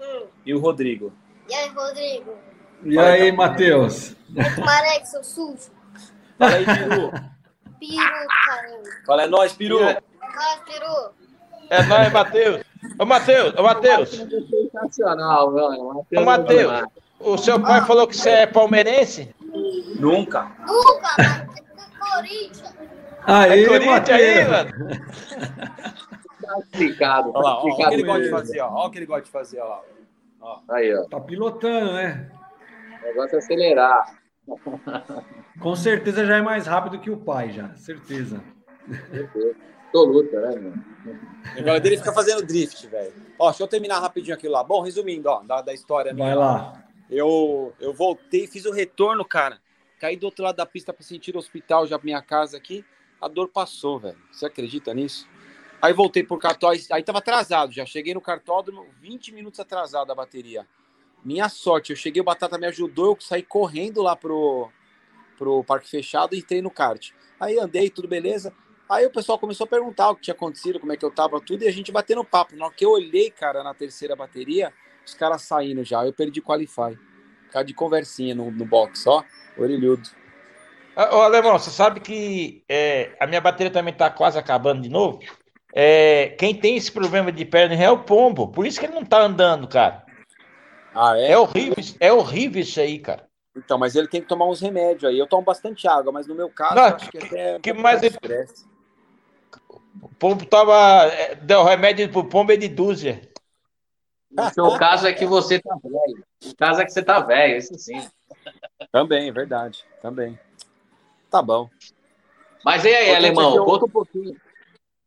[0.01, 0.23] Hum.
[0.47, 1.13] e o Rodrigo.
[1.49, 2.35] E aí, Rodrigo?
[2.85, 4.17] E aí, Matheus?
[4.59, 5.71] Marek, seu sujo.
[6.43, 7.11] Fala aí, Peru.
[7.79, 8.91] Peru, caramba.
[9.07, 9.79] Fala, é nóis, Peru.
[9.79, 9.97] Vai,
[10.67, 11.13] Peru.
[11.71, 12.65] É nóis, Matheus.
[12.99, 14.11] Ô, Matheus, ô, Matheus.
[14.11, 15.83] Sensacional, velho.
[15.99, 16.85] Ô, é Matheus.
[17.21, 19.33] O seu pai falou que você é palmeirense?
[20.01, 20.51] Nunca.
[20.67, 22.75] Nunca, é Corinthians.
[23.25, 24.71] Aí, É Corinthians aí, mano?
[26.43, 27.31] Tá explicado.
[27.33, 28.73] Olha lá, Tá ó, o que ele gosta de fazer, ó.
[28.73, 29.81] Olha o que ele gosta de fazer, ó.
[30.41, 30.59] ó.
[30.71, 31.05] Aí, ó.
[31.05, 32.29] Tá pilotando, né?
[33.01, 34.22] O negócio é acelerar.
[35.61, 37.75] Com certeza já é mais rápido que o pai, já.
[37.75, 38.43] Certeza.
[39.87, 40.73] Absoluta, né, meu?
[40.73, 43.13] O negócio dele fica fazendo drift, velho.
[43.39, 44.65] Ó, deixa eu terminar rapidinho aquilo lá.
[44.65, 46.27] Bom, resumindo, ó, da, da história minha.
[46.27, 46.83] Vai lá.
[47.11, 49.61] Eu, eu voltei, fiz o retorno, cara.
[50.01, 52.85] Caí do outro lado da pista para sentir o hospital já minha casa aqui.
[53.21, 54.19] A dor passou, velho.
[54.33, 55.29] Você acredita nisso?
[55.81, 57.85] Aí voltei por cartódromo, aí tava atrasado já.
[57.85, 60.67] Cheguei no cartódromo, 20 minutos atrasado a bateria.
[61.25, 64.69] Minha sorte, eu cheguei, o Batata me ajudou, eu saí correndo lá pro,
[65.39, 67.11] pro parque fechado e entrei no kart.
[67.39, 68.53] Aí andei, tudo beleza.
[68.89, 71.41] Aí o pessoal começou a perguntar o que tinha acontecido, como é que eu tava,
[71.41, 72.57] tudo, e a gente batendo papo.
[72.57, 74.73] Na hora que eu olhei, cara, na terceira bateria,
[75.07, 76.05] os caras saindo já.
[76.05, 76.99] Eu perdi qualify.
[77.51, 79.25] Cara de conversinha no, no box, ó.
[79.57, 80.09] Orelhudo.
[80.95, 84.89] Ah, Ô, Alemão, você sabe que é, a minha bateria também tá quase acabando de
[84.89, 85.21] novo?
[85.75, 88.49] É, quem tem esse problema de perna é o pombo.
[88.49, 90.02] Por isso que ele não tá andando, cara.
[90.95, 93.27] Ah, É horrível, é horrível isso aí, cara.
[93.57, 95.19] Então, mas ele tem que tomar uns remédios aí.
[95.19, 97.59] Eu tomo bastante água, mas no meu caso, Não, acho que, até.
[97.59, 98.67] que mais ele- estresse.
[100.01, 100.75] O pombo tava.
[101.13, 103.21] é, Deu remédio pro pombo é de dúzia.
[104.39, 106.25] O seu caso é que você tá velho.
[106.47, 108.01] O caso é que você tá velho, isso sim.
[108.91, 109.85] Também, é verdade.
[110.01, 110.39] Também.
[111.31, 111.69] Tá bom.
[112.65, 113.51] Mas e aí, alemão?
[113.51, 114.37] é que eu- Conta um pouquinho.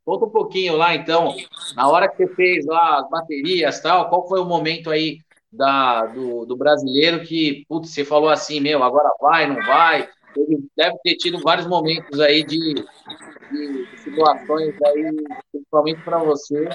[0.04, 1.34] Conta um pouquinho lá, então,
[1.74, 5.18] na hora que você fez lá as baterias e tal, qual foi o momento aí
[5.52, 10.08] da, do, do brasileiro que, putz, você falou assim, meu, agora vai, não vai?
[10.36, 15.16] Ele deve ter tido vários momentos aí de, de- de situações aí,
[15.50, 16.68] principalmente para você.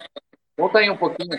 [0.58, 1.38] Conta aí um pouquinho.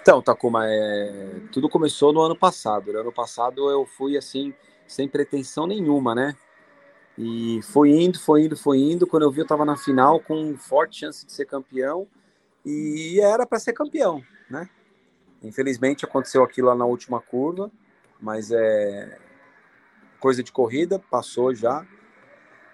[0.00, 1.40] Então, Takuma, é...
[1.52, 2.92] tudo começou no ano passado.
[2.92, 4.54] No ano passado eu fui assim,
[4.86, 6.34] sem pretensão nenhuma, né?
[7.18, 9.06] E foi indo, foi indo, foi indo.
[9.06, 12.06] Quando eu vi, eu tava na final com forte chance de ser campeão.
[12.64, 14.68] E era para ser campeão, né?
[15.42, 17.70] Infelizmente aconteceu aquilo lá na última curva,
[18.20, 19.18] mas é
[20.18, 21.86] coisa de corrida, passou já.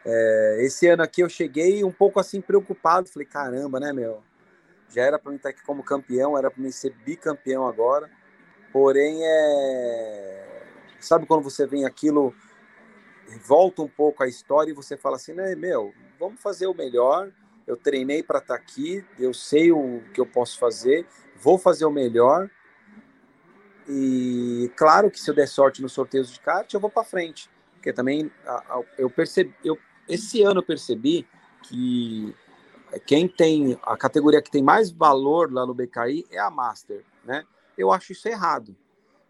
[0.04, 4.22] É, esse ano aqui eu cheguei um pouco assim preocupado, falei, caramba, né, meu?
[4.88, 8.10] Já era para mim estar aqui como campeão, era para mim ser bicampeão agora.
[8.72, 10.62] Porém, é...
[11.00, 12.34] sabe quando você vem aquilo,
[13.46, 17.30] volta um pouco a história e você fala assim, né, meu, vamos fazer o melhor.
[17.66, 21.90] Eu treinei para estar aqui, eu sei o que eu posso fazer, vou fazer o
[21.90, 22.50] melhor.
[23.88, 27.50] E claro que se eu der sorte nos sorteios de kart, eu vou para frente.
[27.74, 29.78] Porque também a- a- eu percebi, eu,
[30.08, 31.26] esse ano eu percebi
[31.62, 32.34] que
[33.06, 37.44] quem tem a categoria que tem mais valor lá no BKI é a Master, né?
[37.76, 38.74] Eu acho isso errado.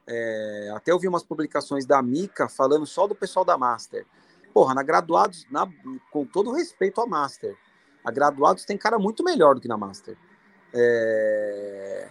[0.06, 4.06] É, até eu vi umas publicações da Mica falando só do pessoal da Master.
[4.52, 5.68] Porra, na graduados, na-
[6.12, 7.56] com todo respeito à Master,
[8.04, 10.16] a graduados tem cara muito melhor do que na Master.
[10.74, 12.08] É,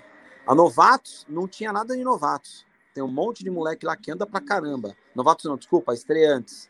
[0.47, 2.65] a novatos não tinha nada de novatos.
[2.93, 4.95] Tem um monte de moleque lá que anda pra caramba.
[5.13, 6.69] Novatos não, desculpa, estreantes.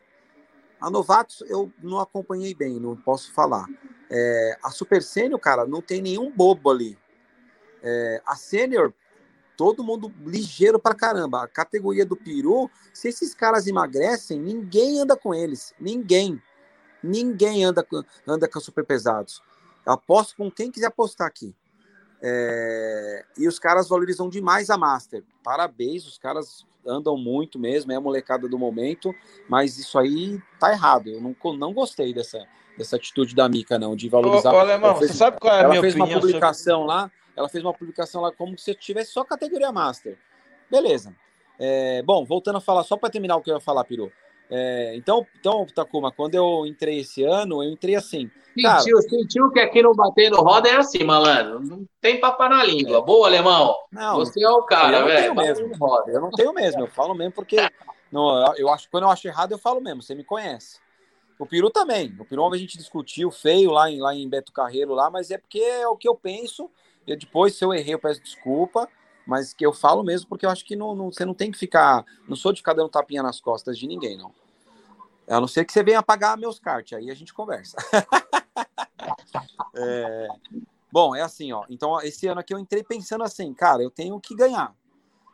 [0.81, 3.67] A novatos eu não acompanhei bem, não posso falar.
[4.09, 6.97] É, a Super Sênior, cara, não tem nenhum bobo ali.
[7.81, 8.93] É, a Sênior,
[9.55, 11.43] todo mundo ligeiro pra caramba.
[11.43, 15.73] A categoria do peru, se esses caras emagrecem, ninguém anda com eles.
[15.79, 16.41] Ninguém.
[17.03, 19.41] Ninguém anda com, anda com super pesados.
[19.85, 21.55] Eu aposto com quem quiser apostar aqui.
[22.25, 25.23] É, e os caras valorizam demais a Master.
[25.43, 29.13] Parabéns, os caras andam muito mesmo, é a molecada do momento,
[29.49, 31.09] mas isso aí tá errado.
[31.09, 32.45] Eu não, não gostei dessa,
[32.77, 34.53] dessa atitude da Mica, não, de Ô, valorizar.
[34.53, 36.33] ô, Alemão, Ela fez- você sabe qual é a ela minha fez uma opinião sobre...
[36.33, 40.17] publicação lá, ela fez uma publicação lá como se tivesse só categoria Master.
[40.71, 41.13] Beleza.
[41.59, 44.11] É, bom, voltando a falar, só para terminar o que eu ia falar, Piru.
[44.55, 48.29] É, então, então, Takuma, quando eu entrei esse ano, eu entrei assim.
[48.61, 51.59] Cara, Sentiu, sentiu que aqui no Batendo Roda é assim, malandro.
[51.59, 53.01] Não tem papo na língua.
[53.01, 53.75] Boa, alemão.
[53.91, 55.21] não, Você é o eu cara, não velho.
[55.21, 55.75] tenho mesmo.
[55.75, 56.11] Roda.
[56.11, 57.55] Eu não tenho mesmo, eu falo mesmo porque
[58.11, 60.79] não, eu acho quando eu acho errado eu falo mesmo, você me conhece.
[61.39, 62.15] O Peru também.
[62.19, 65.37] O Peru a gente discutiu feio lá em, lá em Beto Carreiro lá, mas é
[65.39, 66.69] porque é o que eu penso.
[67.07, 68.87] E depois se eu errei eu peço desculpa,
[69.25, 71.57] mas que eu falo mesmo porque eu acho que não, não- você não tem que
[71.57, 74.31] ficar, não sou de ficar dando tapinha nas costas de ninguém, não.
[75.27, 77.77] A não ser que você venha pagar meus kart, aí a gente conversa.
[79.75, 80.27] É,
[80.91, 81.65] Bom, é assim, ó.
[81.69, 84.75] Então, esse ano aqui eu entrei pensando assim, cara, eu tenho que ganhar.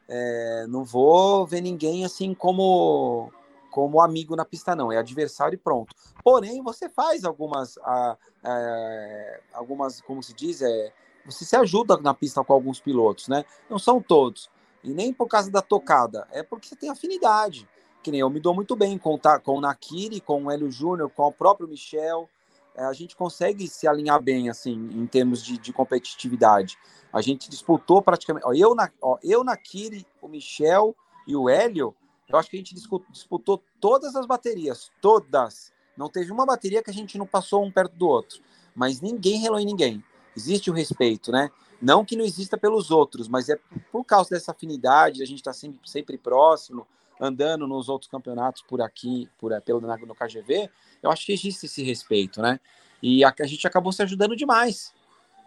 [0.08, 3.32] É, não vou ver ninguém assim como
[3.70, 4.92] como amigo na pista, não.
[4.92, 5.94] É adversário e pronto.
[6.24, 10.92] Porém, você faz algumas, a- é, algumas, como se diz, é,
[11.26, 13.46] você se ajuda na pista com alguns pilotos, né?
[13.70, 14.50] Não são todos.
[14.84, 17.68] E nem por causa da tocada, é porque você tem afinidade.
[18.02, 20.72] Que nem eu me dou muito bem com, Ta- com o Nakiri, com o Hélio
[20.72, 22.30] Júnior, com o próprio Michel.
[22.76, 26.78] É, a gente consegue se alinhar bem, assim, em termos de, de competitividade.
[27.12, 28.46] A gente disputou praticamente.
[28.48, 30.96] Ó, eu, na, ó, eu, Nakiri, o Michel
[31.28, 31.94] e o Hélio,
[32.28, 32.76] eu acho que a gente
[33.12, 35.74] disputou todas as baterias, todas.
[35.98, 38.40] Não teve uma bateria que a gente não passou um perto do outro.
[38.74, 40.02] Mas ninguém relou em ninguém.
[40.38, 41.50] Existe o respeito, né?
[41.82, 43.60] Não que não exista pelos outros, mas é
[43.92, 46.86] por causa dessa afinidade, a gente está sempre, sempre próximo,
[47.20, 50.70] andando nos outros campeonatos por aqui, por pelo na- no KGV,
[51.04, 52.60] eu acho que existe esse respeito, né?
[53.02, 54.94] E a, a gente acabou se ajudando demais.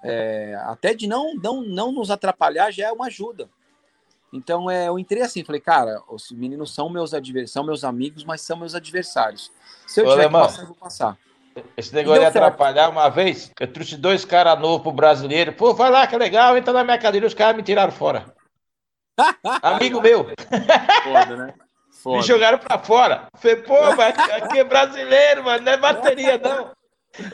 [0.05, 3.49] É, até de não, não, não nos atrapalhar já é uma ajuda.
[4.33, 8.25] Então é, eu entrei assim, falei, cara, os meninos são meus adver são meus amigos,
[8.25, 9.53] mas são meus adversários.
[9.87, 10.43] Se eu Ô, tiver que Alemão.
[10.43, 11.19] passar, eu vou passar.
[11.77, 15.53] Esse negócio de atrapalhar uma vez, eu trouxe dois caras novos pro brasileiro.
[15.53, 18.35] Pô, vai lá que é legal, entra na minha cadeira, os caras me tiraram fora.
[19.63, 20.25] Amigo meu,
[21.05, 21.55] Foda, né?
[21.93, 22.23] Me Foda.
[22.23, 23.27] jogaram pra fora.
[23.37, 26.71] Falei, pô, mas aqui é brasileiro, mano, não é bateria, não.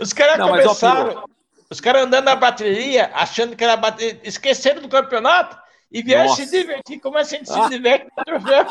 [0.01, 1.25] Os caras Não, mas, ó, começaram,
[1.71, 5.57] os caras andando na bateria, achando que era bateria, esqueceram do campeonato
[5.91, 6.45] e vieram Nossa.
[6.45, 7.01] se divertir.
[7.01, 8.67] Como a gente se diverte no troféu?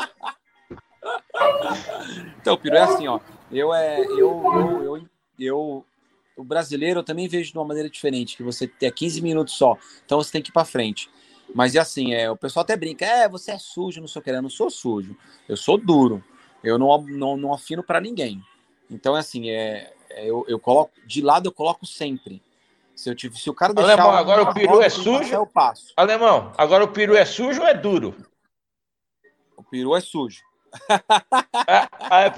[2.40, 3.20] Então, Piro, é assim, ó.
[3.50, 4.00] Eu é.
[4.00, 5.08] Eu, eu, eu,
[5.38, 5.84] eu-
[6.36, 9.76] o brasileiro eu também vejo de uma maneira diferente, que você tem 15 minutos só.
[10.04, 11.10] Então você tem que ir para frente.
[11.54, 14.22] Mas e assim, é, o pessoal até brinca, é, você é sujo, não sei o
[14.22, 15.16] que, eu não sou sujo,
[15.48, 16.22] eu sou duro,
[16.62, 18.42] eu não, não, não afino para ninguém.
[18.90, 22.42] Então, é assim, é, é, eu, eu coloco, de lado eu coloco sempre.
[22.94, 23.92] Se, eu tive, se o cara deixar...
[23.92, 25.32] Alemão, agora o peru é sujo?
[25.32, 25.92] Eu passo.
[25.96, 28.16] Alemão, agora o peru é sujo ou é duro?
[29.56, 30.42] O peru é sujo.
[31.70, 32.30] Ah, ah, é.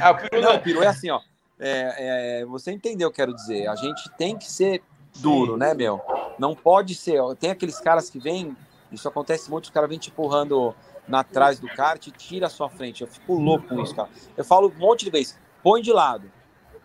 [0.00, 0.56] Ah, o peru Não, não.
[0.56, 1.20] o peru é assim, ó.
[1.58, 3.68] É, é, você entendeu o que eu quero dizer.
[3.68, 4.82] A gente tem que ser
[5.16, 6.00] duro, né, meu?
[6.38, 7.20] Não pode ser.
[7.20, 8.56] ó, Tem aqueles caras que vêm,
[8.90, 10.74] isso acontece muito, os caras vêm te empurrando
[11.06, 13.02] na trás do kart e tira a sua frente.
[13.02, 14.08] Eu fico louco com isso, cara.
[14.36, 16.30] Eu falo um monte de vezes, põe de lado.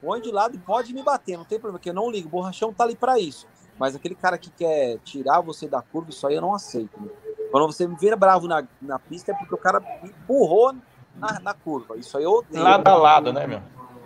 [0.02, 2.28] Põe de lado e pode me bater, não tem problema, porque eu não ligo.
[2.28, 3.48] O borrachão tá ali para isso.
[3.80, 7.00] Mas aquele cara que quer tirar você da curva, isso aí eu não aceito.
[7.02, 7.16] meu.
[7.52, 10.76] Quando você me vira bravo na, na pista, é porque o cara me empurrou
[11.16, 11.98] na, na curva.
[11.98, 12.64] Isso aí eu odeio.
[12.64, 13.62] Lado a lado, né, meu?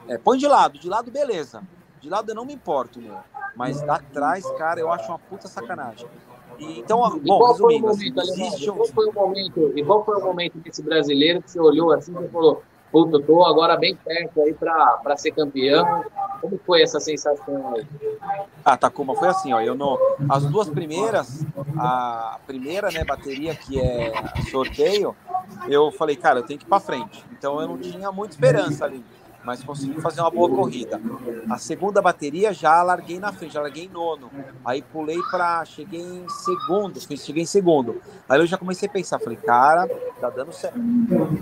[0.08, 1.62] É, põe de lado, de lado beleza.
[2.00, 3.18] De lado eu não me importo, meu.
[3.56, 6.08] Mas lá atrás, cara, eu acho uma puta sacanagem.
[6.58, 8.48] E, então, E bom, qual foi o assim, momento, Alemão?
[8.48, 11.60] existe um- qual foi o momento, e qual foi o momento desse brasileiro que você
[11.60, 16.04] olhou assim e falou, puta, tô agora bem perto aí pra, pra ser campeão.
[16.42, 17.86] Como foi essa sensação aí?
[18.66, 19.62] Ah, Takuma, foi assim, ó.
[19.62, 19.98] Eu no,
[20.30, 21.46] as duas primeiras,
[21.78, 24.12] a primeira, né, bateria que é
[24.50, 25.16] sorteio,
[25.68, 27.24] eu falei, cara, eu tenho que ir pra frente.
[27.32, 29.04] Então eu não tinha muita esperança ali,
[29.44, 31.00] mas consegui fazer uma boa corrida.
[31.50, 34.30] A segunda bateria já larguei na frente, já larguei em nono.
[34.64, 35.66] Aí pulei pra.
[35.66, 38.02] cheguei em segundo, cheguei em segundo.
[38.28, 39.88] Aí eu já comecei a pensar, falei, cara,
[40.20, 40.80] tá dando certo.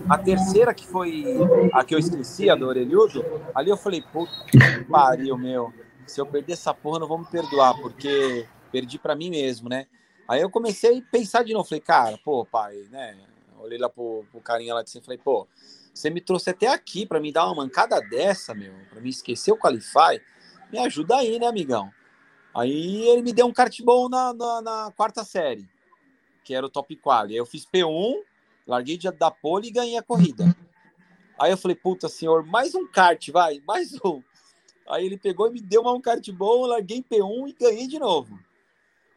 [0.10, 1.38] A terceira, que foi
[1.74, 3.24] a que eu esqueci, a do orelhudo,
[3.54, 5.74] ali eu falei, puta que pariu, meu
[6.10, 9.88] se eu perder essa porra, não vou me perdoar, porque perdi pra mim mesmo, né?
[10.28, 13.16] Aí eu comecei a pensar de novo, falei, cara, pô, pai, né?
[13.60, 15.48] Olhei lá pro, pro carinha lá de cima e falei, pô,
[16.00, 19.52] você me trouxe até aqui pra me dar uma mancada dessa, meu, pra me esquecer
[19.52, 20.22] o Qualify,
[20.72, 21.92] me ajuda aí, né, amigão?
[22.56, 25.70] Aí ele me deu um kart bom na, na, na quarta série,
[26.44, 27.34] que era o Top Quali.
[27.34, 28.16] Aí eu fiz P1,
[28.66, 30.56] larguei da pole e ganhei a corrida.
[31.38, 34.24] Aí eu falei, puta senhor, mais um kart, vai, mais um.
[34.88, 38.00] Aí ele pegou e me deu um kart bom, larguei em P1 e ganhei de
[38.00, 38.40] novo.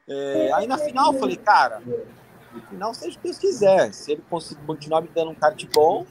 [0.08, 3.94] É, aí na final eu falei, cara, no final seja o que Deus quiser.
[3.94, 6.04] Se ele conseguir continuar me dando um kart bom,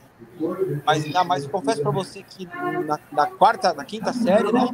[0.85, 2.45] mas, mas eu confesso pra você que
[2.85, 4.68] na, na quarta, na quinta série, né?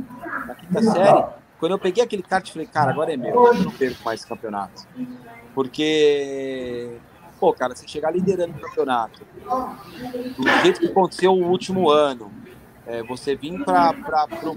[0.47, 1.25] Na quinta série,
[1.59, 4.87] quando eu peguei aquele kart, falei, cara, agora é meu, eu não perco mais campeonato.
[5.53, 6.99] Porque,
[7.39, 9.25] pô, cara, você chegar liderando o campeonato,
[10.37, 12.31] do jeito que aconteceu o último ano,
[12.85, 13.93] é, você vir para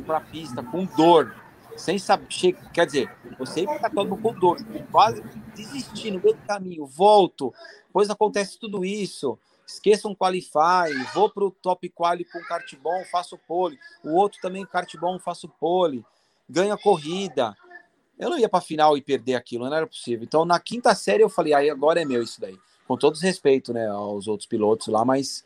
[0.08, 1.34] a pista com dor,
[1.76, 2.26] sem saber,
[2.72, 4.58] quer dizer, você para todo com dor,
[4.92, 5.22] quase
[5.54, 7.52] desistir no meio do caminho, volto,
[7.86, 9.38] depois acontece tudo isso,
[9.74, 14.40] esqueça um qualify, vou para o top quali com kart bom, faço pole, o outro
[14.40, 16.04] também kart bom, faço pole,
[16.48, 17.56] ganha corrida.
[18.18, 20.24] Eu não ia para final e perder aquilo, não era possível.
[20.24, 22.58] Então, na quinta série, eu falei, aí agora é meu isso daí.
[22.86, 25.44] Com todo respeito, né, aos outros pilotos lá, mas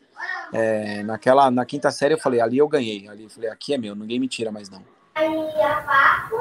[0.51, 3.07] é, naquela, na quinta série eu falei, ali eu ganhei.
[3.07, 4.83] Ali eu falei, aqui é meu, ninguém me tira mais não.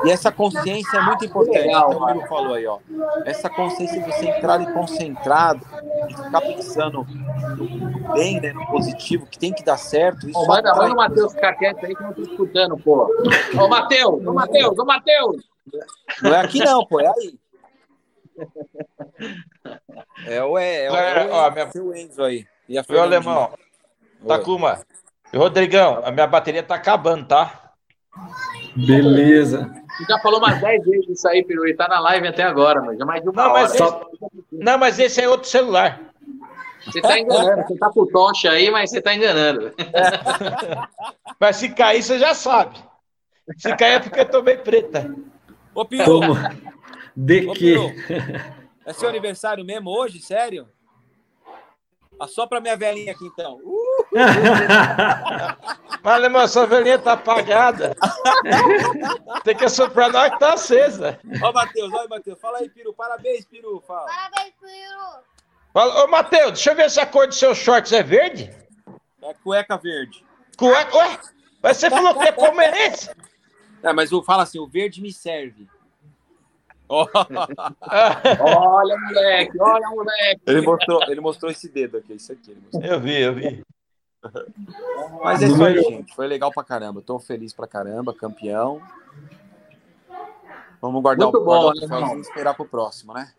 [0.04, 1.58] E essa consciência é muito importante.
[1.58, 2.78] Legal, Então, o Miro falou aí, ó.
[3.24, 5.64] Essa consciência de você entrar ali concentrado
[6.08, 7.06] e ficar pensando
[7.56, 10.28] no, bem, né, no positivo, que tem que dar certo.
[10.28, 12.76] Isso Ô, manda, atrai- manda o Matheus ficar quieto aí que eu não tô escutando,
[12.78, 13.08] pô.
[13.58, 15.36] Ô, Matheus, ô, Matheus, ô, Matheus!
[16.22, 17.38] Não é aqui não, pô, é aí.
[20.26, 21.70] É o é, é, o- é, Ó, minha-
[22.02, 22.46] Enzo aí.
[22.68, 23.50] E a Meu alemão.
[24.26, 24.80] Takuma.
[25.32, 27.63] E Rodrigão, a minha bateria tá acabando, tá?
[28.76, 29.70] Beleza.
[29.96, 32.82] Você já falou umas 10 vezes isso aí, Peru, e tá na live até agora,
[32.82, 33.62] mas já mais de uma Não, hora.
[33.62, 33.94] mas esse,
[34.52, 36.00] não, mas esse é outro celular.
[36.84, 39.72] Você tá enganando, você tá com o tocha aí, mas você tá enganando.
[41.40, 42.78] Mas se cair, você já sabe.
[43.56, 45.14] Se cair é porque eu tomei preta.
[45.74, 46.50] Ô, Piro, Toma.
[47.16, 47.74] De Ô, que?
[48.86, 50.20] É seu aniversário mesmo hoje?
[50.20, 50.68] Sério?
[52.20, 53.60] Assopra minha velhinha aqui então.
[53.64, 54.06] Uh,
[56.02, 57.96] Mas, alemão, sua velhinha tá apagada.
[59.42, 61.18] Tem que assoprar na hora que tá acesa.
[61.42, 62.38] Ó, Matheus, ó, Matheus.
[62.40, 62.92] Fala aí, Piru.
[62.92, 63.82] Parabéns, Piru.
[63.86, 64.04] Fala.
[64.04, 65.24] Parabéns, Peru.
[65.72, 68.54] Fala, Ô, Matheus, deixa eu ver se a cor dos seus shorts é verde.
[69.22, 70.24] É cueca verde.
[70.56, 71.18] Cueca, ué?
[71.62, 73.10] Mas você falou que é palmeirense.
[73.82, 75.66] É, mas o, fala assim, o verde me serve.
[76.88, 80.42] Olha, moleque, olha, moleque.
[80.46, 82.56] ele, mostrou, ele mostrou esse dedo aqui, isso aqui.
[82.82, 83.64] Eu vi, eu vi.
[85.22, 86.14] Mas é isso aí, gente.
[86.14, 87.02] Foi legal pra caramba.
[87.02, 88.80] Tô feliz pra caramba, campeão.
[90.80, 93.32] Vamos guardar Muito o, bom, guardar o e esperar pro próximo, né?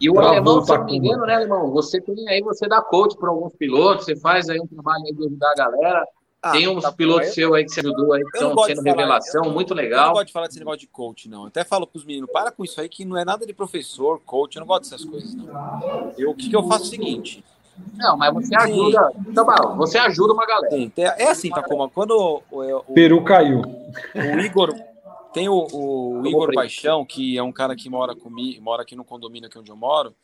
[0.00, 1.70] E o Travou, alemão, se eu não me engano, né, alemão?
[1.72, 5.12] Você tem aí, você dá coach para alguns pilotos, você faz aí um trabalho aí
[5.12, 6.06] de ajudar a galera.
[6.40, 8.76] Ah, Tem uns tá pilotos eu- seus aí que você ajudou aí, que estão sendo
[8.82, 10.12] falar, revelação, muito Eu não legal.
[10.12, 11.42] gosto de falar desse negócio de coach, não.
[11.42, 14.20] Eu até falo pros meninos, para com isso aí, que não é nada de professor,
[14.24, 16.12] coach, eu não gosto dessas coisas, não.
[16.16, 17.44] Eu, o que, que eu faço é o seguinte,
[17.96, 19.12] Não, mas você ajuda.
[19.34, 20.70] Tá bom, você ajuda uma galera.
[20.74, 23.60] Sim, é assim, Takuma, quando o, o- o- Peru caiu.
[24.14, 24.72] o Igor.
[25.32, 26.52] Tem o, o Igor.
[26.54, 29.76] Paixão, que é um cara que mora comigo, mora aqui no condomínio aqui onde eu
[29.76, 30.14] moro.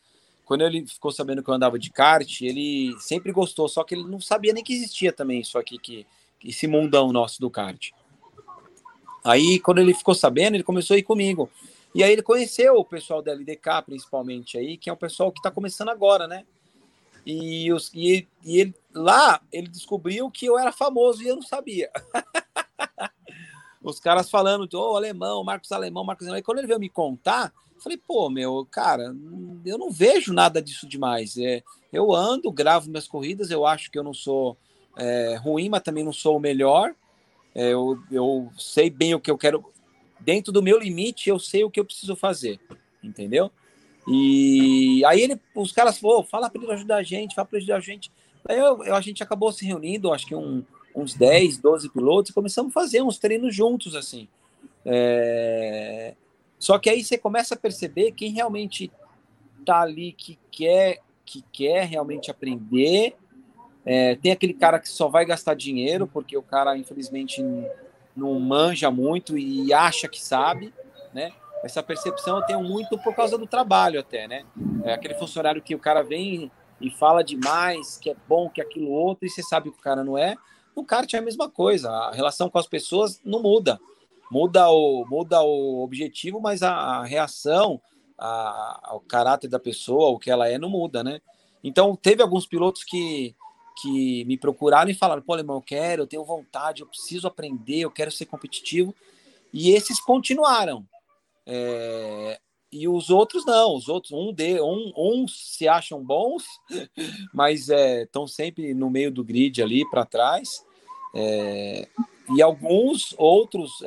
[0.44, 4.04] Quando ele ficou sabendo que eu andava de kart, ele sempre gostou, só que ele
[4.04, 6.06] não sabia nem que existia também isso aqui, que,
[6.44, 7.90] esse mundão nosso do kart.
[9.24, 11.48] Aí, quando ele ficou sabendo, ele começou a ir comigo.
[11.94, 15.38] E aí ele conheceu o pessoal da LDK, principalmente aí, que é um pessoal que
[15.38, 16.44] está começando agora, né?
[17.24, 21.42] E, os, e, e ele, lá ele descobriu que eu era famoso e eu não
[21.42, 21.90] sabia.
[23.82, 26.40] Os caras falando, ô, alemão, Marcos Alemão, Marcos Alemão.
[26.40, 27.52] E quando ele veio me contar,
[27.84, 29.14] falei, pô, meu, cara,
[29.64, 31.36] eu não vejo nada disso demais.
[31.38, 31.62] É,
[31.92, 34.56] eu ando, gravo minhas corridas, eu acho que eu não sou
[34.96, 36.94] é, ruim, mas também não sou o melhor.
[37.54, 39.64] É, eu, eu sei bem o que eu quero.
[40.18, 42.58] Dentro do meu limite, eu sei o que eu preciso fazer,
[43.02, 43.50] entendeu?
[44.08, 47.64] E aí ele, os caras falaram, fala para ele ajudar a gente, fala para ele
[47.64, 48.10] ajudar a gente.
[48.48, 50.62] Aí eu, eu- a gente acabou se reunindo, acho que um,
[50.94, 54.28] uns 10, 12 pilotos, e começamos a fazer uns treinos juntos, assim.
[54.84, 56.14] É,
[56.58, 58.90] Só que aí você começa a perceber quem realmente
[59.64, 63.16] tá ali, que quer, que quer realmente aprender.
[63.84, 67.42] É, tem aquele cara que só vai gastar dinheiro, porque o cara, infelizmente,
[68.16, 70.72] não manja muito e acha que sabe,
[71.12, 71.32] né?
[71.62, 74.44] Essa percepção eu tenho muito por causa do trabalho até, né?
[74.84, 76.50] É aquele funcionário que o cara vem
[76.80, 79.82] e fala demais, que é bom, que é aquilo outro, e você sabe que o
[79.82, 80.36] cara não é.
[80.76, 83.80] No kart é a mesma coisa, a relação com as pessoas não muda.
[84.34, 87.80] Muda o, muda o objetivo, mas a, a reação,
[88.18, 91.20] a, o caráter da pessoa, o que ela é, não muda, né?
[91.62, 93.32] Então, teve alguns pilotos que,
[93.80, 97.92] que me procuraram e falaram: pô, eu quero, eu tenho vontade, eu preciso aprender, eu
[97.92, 98.92] quero ser competitivo.
[99.52, 100.84] E esses continuaram.
[101.46, 102.40] É,
[102.72, 106.42] e os outros não, os outros, um de, um, uns se acham bons,
[107.32, 110.66] mas estão sempre no meio do grid ali para trás.
[111.14, 111.88] É,
[112.36, 113.82] e alguns outros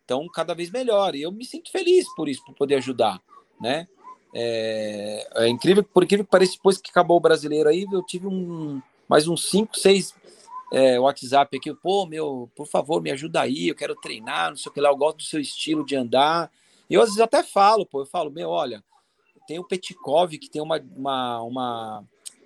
[0.00, 1.14] estão cada vez melhor.
[1.14, 3.20] E eu me sinto feliz por isso, por poder ajudar,
[3.60, 3.86] né?
[4.32, 8.26] É, é incrível, por incrível que pareça, depois que acabou o brasileiro aí, eu tive
[8.26, 10.14] um mais uns 5, 6
[10.72, 14.70] é, WhatsApp aqui, pô, meu, por favor, me ajuda aí, eu quero treinar, não sei
[14.70, 16.50] o que lá, eu gosto do seu estilo de andar.
[16.88, 18.82] E eu às vezes até falo, pô, eu falo, meu, olha,
[19.48, 22.04] tem o Petkov que tem uma, uma, uma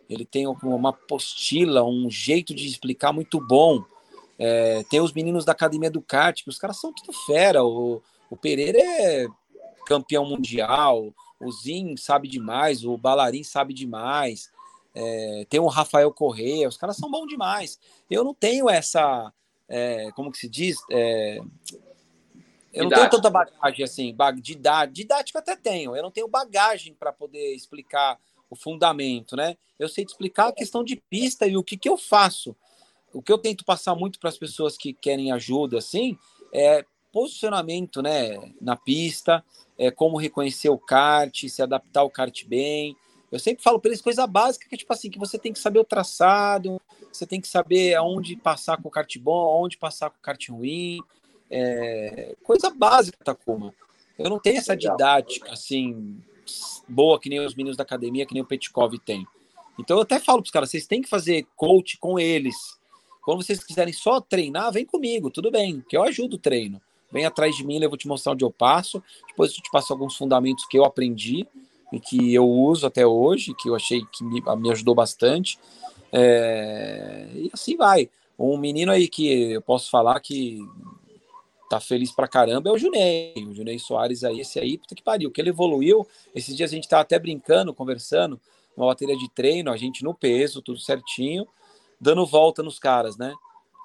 [0.09, 3.85] ele tem uma apostila, um jeito de explicar muito bom.
[4.39, 7.65] É, tem os meninos da Academia do Kart, que os caras são tudo fera.
[7.65, 9.27] O, o Pereira é
[9.87, 14.51] campeão mundial, o Zin sabe demais, o Balarim sabe demais.
[14.95, 17.79] É, tem o Rafael Correia, os caras são bons demais.
[18.11, 19.33] Eu não tenho essa,
[19.69, 20.77] é, como que se diz?
[20.91, 21.41] É,
[22.73, 27.13] eu não tenho tanta bagagem assim, didática, didática até tenho, eu não tenho bagagem para
[27.13, 28.19] poder explicar
[28.51, 29.57] o fundamento, né?
[29.79, 32.57] Eu sei te explicar a questão de pista e o que, que eu faço.
[33.15, 36.19] O que eu tento passar muito para as pessoas que querem ajuda, assim,
[36.53, 39.45] é posicionamento, né, na pista,
[39.79, 42.97] é como reconhecer o kart, se adaptar ao kart bem.
[43.31, 45.79] Eu sempre falo para eles coisa básica que tipo assim, que você tem que saber
[45.79, 46.81] o traçado,
[47.13, 50.49] você tem que saber aonde passar com o kart bom, aonde passar com o kart
[50.49, 51.01] ruim,
[51.49, 53.73] é, coisa básica, Takuma.
[54.19, 56.21] Eu não tenho essa didática assim
[56.89, 59.27] boa que nem os meninos da academia, que nem o Petkov tem.
[59.79, 62.79] Então eu até falo para os caras, vocês têm que fazer coach com eles.
[63.25, 66.81] Quando vocês quiserem só treinar, vem comigo, tudo bem, que eu ajudo o treino.
[67.11, 69.03] Vem atrás de mim, eu vou te mostrar onde eu passo.
[69.29, 71.47] Depois eu te passo alguns fundamentos que eu aprendi
[71.93, 75.59] e que eu uso até hoje, que eu achei que me, me ajudou bastante.
[76.13, 78.11] É, e assim vai.
[78.39, 80.59] Um menino aí que eu posso falar que
[81.71, 83.33] tá feliz pra caramba é o Junei.
[83.49, 85.31] O Junei Soares aí, esse aí, puta que pariu.
[85.31, 86.07] Que ele evoluiu.
[86.35, 88.41] Esses dias a gente tava até brincando, conversando,
[88.77, 91.47] uma bateria de treino, a gente no peso, tudo certinho,
[92.05, 93.35] dando volta nos caras, né?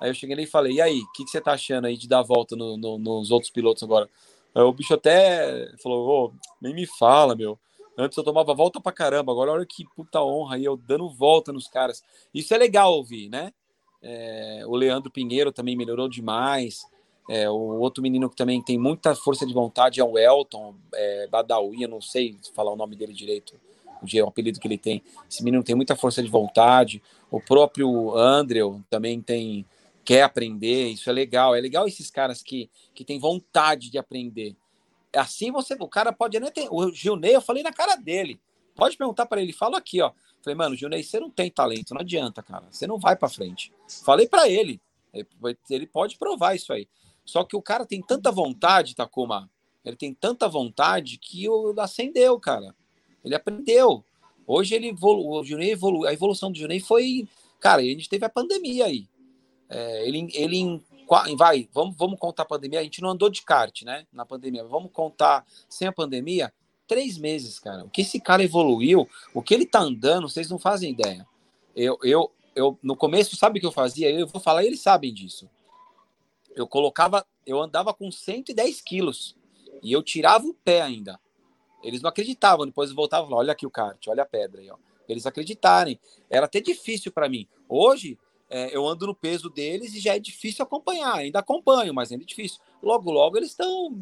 [0.02, 2.08] Aí eu cheguei e falei, e aí, o que, que você tá achando aí de
[2.08, 4.10] dar volta no, no, nos outros pilotos agora?
[4.54, 7.58] Aí o bicho até falou, nem me fala, meu.
[7.98, 11.54] Antes eu tomava volta pra caramba, agora olha que puta honra aí, eu dando volta
[11.54, 12.04] nos caras.
[12.34, 13.54] Isso é legal ouvir, né?
[14.02, 16.86] É, o Leandro Pinheiro também melhorou demais.
[17.30, 21.28] É, o outro menino que também tem muita força de vontade é o Elton é,
[21.28, 23.60] Badawi, eu não sei falar o nome dele direito,
[24.02, 25.04] o, o apelido que ele tem.
[25.30, 27.02] Esse menino tem muita força de vontade.
[27.30, 29.66] O próprio Andrew também tem
[30.10, 31.56] quer aprender, isso é legal.
[31.56, 34.56] É legal esses caras que, que têm vontade de aprender.
[35.16, 36.68] Assim você, o cara pode nem ter.
[36.72, 38.40] O Gilney, eu falei na cara dele.
[38.76, 40.12] Pode perguntar para ele, fala aqui, ó.
[40.42, 42.66] Falei, mano, Gilney, você não tem talento, não adianta, cara.
[42.72, 43.72] Você não vai para frente.
[44.04, 44.82] Falei para ele.
[45.70, 46.88] Ele pode provar isso aí.
[47.26, 49.48] Só que o cara tem tanta vontade, Takuma.
[49.86, 52.76] Ele tem tanta vontade que o acendeu, cara.
[53.24, 54.04] Ele aprendeu.
[54.46, 55.74] Hoje ele evoluiu, o Junei
[56.08, 57.28] a evolução do Junei foi,
[57.60, 59.08] cara, a gente teve a pandemia aí.
[59.70, 60.84] É, ele, ele em,
[61.38, 62.80] vai, vamos, vamos contar a pandemia.
[62.80, 64.06] A gente não andou de kart, né?
[64.12, 64.64] Na pandemia.
[64.64, 66.52] Vamos contar sem a pandemia,
[66.88, 67.84] três meses, cara.
[67.86, 71.28] O que esse cara evoluiu, o que ele tá andando, vocês não fazem ideia.
[71.76, 74.10] Eu, eu, eu no começo, sabe o que eu fazia?
[74.12, 75.50] Eu vou falar, eles sabem disso.
[76.56, 79.36] Eu colocava, eu andava com 110 quilos
[79.82, 81.20] e eu tirava o pé ainda.
[81.84, 84.70] Eles não acreditavam, depois eu voltava falava, olha aqui o kart, olha a pedra aí,
[84.70, 84.76] ó.
[85.08, 86.00] Eles acreditarem.
[86.30, 87.48] Era até difícil para mim.
[87.68, 88.18] Hoje,
[88.50, 91.16] é, eu ando no peso deles e já é difícil acompanhar.
[91.16, 92.60] Ainda acompanho, mas ainda é difícil.
[92.82, 93.96] Logo, logo eles estão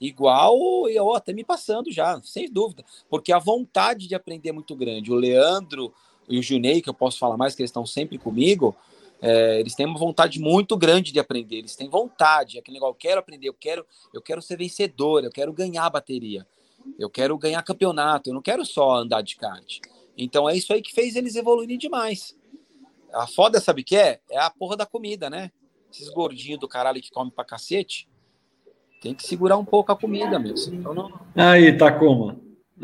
[0.00, 2.84] igual e ó, até me passando já, sem dúvida.
[3.08, 5.12] Porque a vontade de aprender é muito grande.
[5.12, 5.92] O Leandro
[6.28, 8.74] e o Junei, que eu posso falar mais, que eles estão sempre comigo,
[9.20, 11.58] é, eles têm uma vontade muito grande de aprender.
[11.58, 12.58] Eles têm vontade.
[12.58, 15.90] Aquele negócio, eu quero aprender, eu quero, eu quero ser vencedor, eu quero ganhar a
[15.90, 16.46] bateria.
[16.98, 19.78] Eu quero ganhar campeonato, eu não quero só andar de kart.
[20.16, 22.36] Então é isso aí que fez eles evoluírem demais.
[23.12, 24.20] A foda, sabe o que é?
[24.30, 25.50] É a porra da comida, né?
[25.92, 28.08] Esses gordinhos do caralho que comem pra cacete.
[29.00, 30.74] Tem que segurar um pouco a comida mesmo.
[30.74, 32.38] Então não, Aí, Takuma.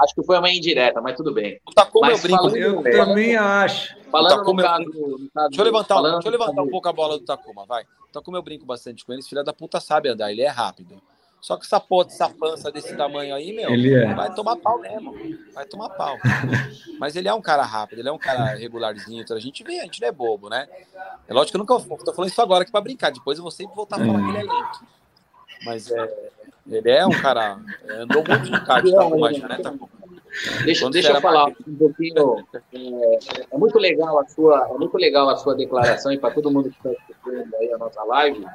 [0.00, 1.60] Acho que foi uma indireta, mas tudo bem.
[1.90, 2.42] como Mas eu brinco.
[2.50, 3.96] falando- Eu também acho.
[4.12, 6.88] Falando no caso, no caso- Deixa eu levantar, falando deixa eu levantar no um pouco
[6.88, 7.84] a bola do Takuma, vai.
[8.08, 10.48] Então, como eu brinco bastante com ele, esse filho da puta sabe andar, ele é
[10.48, 11.02] rápido.
[11.40, 14.12] Só que essa porra, essa pança desse tamanho aí, meu, Ele é.
[14.12, 15.14] vai tomar pau mesmo.
[15.54, 16.16] Vai tomar pau.
[16.98, 19.22] Mas ele é um cara rápido, ele é um cara regularzinho.
[19.22, 20.68] Então a gente vê, a gente não é bobo, né?
[21.28, 23.10] É lógico que eu nunca tô falando isso agora aqui pra brincar.
[23.10, 24.84] Depois eu vou sempre voltar a falar que ele é lento.
[25.64, 26.30] Mas é,
[26.66, 27.58] ele é um cara.
[27.86, 29.88] é, andou muito de kart, Takuma já, né, Takuma?
[30.64, 32.44] Deixa, deixa eu falar um pouquinho.
[32.72, 33.18] É,
[33.50, 36.70] é muito legal a sua, é muito legal a sua declaração e para todo mundo
[36.70, 38.46] que está escutando aí a nossa live,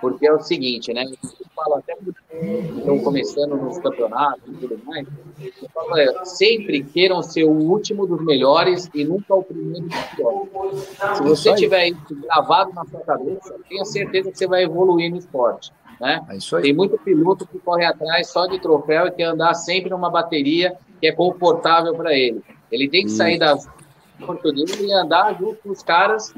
[0.00, 1.04] porque é o seguinte, né?
[1.04, 1.96] Eu falo até
[2.78, 5.06] estão começando nos campeonatos e tudo mais.
[5.40, 10.04] Eu falo, é, sempre queiram ser o último dos melhores e nunca o primeiro dos
[10.16, 10.48] piores.
[11.16, 15.16] Se você tiver isso gravado na sua cabeça, tenha certeza que você vai evoluir no
[15.16, 16.24] esporte, né?
[16.28, 16.62] É isso aí.
[16.62, 20.76] Tem muito piloto que corre atrás só de troféu e quer andar sempre numa bateria
[21.02, 22.40] que é confortável para ele.
[22.70, 26.32] Ele tem que sair da dele e andar junto com os caras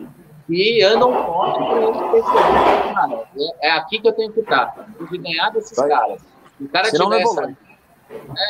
[0.47, 4.69] que andam forte para ele perceber, cara, é, é aqui que eu tenho que estar.
[4.97, 5.91] Tem que ganhar desses Vai.
[5.91, 6.23] caras.
[6.59, 7.57] O cara Senão não tiver essa, né,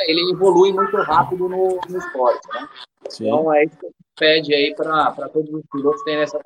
[0.07, 2.69] ele evolui muito rápido no, no esporte, né?
[3.09, 3.27] Sim.
[3.27, 6.39] Então é isso que pede aí para todos os pilotos terem essa.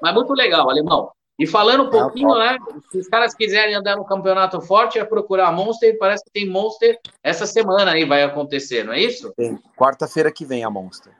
[0.00, 1.10] Mas muito legal, alemão.
[1.38, 2.56] E falando um pouquinho, né?
[2.90, 5.98] Se os caras quiserem andar no campeonato forte, é procurar Monster.
[5.98, 9.32] Parece que tem Monster essa semana aí vai acontecer, não é isso?
[9.36, 9.58] Tem.
[9.76, 11.12] Quarta-feira que vem a Monster.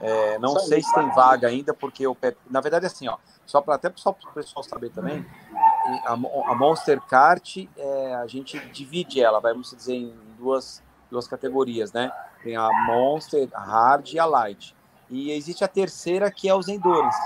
[0.00, 0.64] É, não aí.
[0.64, 2.38] sei se tem vaga ainda, porque o Pepe.
[2.50, 5.24] Na verdade, assim, ó, só para até só o pessoal saber também,
[6.06, 11.92] a, a Monster Kart, é, a gente divide ela, vamos dizer, em duas, duas categorias,
[11.92, 12.10] né?
[12.42, 14.74] Tem a Monster, a Hard e a Light.
[15.08, 17.20] E existe a terceira, que é os Endurance.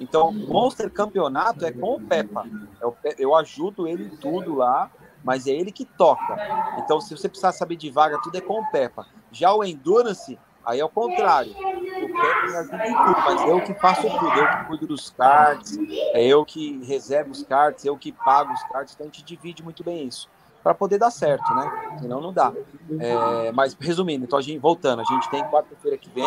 [0.00, 2.46] Então, Monster Campeonato é com o Peppa.
[2.80, 4.90] É Pe- Eu ajudo ele em tudo lá,
[5.24, 6.36] mas é ele que toca.
[6.78, 9.06] Então, se você precisar saber de vaga, tudo é com o Peppa.
[9.32, 11.50] Já o Endurance, aí é o contrário.
[11.52, 14.32] O Peppa me ajuda em tudo, mas eu que faço tudo.
[14.38, 15.76] Eu que cuido dos cards,
[16.14, 18.94] é eu que reservo os cards, eu que pago os cards.
[18.94, 20.28] Então, a gente divide muito bem isso.
[20.62, 21.96] Para poder dar certo, né?
[22.00, 22.52] Senão não dá.
[23.00, 26.24] É, mas, resumindo, então, a gente, voltando, a gente tem quarta-feira que vem.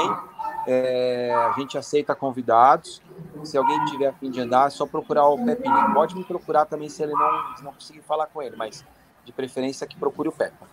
[0.67, 3.01] É, a gente aceita convidados.
[3.43, 5.93] Se alguém tiver a fim de andar, é só procurar o Pepinho.
[5.93, 8.85] Pode me procurar também se ele não, se não conseguir falar com ele, mas
[9.25, 10.67] de preferência que procure o Peppa.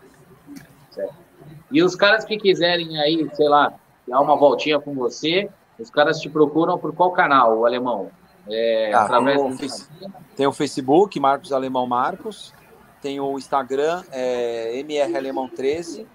[1.71, 3.75] E os caras que quiserem aí, sei lá,
[4.07, 5.49] dar uma voltinha com você,
[5.79, 8.11] os caras te procuram por qual canal, o alemão?
[8.49, 12.55] É, Ah, através tem o do Tem o Facebook, Marcos Alemão Marcos.
[13.01, 16.07] Tem o Instagram, é, MR Alemão 13.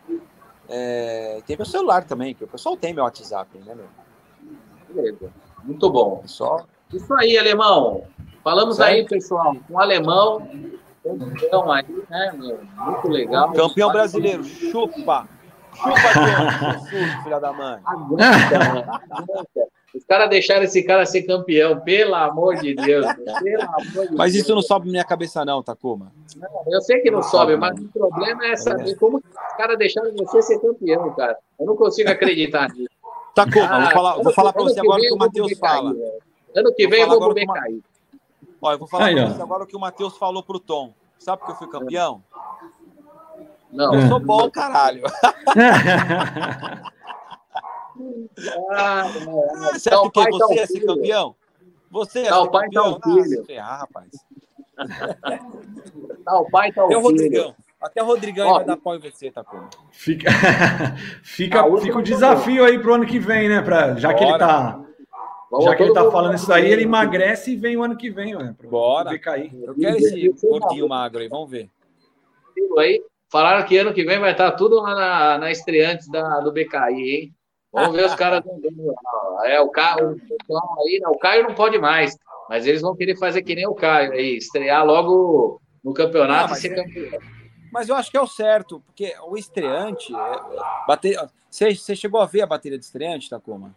[0.75, 3.85] É, tem meu celular também, que o pessoal tem meu WhatsApp, né, meu?
[4.89, 5.31] Beleza.
[5.63, 6.23] Muito bom.
[6.25, 8.05] Só Isso aí, alemão.
[8.43, 8.89] Falamos Certo.
[8.89, 10.47] aí, pessoal, com o alemão.
[11.03, 12.59] Campeão aí, né, meu?
[12.75, 13.53] Muito legal.
[13.53, 15.27] campeão brasileiro, chupa!
[15.75, 15.91] Chupa,
[16.89, 17.79] Jesus, filha da mãe.
[17.85, 19.01] Aguenta, mano.
[19.11, 19.72] Aguenta.
[19.93, 23.05] Os caras deixaram esse cara ser campeão, pelo amor de Deus.
[23.13, 24.43] Pelo amor de Mas Deus.
[24.43, 26.11] isso não sobe na minha cabeça, não, Takuma.
[26.67, 27.83] Eu sei que não Não sobe, sobe, mas não.
[27.85, 31.37] o problema é saber como que os caras deixaram você ser campeão, cara.
[31.59, 32.89] Eu não consigo acreditar nisso.
[33.35, 35.59] Takuma, Ah, vou falar, vou falar pra ano você agora o que o Matheus cair,
[35.59, 35.93] fala.
[35.93, 36.11] velho.
[36.55, 37.81] Ano que vem eu vou agora ver com uma- cair.
[38.61, 39.27] Ó, eu vou falar ó.
[39.27, 40.93] você agora o que o Matheus falou pro Tom.
[41.19, 42.23] Sabe por que eu fui campeão?
[43.71, 43.93] Não.
[43.95, 45.03] Eu sou bom, caralho.
[48.71, 49.73] Ah, não, não.
[49.73, 50.87] Você Então, que pai, você então, ia ser filho.
[50.87, 51.35] campeão?
[51.91, 52.99] Você Tá o pai, tá o campeão?
[53.19, 53.37] Ah, filho.
[53.39, 54.09] se ferrar, rapaz.
[56.25, 57.01] Tá o pai, tá o Até o filho.
[57.01, 57.55] Rodrigão.
[57.81, 59.67] Até o Rodrigão Ó, vai dar pau em você, tá com.
[59.91, 60.29] Fica,
[61.21, 63.61] fica, A última fica o desafio aí pro ano que vem, né?
[63.61, 64.45] Pra, já que ele Bora.
[64.47, 64.81] tá,
[65.61, 68.35] já que ele tá falando isso aí, ele emagrece e vem o ano que vem,
[68.35, 68.55] né?
[68.63, 69.11] Bora.
[69.13, 71.69] Eu quero esse gordinho magro aí, vamos ver.
[72.79, 73.03] aí.
[73.29, 77.09] Falaram que ano que vem vai estar tudo lá na, na estreantes da, do BKI,
[77.11, 77.35] hein?
[77.73, 78.93] Vamos ver os caras andando.
[79.45, 80.11] É, o, Caio,
[80.47, 81.07] o aí, né?
[81.07, 82.15] o Caio não pode mais,
[82.47, 86.47] mas eles vão querer fazer que nem o Caio aí, estrear logo no campeonato Ah,
[86.49, 87.19] mas e ser é- campeão.
[87.71, 90.13] Mas eu acho que é o certo, porque o estreante.
[90.15, 90.39] É,
[90.87, 91.17] bater,
[91.49, 93.73] você, você chegou a ver a bateria de estreante, Takuma?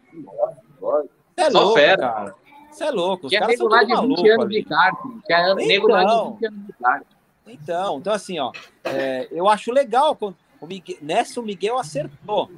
[0.79, 1.97] Você é Só louco, fera.
[1.97, 2.35] cara.
[2.71, 3.25] Você é louco.
[3.25, 5.21] Os Que é caras nego são lá tudo de 20 maluco anos de karting.
[5.25, 6.31] Que é nego lá de Então.
[6.33, 7.05] 20 anos de karting.
[7.47, 8.51] Então, então assim, ó,
[8.83, 12.51] é, eu acho legal quando o Miguel, nessa o Miguel acertou,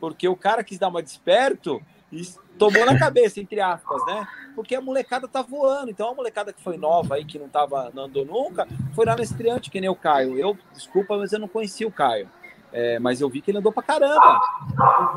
[0.00, 2.22] porque o cara quis dar uma desperto e
[2.58, 4.26] tomou na cabeça, entre aspas, né?
[4.54, 7.90] Porque a molecada tá voando, então a molecada que foi nova aí, que não tava,
[7.94, 10.38] não andou nunca, foi lá no estreante, que nem o Caio.
[10.38, 12.28] Eu, desculpa, mas eu não conhecia o Caio.
[12.72, 14.40] É, mas eu vi que ele andou pra caramba.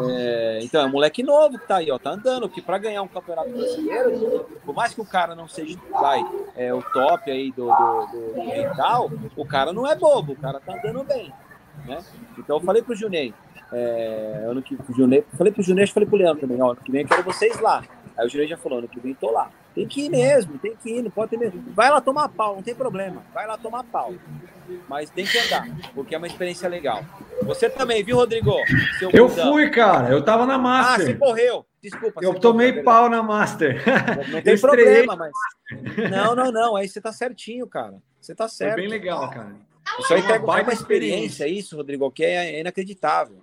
[0.10, 3.02] É, então, é um moleque novo que tá aí, ó, tá andando, porque para ganhar
[3.04, 6.24] um campeonato brasileiro, por mais que o cara não seja, vai,
[6.56, 10.36] é, o top aí do, do, do, do mental, o cara não é bobo, o
[10.36, 11.32] cara tá andando bem,
[11.86, 12.04] né?
[12.40, 13.34] Então eu falei pro Junei,
[13.74, 16.91] é, ano que o Junei, falei pro Junei, falei pro Leandro também, ó, ano que
[16.91, 17.84] vem eu quero vocês lá.
[18.18, 19.50] Aí o Junei já falou, ano que vem tô lá.
[19.74, 21.64] Tem que ir mesmo, tem que ir, não pode ter mesmo.
[21.74, 23.24] Vai lá tomar pau, não tem problema.
[23.34, 24.14] Vai lá tomar pau.
[24.88, 27.04] Mas tem que andar, porque é uma experiência legal.
[27.41, 28.54] Você também, viu, Rodrigo?
[29.00, 29.52] Seu Eu bundão.
[29.52, 30.10] fui, cara.
[30.10, 31.06] Eu tava na Ah, Master.
[31.08, 31.66] você correu.
[31.82, 32.22] Desculpa.
[32.24, 33.82] eu tomei correu, pau na Master.
[34.32, 35.32] Não tem problema, mas.
[36.12, 36.76] Não, não, não.
[36.76, 37.95] Aí você tá certinho, cara.
[38.22, 38.76] Você tá Foi certo.
[38.76, 39.54] bem legal, cara.
[40.00, 43.38] Isso aí Foi tá uma uma experiência, isso, Rodrigo, que é inacreditável.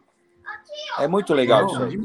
[0.99, 1.99] É muito legal isso aí.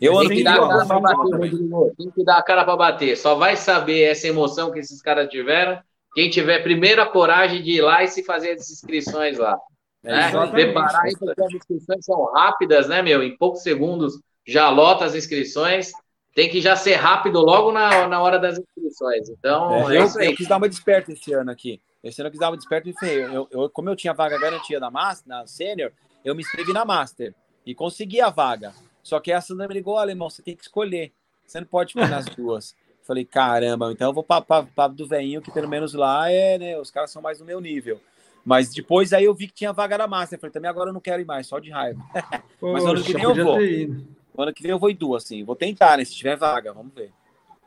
[0.00, 1.50] Eu Tem que dar a cara pra bater.
[1.96, 3.16] Tem que dar a cara pra bater.
[3.16, 5.80] Só vai saber essa emoção que esses caras tiveram
[6.14, 9.58] quem tiver primeiro a coragem de ir lá e se fazer as inscrições lá.
[10.02, 10.28] Né?
[10.28, 10.50] isso.
[10.52, 13.22] Preparar aí, porque as inscrições são rápidas, né, meu?
[13.22, 14.14] Em poucos segundos
[14.46, 15.90] já lota as inscrições.
[16.34, 19.28] Tem que já ser rápido logo na, na hora das inscrições.
[19.28, 20.26] Então, É, é, eu, isso aí.
[20.30, 21.80] eu quis dar uma desperta esse ano aqui.
[22.02, 23.24] Esse ano eu quis dar uma desperta e ferrei.
[23.24, 25.90] Eu, eu- como eu tinha vaga garantia na, Master, na Sênior,
[26.24, 27.34] eu me inscrevi na Master
[27.66, 28.72] e consegui a vaga.
[29.02, 31.12] Só que a Sandra me ligou, alemão, você tem que escolher.
[31.46, 32.74] Você não pode ficar nas duas.
[33.02, 36.78] Falei, caramba, então eu vou para do veinho, que pelo menos lá é, né?
[36.78, 38.00] Os caras são mais do meu nível.
[38.44, 40.38] Mas depois aí eu vi que tinha vaga na Master.
[40.38, 42.02] Falei, também agora eu não quero ir mais, só de raiva.
[42.62, 44.42] Mas ano que Poxa, vem eu vou.
[44.44, 45.44] ano que vem eu vou em duas, assim.
[45.44, 46.04] Vou tentar, né?
[46.04, 47.12] Se tiver vaga, vamos ver.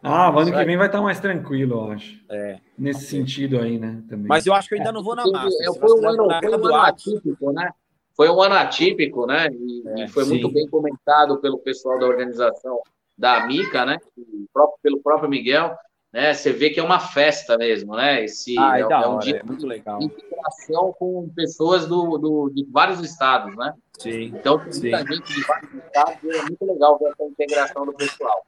[0.01, 2.19] Ah, o ano que vem vai estar mais tranquilo, eu acho.
[2.29, 2.59] É.
[2.77, 4.03] Nesse sentido aí, né?
[4.07, 4.27] Também.
[4.27, 5.67] Mas eu acho que eu ainda não vou na Master.
[5.67, 7.71] é, foi, nós um ano, foi um ano atípico, né?
[8.17, 9.47] Foi um ano atípico, né?
[9.51, 10.31] E, É, e foi sim.
[10.31, 12.81] muito bem comentado pelo pessoal da organização
[13.15, 13.97] da Mica, né?
[14.17, 15.75] E próprio- pelo próprio Miguel,
[16.11, 16.33] né?
[16.33, 18.23] Você vê que é uma festa mesmo, né?
[18.23, 19.99] Esse Ah, é, é é um dia é muito legal.
[19.99, 23.71] de integração com pessoas do, do- de vários estados, né?
[23.99, 24.81] Sim, Então, tem Sim.
[24.81, 28.43] muita gente de vários estados e é muito legal ver essa integração do pessoal.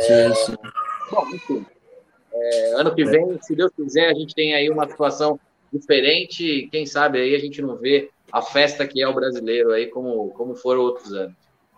[0.00, 0.56] sim, sim.
[1.10, 1.64] Bom, enfim.
[2.32, 5.40] É, ano que vem, se Deus quiser, a gente tem aí uma situação
[5.72, 6.68] diferente.
[6.70, 10.30] Quem sabe aí a gente não vê a festa que é o brasileiro aí, como,
[10.30, 11.34] como foram outros anos.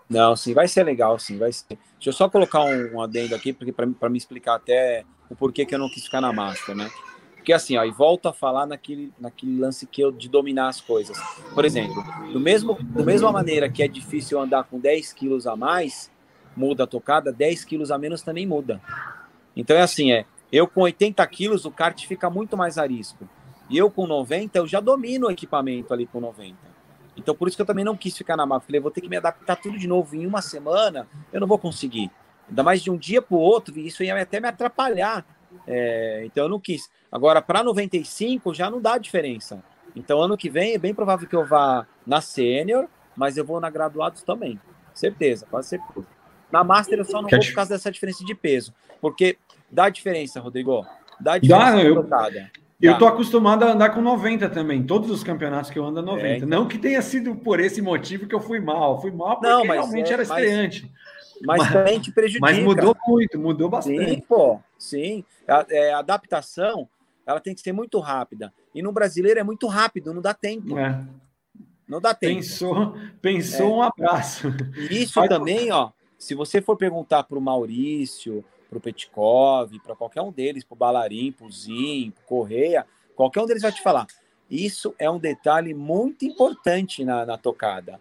[0.09, 1.79] Não, sim, vai ser legal, sim, vai ser.
[1.95, 5.65] Deixa eu só colocar um, um adendo aqui, porque para me explicar até o porquê
[5.65, 6.91] que eu não quis ficar na Master, né?
[7.37, 10.81] Porque assim, ó, e volto a falar naquele, naquele lance que eu de dominar as
[10.81, 11.17] coisas.
[11.55, 15.57] Por exemplo, do mesmo, da mesma maneira que é difícil andar com 10 quilos a
[15.57, 16.11] mais,
[16.57, 18.81] muda a tocada, 10 quilos a menos também muda.
[19.57, 23.29] Então é assim, é, eu com 80 quilos, o kart fica muito mais a risco.
[23.71, 26.57] E eu com 90, eu já domino o equipamento ali com 90.
[27.17, 28.67] Então por isso que eu também não quis ficar na mapa.
[28.67, 31.59] Falei, vou ter que me adaptar tudo de novo em uma semana, eu não vou
[31.59, 32.11] conseguir.
[32.49, 35.25] Ainda mais de um dia para o outro, isso ia até me atrapalhar.
[35.67, 36.91] É, então eu não quis.
[37.11, 39.63] Agora, para 95 já não dá diferença.
[39.95, 43.61] Então ano que vem é bem provável que eu vá na sênior, mas eu vou
[43.61, 44.59] na graduados também.
[44.93, 46.07] Certeza, quase certeza.
[46.51, 48.75] Na Master eu só não Que vou por causa dessa diferença de peso.
[49.01, 49.39] Porque
[49.71, 50.85] dá diferença, Rodrigo.
[51.21, 52.09] Dá diferença Dá, eu-.
[52.81, 52.99] Eu Dá.
[52.99, 54.83] tô acostumado a andar com 90 também.
[54.83, 56.27] Todos os campeonatos que eu ando é 90.
[56.27, 56.49] É, então.
[56.49, 59.01] Não que tenha sido por esse motivo que eu fui mal.
[59.01, 60.91] Fui mal porque Não, mas realmente é- era estreante.
[61.43, 62.41] Mas, Mas- também te prejudica.
[62.47, 64.23] Mas mudou muito, mudou Sim, bastante.
[64.29, 65.25] pô, sim.
[65.49, 66.89] A, é, a adaptação,
[67.27, 68.53] ela tem que ser muito rápida.
[68.75, 70.79] E no brasileiro é muito rápido, não dá tempo.
[70.79, 71.03] É.
[71.89, 72.37] Não dá tempo.
[72.37, 73.77] Pensou, pensou É.
[73.77, 74.49] um abraço.
[74.91, 79.97] Isso Faz- também, ó, se você for perguntar para o Maurício, para o Petkov, para
[79.97, 82.87] qualquer um deles, para o Balarim, para o Zim, para Correia,
[83.17, 84.07] qualquer um deles vai te falar.
[84.49, 88.01] Isso é um detalhe muito importante na, na tocada.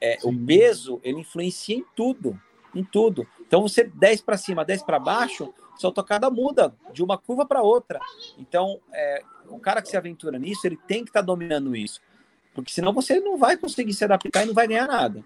[0.00, 2.40] É, o peso, ele influencia em tudo,
[2.74, 3.26] em tudo.
[3.40, 7.62] Então, você 10 para cima, 10 para baixo, sua tocada muda de uma curva para
[7.62, 8.00] outra.
[8.38, 12.00] Então, é, o cara que se aventura nisso, ele tem que estar dominando isso.
[12.54, 15.22] Porque senão você não vai conseguir se adaptar e não vai ganhar nada.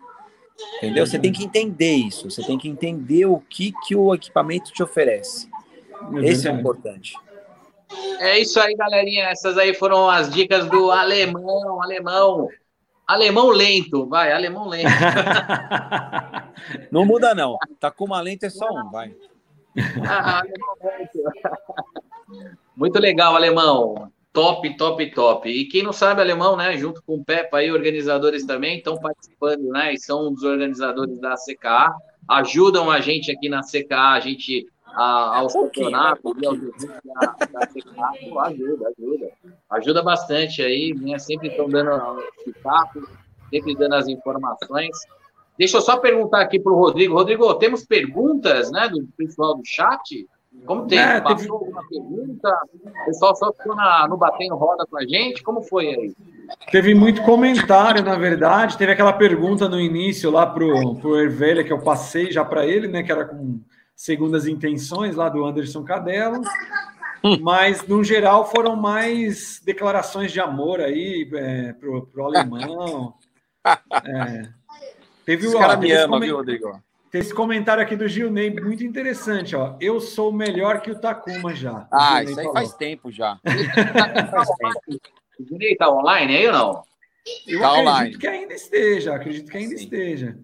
[0.79, 1.07] Entendeu?
[1.07, 2.31] Você tem que entender isso.
[2.31, 5.49] Você tem que entender o que, que o equipamento te oferece.
[6.23, 7.15] Esse é o importante.
[8.21, 9.25] É isso aí, galerinha.
[9.25, 12.49] Essas aí foram as dicas do alemão, alemão.
[13.07, 14.89] Alemão lento, vai, alemão lento.
[16.91, 17.59] Não muda, não.
[17.79, 19.15] Tá com uma lenta é só um, vai.
[20.09, 21.19] Ah, alemão lento.
[22.75, 24.11] Muito legal, alemão.
[24.35, 25.49] Top, top, top.
[25.49, 26.77] E quem não sabe alemão, né?
[26.77, 29.95] Junto com o Pepa aí, organizadores também estão participando, né?
[29.95, 31.95] E são um dos organizadores da CKA.
[32.29, 37.37] Ajudam a gente aqui na CKA, a gente a, aos campeonatos, e aos eventos da,
[37.47, 38.41] da CKA.
[38.47, 39.31] Ajuda, ajuda.
[39.71, 41.17] Ajuda bastante aí, né?
[41.21, 43.09] Sempre estão dando pitaco,
[43.51, 44.99] sempre dando as informações.
[45.57, 47.15] Deixa eu só perguntar aqui para o Rodrigo.
[47.15, 50.27] Rodrigo, temos perguntas, né, do pessoal do chat?
[50.67, 50.99] Como tem?
[50.99, 52.59] É, Passou teve- alguma pergunta?
[53.03, 55.43] O pessoal só ficou na, no batendo roda com a gente?
[55.43, 56.15] Como foi aí?
[56.71, 58.79] Teve muito comentário, na verdade.
[58.79, 62.89] Teve aquela pergunta no início lá pro, pro Ervelha, que eu passei já para ele,
[62.89, 63.03] né?
[63.03, 63.61] Que era com
[63.95, 66.41] segundas intenções lá do Anderson Cadelo.
[67.41, 73.15] Mas, no geral, foram mais declarações de amor aí é, pro, pro alemão.
[73.67, 74.43] É.
[75.25, 76.79] Teve, Esse ó, cara me ama, viu, Rodrigo?
[77.15, 79.77] Tem esse comentário aqui do Gilney, muito interessante, ó.
[79.81, 81.87] Eu sou melhor que o Takuma já.
[81.93, 82.53] Ah, isso aí falou.
[82.55, 83.39] faz tempo já.
[84.33, 85.01] Faz tempo.
[85.39, 86.83] O Dinei tá online aí ou não?
[87.47, 88.19] Eu Tá acredito online.
[88.19, 89.85] que ainda esteja, acredito que ainda Sim.
[89.85, 90.37] esteja.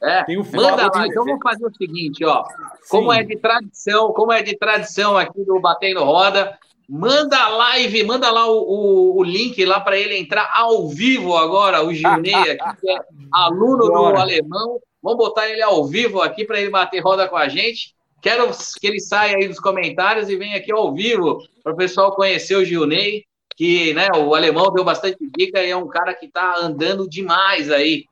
[0.00, 0.22] É.
[0.22, 2.44] Tem o final Manda lá, então vamos fazer o seguinte, ó.
[2.88, 3.18] Como Sim.
[3.18, 6.56] é de tradição, como é de tradição aqui do Batendo Roda,
[6.88, 11.36] manda a live, manda lá o, o, o link lá para ele entrar ao vivo
[11.36, 13.00] agora, o Gilney aqui, que é
[13.32, 14.14] aluno Bora.
[14.14, 14.80] do alemão.
[15.06, 17.94] Vamos botar ele ao vivo aqui para ele bater roda com a gente.
[18.20, 18.50] Quero
[18.80, 22.56] que ele saia aí dos comentários e venha aqui ao vivo para o pessoal conhecer
[22.56, 23.24] o Gilney,
[23.56, 27.70] que né, o alemão deu bastante dica e é um cara que está andando demais
[27.70, 28.02] aí.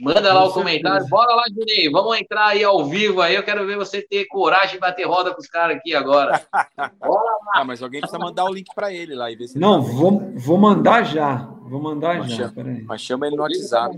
[0.00, 1.00] Manda lá Com o comentário.
[1.00, 1.10] certeza.
[1.10, 1.90] Bora lá, Juninho.
[1.90, 3.34] Vamos entrar aí ao vivo aí.
[3.34, 6.40] Eu quero ver você ter coragem de bater roda com os caras aqui agora.
[7.00, 9.82] Bora Ah, mas alguém precisa mandar o link para ele lá e ver se Não,
[9.82, 11.48] ele vou, vou mandar já.
[11.62, 12.48] Vou mandar Mas já.
[12.48, 12.80] chama-.
[12.84, 13.96] Mas chama ele no tá WhatsApp.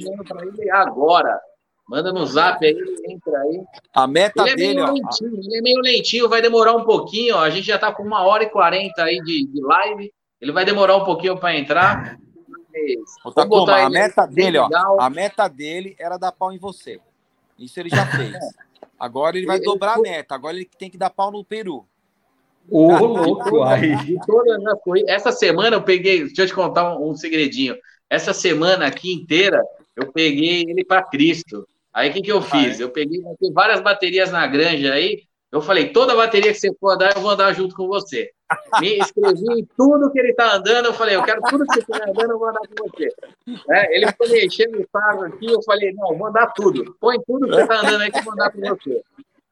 [0.58, 1.38] ele agora.
[1.88, 2.76] Manda no zap aí,
[3.08, 3.60] entra aí.
[3.94, 4.92] A meta Ele é dele, meio ó.
[4.92, 7.36] lentinho, ele é meio lentinho, vai demorar um pouquinho.
[7.36, 7.40] Ó.
[7.40, 10.12] A gente já tá com uma hora e quarenta aí de, de live.
[10.40, 12.18] Ele vai demorar um pouquinho para entrar.
[12.46, 14.64] Mas Ô, vamos Takuma, botar a meta dele, ó.
[14.66, 15.00] legal.
[15.00, 17.00] A meta dele era dar pau em você.
[17.58, 18.34] Isso ele já fez.
[19.00, 20.34] Agora ele vai Ele- dobrar a ele- meta.
[20.34, 21.86] Agora ele tem que dar pau no Peru.
[22.70, 23.94] Ô, louco, aí.
[25.06, 27.74] Essa semana eu peguei, deixa eu te contar um, um segredinho.
[28.10, 29.64] Essa semana aqui inteira
[29.96, 31.66] eu peguei ele para Cristo.
[31.98, 32.78] Aí o que, que eu fiz?
[32.80, 35.22] Eu peguei tem várias baterias na granja aí.
[35.50, 38.30] Eu falei, toda bateria que você for andar, eu vou andar junto com você.
[38.80, 40.86] Me inscrevi em tudo que ele tá andando.
[40.86, 43.08] Eu falei, eu quero tudo que você estiver andando, eu vou andar com você.
[43.70, 45.46] É, ele ficou mexendo no carro aqui.
[45.46, 46.94] Eu falei, não, vou andar tudo.
[47.00, 49.02] Põe tudo que você tá andando aí que eu vou andar com você.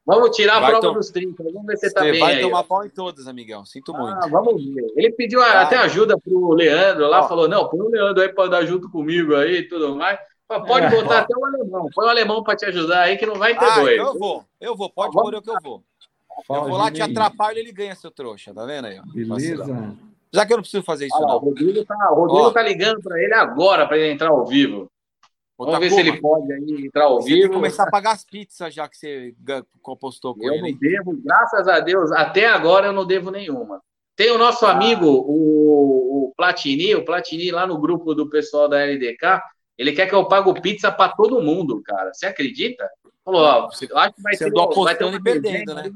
[0.05, 1.43] Vamos tirar a Vai prova tom- dos 30.
[1.43, 2.41] Vamos ver se você tá bem vai aí.
[2.43, 2.63] tomar ó.
[2.63, 3.65] pau em todas, amigão.
[3.67, 4.17] Sinto muito.
[4.23, 4.85] Ah, vamos ver.
[4.97, 5.65] Ele pediu a- Vai.
[5.65, 7.29] até ajuda pro Leandro lá, Ó.
[7.29, 10.17] falou: não, põe o Leandro aí para andar junto comigo aí e tudo mais.
[10.49, 10.91] Pode É.
[11.03, 11.89] botar até o alemão.
[11.95, 13.95] Põe o alemão para te ajudar aí, que não vai ter Ah, dois.
[13.95, 14.45] então eu vou.
[14.61, 14.91] Eu vou.
[14.91, 15.83] Pode pôr eu que eu vou.
[16.47, 18.53] Fala, eu vou lá, te atrapalho e ele ganha, seu trouxa.
[18.55, 18.99] Tá vendo aí?
[19.01, 19.03] ó?
[19.13, 19.65] Beleza.
[20.33, 21.45] Já que eu não preciso fazer isso, Olha lá, o não.
[21.49, 22.51] Rodrigo tá, o Rodrigo Ó.
[22.51, 24.91] tá ligando para ele agora para ele entrar ao vivo.
[25.59, 27.55] Vamos ver se ele pode aí entrar ao Você tem que vivo.
[27.55, 29.35] começar a pagar as pizzas já que você
[29.81, 30.61] compostou com Eu ele.
[30.61, 30.79] não hein?
[30.79, 33.81] devo, graças a Deus, até agora eu não devo nenhuma.
[34.15, 38.81] Tem o nosso amigo, o, o Platini, o Platini lá no grupo do pessoal da
[38.85, 39.41] LDK,
[39.79, 42.13] ele quer que eu pague pizza para todo mundo, cara.
[42.13, 42.89] Você acredita?
[43.25, 45.91] Falou, ó, Você- eu acho que vai você ter, vai ter e perdendo, né?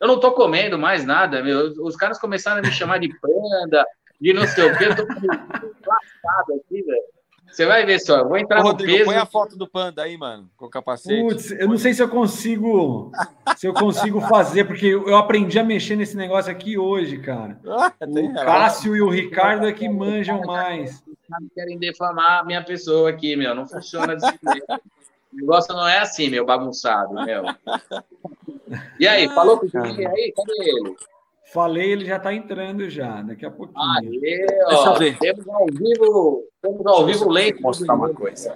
[0.00, 1.72] Eu não tô comendo mais nada, meu.
[1.84, 3.84] Os caras começaram a me chamar de panda,
[4.20, 4.86] de não sei o quê.
[4.86, 5.02] Eu tô
[5.86, 7.02] lascado aqui, velho.
[7.50, 9.04] Você vai ver só, eu vou entrar Ô, no Rodrigo, peso.
[9.06, 11.20] põe a foto do panda aí, mano, com o capacete.
[11.20, 13.10] Putz, eu não sei se eu consigo
[13.56, 17.58] se eu consigo fazer, porque eu aprendi a mexer nesse negócio aqui hoje, cara.
[17.66, 18.34] Ah, O.
[18.34, 21.02] Cássio e o Ricardo é que manjam mais.
[21.54, 23.54] Querem defamar a minha pessoa aqui, meu.
[23.54, 24.82] Não funciona desse jeito.
[25.32, 27.44] O negócio não é assim, meu bagunçado, meu.
[28.98, 30.32] E aí, falou com o Felipe aí?
[30.36, 30.96] Cadê ele?
[31.52, 34.20] Falei, ele já tá entrando já, daqui a pouquinho.
[34.20, 35.18] Deixa ó, eu ver.
[35.18, 37.54] temos ao vivo, temos ao vivo lento.
[37.54, 38.54] Vou mostrar uma coisa.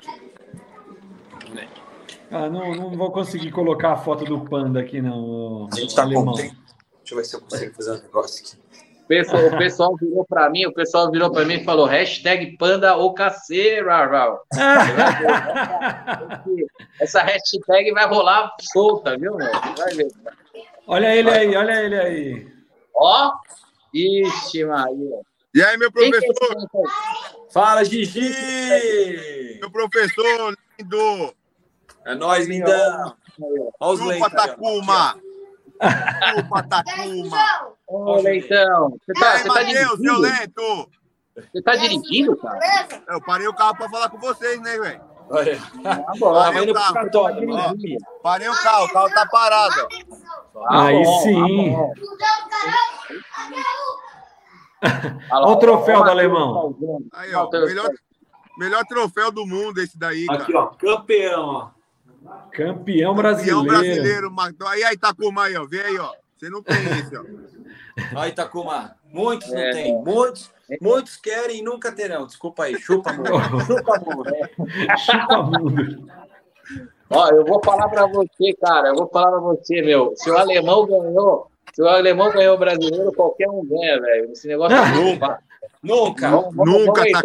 [2.31, 5.69] Ah, não, não vou conseguir colocar a foto do panda aqui, não.
[5.73, 6.27] A gente tá alemão.
[6.27, 6.57] contente.
[6.99, 8.64] Deixa eu ver se eu consigo fazer um negócio aqui.
[9.05, 12.57] O pessoal, o pessoal virou para mim, o pessoal virou para mim e falou hashtag
[12.57, 14.41] panda ou caceira.
[16.99, 19.53] Essa hashtag vai rolar solta, viu, meu?
[19.77, 20.09] Vai ver.
[20.87, 22.49] Olha ele aí, olha ele aí.
[22.97, 23.33] Ó.
[23.93, 25.21] Ixi, Maria.
[25.55, 26.57] E aí, meu é esse professor?
[26.59, 26.67] aí?
[27.53, 29.59] Fala, Gigi!
[29.61, 31.35] Meu professor lindo!
[32.07, 33.15] É nóis, lindão!
[33.79, 34.33] Olha os Chupa, lentos.
[34.33, 35.21] Takuma!
[35.83, 37.69] Chupa, Takuma!
[37.87, 38.91] Ô, Leitão.
[38.91, 40.21] Você E tá, aí, você tá Matheus, seu dirigindo?
[40.21, 40.91] lento?
[41.37, 42.61] Você tá dirigindo, cara?
[43.09, 45.01] Eu parei o carro pra falar com vocês, né, velho?
[45.83, 46.53] Tá bom.
[46.53, 46.95] Indo pro carro.
[46.95, 47.73] cartório, ó.
[47.75, 48.05] Dirigindo.
[48.23, 49.75] Parei o carro, o carro tá parado.
[50.55, 50.61] ó.
[50.69, 51.73] Tá Aí bom, sim.
[51.73, 51.93] tá bom.
[55.33, 56.77] Olha o troféu do alemão.
[57.15, 57.89] Aí, ó, melhor,
[58.59, 60.43] melhor troféu do mundo esse daí, cara.
[60.43, 61.74] Aqui, ó, campeão, ó.
[62.25, 63.63] Campeão Campeão brasileiro.
[63.65, 64.31] brasileiro.
[64.31, 64.67] Marcão.
[64.69, 65.65] Aí, aí, Takuma aí, ó.
[65.67, 66.13] Vê aí, ó.
[66.37, 67.25] Você não tem esse, ó.
[68.21, 68.97] Aí, Takuma.
[69.13, 69.71] Muitos não É.
[69.73, 69.95] tem.
[70.03, 72.27] Muitos, muitos querem e nunca terão.
[72.27, 72.77] Desculpa aí.
[72.81, 73.41] Chupa, amor.
[73.65, 74.27] Chupa, amor.
[74.99, 76.07] Chupa mundo.
[77.11, 78.89] Ó, eu vou falar pra você, cara.
[78.89, 80.13] Eu vou falar pra você, meu.
[80.17, 84.33] Se o alemão ganhou, se o alemão ganhou o brasileiro, qualquer um ganha, velho.
[84.33, 85.45] Esse negócio é fácil.
[85.85, 86.31] Nunca.
[86.53, 87.23] Nunca, aí, tá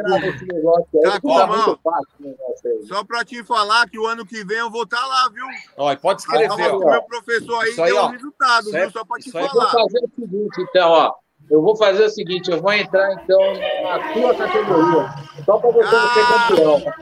[1.48, 2.86] muito fácil esse negócio aí.
[2.88, 5.45] Só pra te falar que o ano que vem eu vou estar lá, viu?
[5.77, 6.90] Ó, pode escrever, com o ó.
[6.91, 8.07] meu professor aí, Isso aí, deu ó.
[8.07, 8.91] um resultado, Isso viu?
[8.91, 9.72] Só pra te Eu vou falar.
[9.72, 11.14] fazer o seguinte, então, ó.
[11.49, 13.39] Eu vou fazer o seguinte, eu vou entrar, então,
[13.84, 15.09] na tua categoria.
[15.45, 16.47] Só pra você não ser Ah!
[16.47, 16.93] campeão.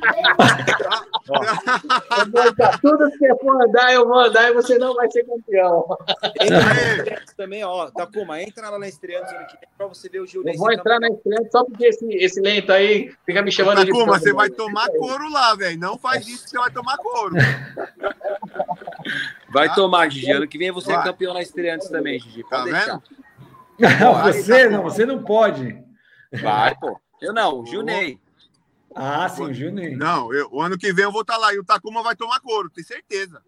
[2.17, 5.11] Eu vou entrar, tudo que você for andar, eu vou andar e você não vai
[5.11, 5.85] ser campeão.
[6.39, 7.89] Entra também, ó.
[7.91, 10.71] Takuma, entra lá na Estreantes ano que vem pra você ver o Gil Eu vou
[10.71, 13.91] entrar na estreia só porque esse, esse lento aí fica me chamando de.
[13.91, 15.77] Takuma, você vai tomar couro lá, velho.
[15.79, 17.35] Não faz isso que você vai tomar couro.
[19.49, 20.31] Vai tomar, Gigi.
[20.31, 22.43] Ano que vem você é campeão na Estreantes também, Gigi.
[22.43, 23.03] Tá Pode vendo?
[23.79, 25.77] Não, você não, você não pode.
[26.41, 26.99] Vai, pô.
[27.21, 28.19] Eu não, o Gil Ney.
[28.95, 29.97] Ah, sim, o Juninho.
[29.97, 32.39] Não, eu- o ano que vem eu vou estar lá e o Takuma vai tomar
[32.39, 33.41] couro, tenho certeza.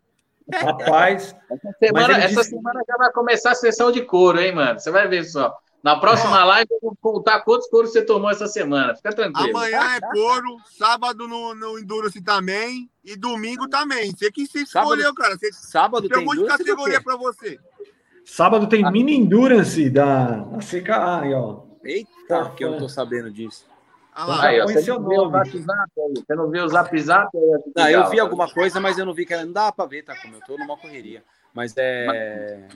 [0.53, 4.79] Rapaz, Essa semana, essa disse- semana já vai começar a sessão de couro, hein, mano?
[4.79, 5.55] Você vai ver só.
[5.81, 8.93] Na próxima live eu vou contar quantos couros você tomou essa semana.
[8.95, 9.49] Fica tranquilo.
[9.57, 14.11] Amanhã é couro, sábado no, no Endurance também e domingo também.
[14.11, 15.37] Você que se Sábado- escolheu, cara.
[15.37, 17.59] Você Sábado tem tem um monte de categoria pra você.
[18.29, 21.61] Sábado tem mini endurance da, da CKA aí, ó.
[21.83, 23.65] Eita, que eu não tô sabendo disso.
[24.15, 24.45] Olha lá.
[24.45, 25.31] Aí, ó, você não viu o nome.
[25.31, 26.23] zap zap aí?
[26.25, 27.61] Você não viu o zap zap aí?
[27.75, 30.15] Não, eu vi alguma coisa, mas eu não vi que não dá pra ver, tá?
[30.21, 31.23] Como eu tô numa correria.
[31.53, 32.67] Mas é.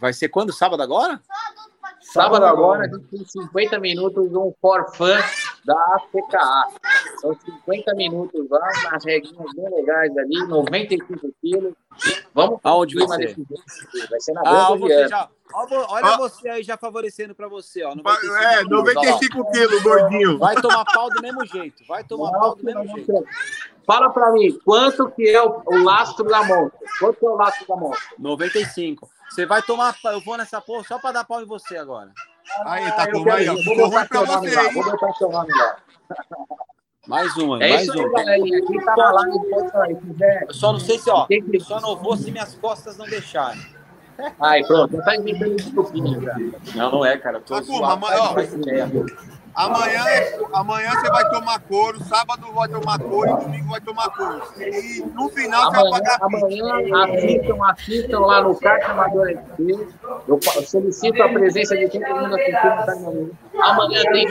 [0.00, 0.52] Vai ser quando?
[0.52, 1.20] Sábado agora?
[1.26, 1.71] Sábado
[2.20, 5.16] agora a gente tem 50 minutos um for fun
[5.64, 6.66] da ACKA.
[7.20, 11.72] São 50 minutos lá, nas regrinhas bem legais ali, 95 quilos.
[12.34, 13.16] Vamos Aonde vai ser?
[13.18, 13.46] desse
[13.92, 15.28] jeito, Vai ser na Ah, você já.
[15.54, 16.16] Olha Ó.
[16.16, 17.94] você aí já favorecendo pra você, ó.
[18.02, 18.78] Vai- 95 É, quilos, ó lá.
[18.78, 20.38] 95 quilos, gordinho.
[20.38, 21.84] Vai tomar pau do mesmo jeito.
[21.86, 23.12] Vai tomar pau do mesmo jeito.
[23.86, 26.72] Fala pra mim, quanto que é o, o lastro da moto?
[26.98, 27.98] Quanto é o lastro da moto?
[28.18, 29.10] 95.
[29.32, 29.96] Você vai tomar.
[30.04, 32.12] Eu vou nessa porra só pra dar pau em você agora.
[32.66, 33.56] Aí, eu Takuma, aí, ó.
[33.56, 34.72] Ficou ruim botar pra seu nome você, lá, hein?
[34.74, 35.76] vou botar seu nome lá.
[37.06, 38.24] Mais uma, É mais uma.
[38.24, 40.44] Quem tá se quiser.
[40.48, 41.26] Eu só não sei se, ó.
[41.30, 43.60] Eu só não vou se minhas costas não deixarem.
[44.38, 46.36] Aí, pronto, já tá inventando desculpinha já.
[46.76, 47.38] Não, não é, cara.
[47.38, 48.34] Eu tô Takuma, suave, mas, ó.
[49.54, 50.02] Amanhã,
[50.54, 54.42] amanhã você vai tomar couro, sábado vai tomar couro e domingo vai tomar couro.
[54.58, 59.88] E no final você vai Amanhã, pagar amanhã assistam, assistam lá no Kart Amador SP.
[60.26, 62.36] Eu solicito a presença de todo mundo
[62.88, 63.30] Amador.
[63.60, 64.26] Amanhã tem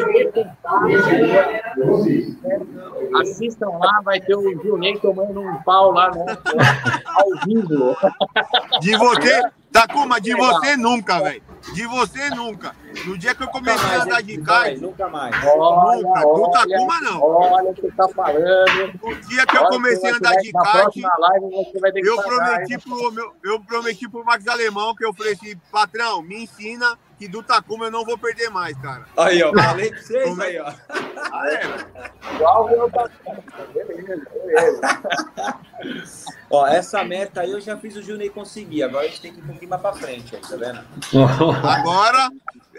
[3.22, 6.26] Assistam lá, vai ter o Gilney tomando um pau lá, né?
[7.06, 7.96] Ao vivo.
[8.80, 9.42] De você,
[9.72, 11.51] Takuma, de você nunca, velho.
[11.74, 12.76] De você nunca.
[13.06, 15.36] No dia que eu comecei a andar de kart, nunca mais.
[15.46, 17.22] Olha, Nunca, do olha, Takuma não.
[17.22, 18.94] olha o que tá falando.
[19.02, 23.12] no dia que eu Olha, comecei a andar vai- de kart, eu pagar, prometi pro
[23.12, 27.44] meu, eu prometi pro Max Alemão que eu falei assim, patrão, me ensina que do
[27.44, 29.06] Takuma eu não vou perder mais, cara.
[29.16, 29.54] Aí, ó.
[29.54, 30.74] Falei pra vocês Como é- aí, ó.
[31.32, 33.10] Ah, é, Igual da-
[33.72, 34.82] Beleza, beleza.
[36.50, 38.82] Ó, essa meta aí eu já fiz o Junei conseguir.
[38.82, 40.80] Agora a gente tem que ir um pouquinho mais pra frente aí, tá vendo?
[41.64, 42.30] Agora,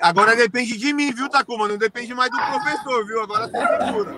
[0.00, 1.68] agora depende de mim, viu, Takuma?
[1.68, 3.22] Não depende mais do professor, viu?
[3.22, 4.14] Agora você segura.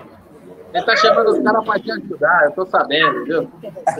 [0.73, 3.51] Ele tá chamando os caras pra te ajudar, eu tô sabendo, viu?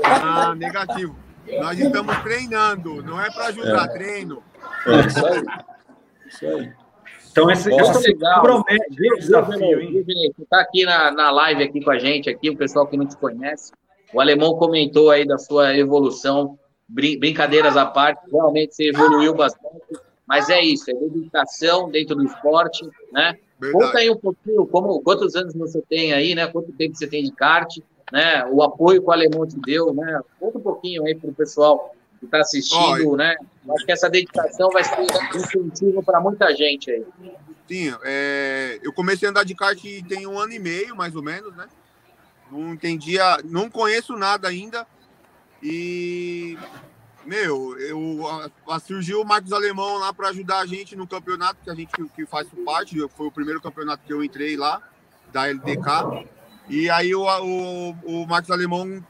[0.04, 1.16] Ah, negativo.
[1.62, 4.42] Nós estamos treinando, não é para ajudar, treino.
[4.88, 5.44] É isso aí.
[6.36, 6.72] Isso aí.
[7.32, 8.41] Então, esse, Muito essa legal.
[8.41, 10.03] promete Viu, o desafio, viu, hein?
[10.06, 13.06] viu, tá aqui na, na live aqui com a gente, aqui, o pessoal que não
[13.06, 13.74] te conhece.
[14.14, 16.57] O alemão comentou aí da sua evolução,
[16.88, 19.84] brin- brincadeiras à parte, realmente você evoluiu bastante,
[20.26, 23.36] mas é isso, é dedicação dentro do esporte, né?
[23.60, 23.98] Conta Verdade.
[23.98, 26.48] aí um pouquinho, como, quantos anos você tem aí, né?
[26.48, 27.70] Quanto tempo você tem de kart,
[28.12, 28.45] né?
[28.45, 30.22] O apoio que o alemão te deu, né?
[30.40, 31.94] Conta um pouquinho aí para o pessoal
[32.26, 33.36] que está assistindo, né?
[33.70, 37.06] Acho que essa dedicação vai ser um incentivo para muita gente aí.
[37.68, 41.24] Sim, é, eu comecei a andar de kart tem um ano e meio, mais ou
[41.24, 41.68] menos, né?
[42.52, 44.86] Não entendia, não conheço nada ainda.
[45.64, 46.58] E,
[47.26, 51.60] meu, eu, a, a, surgiu o Marcos Alemão lá para ajudar a gente no campeonato
[51.64, 52.96] que a gente que faz parte.
[53.16, 54.82] Foi o primeiro campeonato que eu entrei lá,
[55.34, 56.28] da LDK.
[56.70, 59.04] E aí o, o, o Marcos Alemão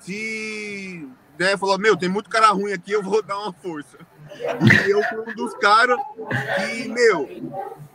[0.00, 3.98] se né, falou: Meu, tem muito cara ruim aqui, eu vou dar uma força.
[4.86, 5.98] E eu fui um dos caras
[6.56, 7.28] que, meu,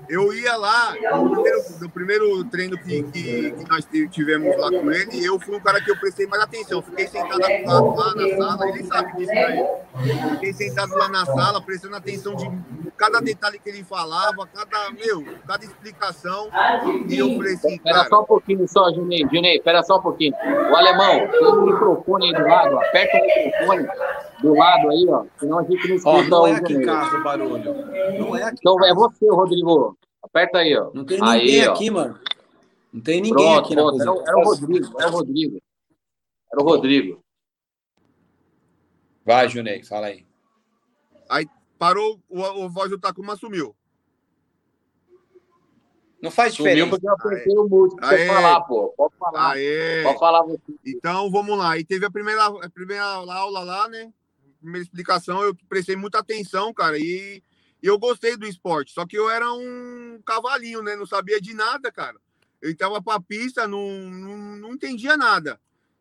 [0.08, 4.92] eu ia lá, no primeiro, no primeiro treino que, que, que, nós tivemos lá com
[4.92, 6.82] ele, eu fui um cara que eu prestei mais atenção.
[6.82, 10.32] Fiquei sentado lá, lá na sala, ele sabe disso daí.
[10.32, 12.50] Fiquei sentado lá na sala, prestando atenção de
[13.00, 16.50] cada detalhe que ele falava, cada, meu, cada explicação.
[17.08, 18.02] E eu falei assim, cara...
[18.02, 20.36] Espera só um pouquinho só, Junei, Junei, espera só um pouquinho.
[20.36, 23.88] O alemão, tem um microfone aí do lado, aperta o microfone
[24.42, 25.26] do lado aí, ó.
[25.40, 27.74] Senão a gente não escuta ó, não é aqui em casa o barulho.
[28.20, 28.58] Não é aqui.
[28.60, 29.98] Então é você, Rodrigo.
[30.22, 30.92] Aperta aí, ó.
[30.94, 32.20] Não tem ninguém aí, aqui, mano.
[32.92, 34.02] Não tem ninguém pronto, aqui pronto.
[34.02, 35.62] era, era o Rodrigo, era o Rodrigo.
[36.52, 37.20] Era o Rodrigo.
[39.26, 40.26] Vai, Junei, fala aí.
[41.30, 41.46] Aí
[41.80, 43.76] parou, o, o voz do Takuma sumiu.
[46.22, 46.86] Não faz diferença.
[46.86, 48.90] Sumiu porque eu apertei o mute pra você falar, pô.
[48.90, 49.52] Pode falar.
[49.54, 50.04] Aê.
[50.04, 50.60] Pode falar você.
[50.86, 51.78] Então, vamos lá.
[51.78, 54.14] E teve a primeira, a primeira aula lá, né?
[54.60, 57.42] Primeira explicação, eu prestei muita atenção, cara, e
[57.82, 60.96] e eu gostei do esporte, só que eu era um cavalinho, né?
[60.96, 62.18] Não sabia de nada, cara.
[62.62, 65.60] Eu entrava pra pista, não, não, não entendia nada.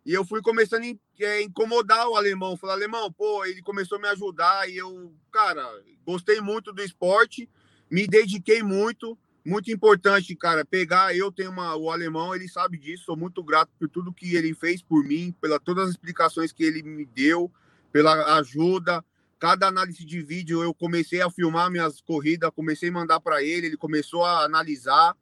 [0.09, 2.57] E eu fui começando a é, incomodar o alemão.
[2.57, 4.67] Falei, alemão, pô, ele começou a me ajudar.
[4.67, 5.63] E eu, cara,
[6.03, 7.47] gostei muito do esporte,
[7.91, 9.19] me dediquei muito.
[9.45, 11.15] Muito importante, cara, pegar.
[11.15, 11.77] Eu tenho uma.
[11.77, 13.05] O alemão, ele sabe disso.
[13.05, 16.65] Sou muito grato por tudo que ele fez por mim, pela todas as explicações que
[16.65, 17.53] ele me deu,
[17.93, 19.05] pela ajuda
[19.39, 23.69] cada análise de vídeo eu comecei a filmar minhas corridas, comecei a mandar para ele,
[23.69, 25.17] ele começou a analisar,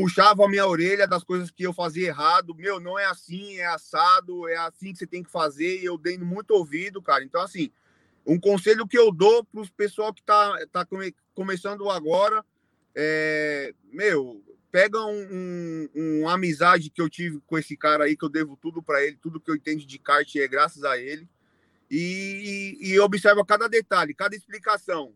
[0.00, 2.54] puxava a minha orelha das coisas que eu fazia errado.
[2.54, 5.80] Meu, não é assim, é assado, é assim que você tem que fazer.
[5.80, 7.24] E eu dei muito ouvido, cara.
[7.24, 7.70] Então, assim,
[8.26, 12.44] um conselho que eu dou para os pessoal que tá, tá come, começando agora
[12.98, 14.42] é, meu,
[14.72, 18.56] pega um, um, uma amizade que eu tive com esse cara aí, que eu devo
[18.56, 21.28] tudo para ele, tudo que eu entendo de kart é graças a ele
[21.90, 25.12] e, e, observa cada detalhe, cada explicação.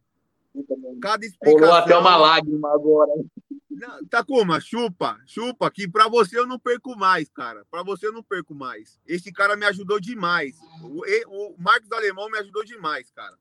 [1.01, 1.69] Cada explicação.
[1.69, 3.11] Rolou até uma lágrima agora.
[3.71, 7.65] Não, Takuma, chupa, chupa, que para você eu não perco mais, cara.
[7.71, 8.99] Para você eu não perco mais.
[9.07, 10.57] Esse cara me ajudou demais.
[10.83, 13.37] O, o Marcos Alemão me ajudou demais, cara.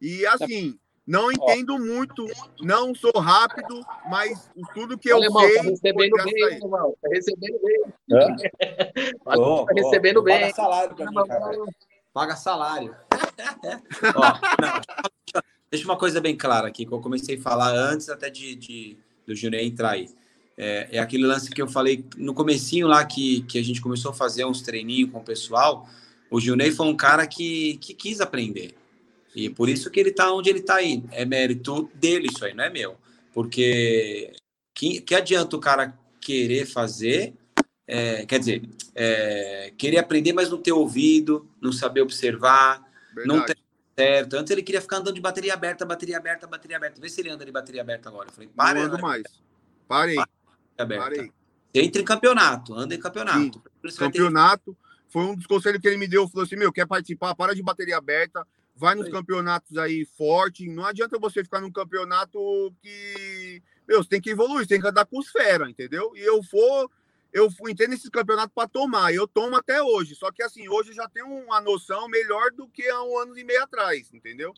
[0.00, 2.26] E assim, não entendo muito,
[2.60, 5.56] não sou rápido, mas tudo que eu Alemão, sei.
[5.56, 6.96] Tá recebendo bem, irmão.
[7.02, 7.82] Tá recebendo bem.
[9.26, 10.54] tá recebendo bem.
[10.54, 11.66] Salário pra mim, cara
[12.16, 12.96] paga salário.
[14.14, 14.22] Ó,
[14.62, 18.56] não, deixa uma coisa bem clara aqui, que eu comecei a falar antes até de,
[18.56, 20.08] de do Junei entrar aí.
[20.56, 24.10] É, é, aquele lance que eu falei no comecinho lá que, que a gente começou
[24.10, 25.88] a fazer uns treininhos com o pessoal.
[26.30, 28.74] O Junei foi um cara que, que quis aprender.
[29.34, 31.02] E por isso que ele tá onde ele tá aí.
[31.12, 32.96] É mérito dele isso aí, não é meu.
[33.34, 34.32] Porque
[34.74, 37.34] que, que adianta o cara querer fazer
[37.86, 42.82] é, quer dizer, é, querer aprender, mas não ter ouvido, não saber observar,
[43.14, 43.28] Verdade.
[43.28, 43.56] não ter
[43.98, 44.34] certo.
[44.34, 47.00] Antes ele queria ficar andando de bateria aberta, bateria aberta, bateria aberta.
[47.00, 48.28] Vê se ele anda de bateria aberta agora.
[48.28, 48.78] Eu falei, para.
[48.78, 49.22] Não ando mais.
[49.88, 50.16] Parei.
[50.76, 51.32] Parei.
[51.74, 53.62] Entra em campeonato, anda em campeonato.
[53.98, 54.72] Campeonato.
[54.72, 54.86] Ter...
[55.08, 56.28] Foi um dos conselhos que ele me deu.
[56.28, 57.34] Falou assim: meu, quer participar?
[57.34, 58.46] Para de bateria aberta.
[58.74, 60.68] Vai nos campeonatos aí forte.
[60.68, 62.38] Não adianta você ficar num campeonato
[62.82, 63.62] que.
[63.88, 66.12] Meu, você tem que evoluir, você tem que andar com os fera, entendeu?
[66.14, 66.90] E eu for
[67.36, 70.14] eu entrei nesse campeonato para tomar, eu tomo até hoje.
[70.14, 73.38] Só que assim, hoje eu já tenho uma noção melhor do que há um ano
[73.38, 74.54] e meio atrás, entendeu?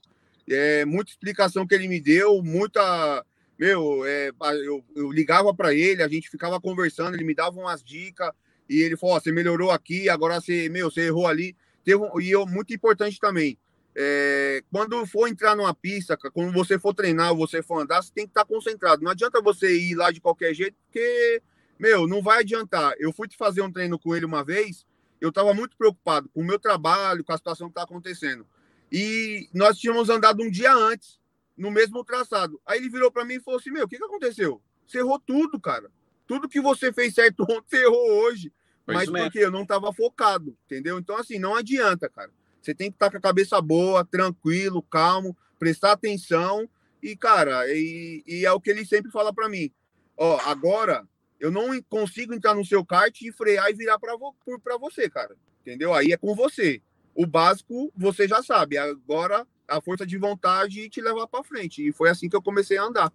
[0.48, 3.26] É, muita explicação que ele me deu, muita.
[3.58, 4.30] Meu, é,
[4.64, 8.30] eu, eu ligava para ele, a gente ficava conversando, ele me dava umas dicas,
[8.68, 11.56] e ele falou: oh, você melhorou aqui, agora você, meu, você errou ali.
[11.82, 13.58] Teve, e eu, muito importante também,
[13.96, 18.24] é, quando for entrar numa pista, quando você for treinar, você for andar, você tem
[18.24, 19.02] que estar concentrado.
[19.02, 21.42] Não adianta você ir lá de qualquer jeito, porque
[21.78, 22.94] meu, não vai adiantar.
[22.98, 24.86] Eu fui te fazer um treino com ele uma vez,
[25.20, 28.46] eu estava muito preocupado com o meu trabalho, com a situação que está acontecendo.
[28.90, 31.18] E nós tínhamos andado um dia antes,
[31.56, 32.60] no mesmo traçado.
[32.64, 34.62] Aí ele virou para mim e falou assim: Meu, o que, que aconteceu?
[34.86, 35.90] Você errou tudo, cara.
[36.26, 38.52] Tudo que você fez certo ontem, você errou hoje.
[38.84, 40.98] Foi Mas porque eu não estava focado, entendeu?
[40.98, 42.30] Então, assim, não adianta, cara.
[42.62, 46.68] Você tem que estar tá com a cabeça boa, tranquilo, calmo, prestar atenção.
[47.02, 49.70] E, cara, e, e é o que ele sempre fala para mim.
[50.16, 51.06] Ó, agora
[51.40, 54.34] eu não consigo entrar no seu kart e frear e virar para vo
[54.80, 55.36] você, cara.
[55.60, 55.94] Entendeu?
[55.94, 56.82] Aí é com você.
[57.14, 58.78] o básico você já sabe.
[58.78, 61.86] Agora a força de vontade te levar para frente.
[61.86, 63.12] E foi assim que eu comecei a andar.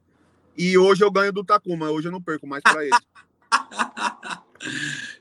[0.58, 1.90] E hoje eu ganho do Takuma.
[1.90, 2.92] Hoje eu não perco mais para ele.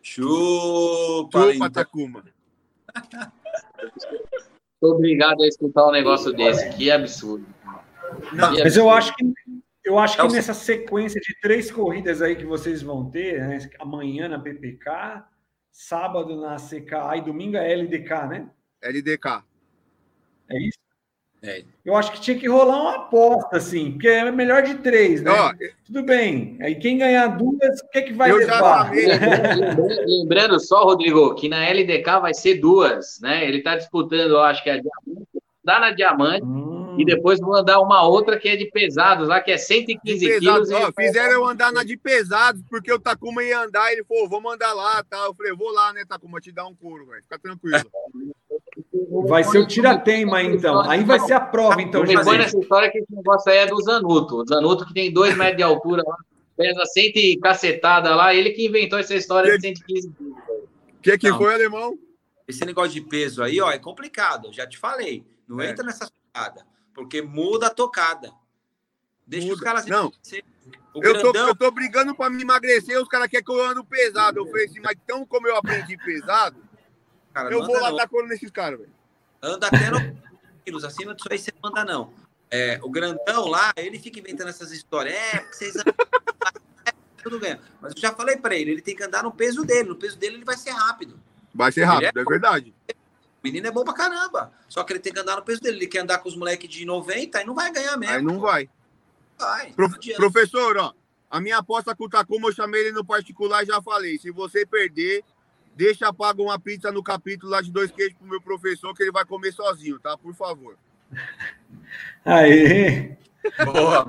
[0.02, 2.24] Chupa, Chupa, Takuma.
[4.80, 6.68] Obrigado a escutar um negócio desse.
[6.76, 7.46] Que absurdo.
[8.32, 8.90] Não, Que Mas eu absurdo.
[8.90, 12.82] acho que eu acho É que o- nessa sequência de três corridas aí que vocês
[12.82, 15.24] vão ter, né, amanhã na PPK,
[15.70, 18.46] sábado na CKA e domingo é LDK, né?
[18.82, 19.42] LDK.
[20.50, 20.78] É isso?
[21.44, 21.64] É.
[21.84, 25.30] Eu acho que tinha que rolar uma aposta, assim, porque é melhor de três, né?
[25.32, 25.52] Ó,
[25.84, 26.56] Tudo bem.
[26.60, 28.92] Aí quem ganhar duas, o que, é que vai Eu levar?
[28.92, 33.44] Lembrando- Lembrando só, Rodrigo, que na LDK vai ser duas, né?
[33.44, 35.28] Ele tá disputando, eu acho que é a diamante,
[35.64, 39.40] dá na diamante, Hum, e depois vou mandar uma outra que é de pesados, lá
[39.40, 40.68] que é 115 De quilos.
[40.68, 44.28] pesados, ó, fizeram eu andar na de pesados, porque o Takuma ia andar, ele falou,
[44.28, 45.18] vou mandar lá, tá?
[45.26, 47.22] Eu falei, vou lá, né, Takuma, te dar um couro, velho.
[47.22, 47.82] Fica tranquilo.
[49.28, 50.80] vai ser o tira-teima, aí, então.
[50.88, 52.38] Aí vai ser a prova, então, José.
[52.38, 54.36] nessa história que esse negócio aí é do Zanuto.
[54.42, 56.16] O Zanuto que tem dois metros de altura lá,
[56.56, 60.34] pesa 100 e cacetada lá, ele que inventou essa história de 115 quilos.
[60.98, 61.38] O que que Não.
[61.38, 61.98] foi, alemão?
[62.46, 64.48] Esse negócio de peso aí, ó, é complicado.
[64.48, 65.24] eu Já te falei.
[65.48, 65.70] Não É.
[65.70, 66.08] entra nessa.
[66.94, 68.32] Porque muda a tocada.
[69.26, 69.64] Deixa os Muda.
[69.64, 69.86] caras.
[69.86, 70.12] Não.
[70.94, 74.40] Eu tô, eu tô brigando pra me emagrecer, os caras querem que eu ando pesado.
[74.40, 76.62] Eu falei assim, mas então como eu aprendi pesado,
[77.32, 77.96] cara, eu vou lá não.
[77.96, 78.92] dar nesses caras, velho.
[79.42, 79.98] Anda até no
[80.64, 80.84] quilos.
[80.84, 82.12] Acima disso aí você não anda, não.
[82.50, 85.14] É, o grandão lá, ele fica inventando essas histórias.
[85.14, 85.74] É, vocês.
[86.84, 86.92] É,
[87.22, 87.56] tudo bem.
[87.80, 89.90] Mas eu já falei pra ele, ele tem que andar no peso dele.
[89.90, 91.16] No peso dele ele vai ser rápido.
[91.54, 92.74] Vai ser rápido, é verdade.
[93.42, 94.52] O menino é bom pra caramba.
[94.68, 95.78] Só que ele tem que andar no peso dele.
[95.78, 98.14] Ele quer andar com os moleques de 90 e não vai ganhar mesmo.
[98.14, 98.40] Aí não pô.
[98.42, 98.68] vai.
[99.38, 99.72] vai.
[99.72, 100.92] Pro- não professor, ó,
[101.28, 104.18] a minha aposta com o Takuma, eu chamei ele no particular e já falei.
[104.18, 105.24] Se você perder,
[105.74, 109.10] deixa paga uma pizza no capítulo lá de dois queijos pro meu professor, que ele
[109.12, 110.16] vai comer sozinho, tá?
[110.16, 110.76] Por favor.
[112.24, 113.16] Aê!
[113.64, 114.06] Boa.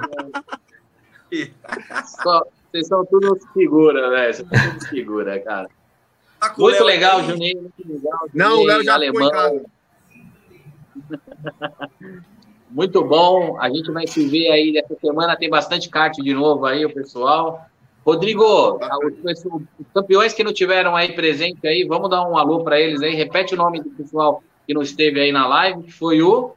[2.05, 4.34] Só- Vocês são tudo figura, velho.
[4.34, 5.69] Vocês são tudo figura, cara.
[6.44, 7.26] Tá com o Muito Léo legal, aí.
[7.26, 7.61] Juninho.
[7.61, 8.20] Muito legal.
[8.34, 9.65] Não, Juninho, o Léo já alemão.
[12.70, 13.57] Muito bom.
[13.61, 15.38] A gente vai se ver aí essa semana.
[15.38, 17.65] Tem bastante kart de novo aí, o pessoal.
[18.06, 22.78] Rodrigo, os, os campeões que não tiveram aí presente aí, vamos dar um alô para
[22.78, 23.15] eles aí.
[23.15, 26.52] Repete o nome do pessoal que não esteve aí na live, que foi o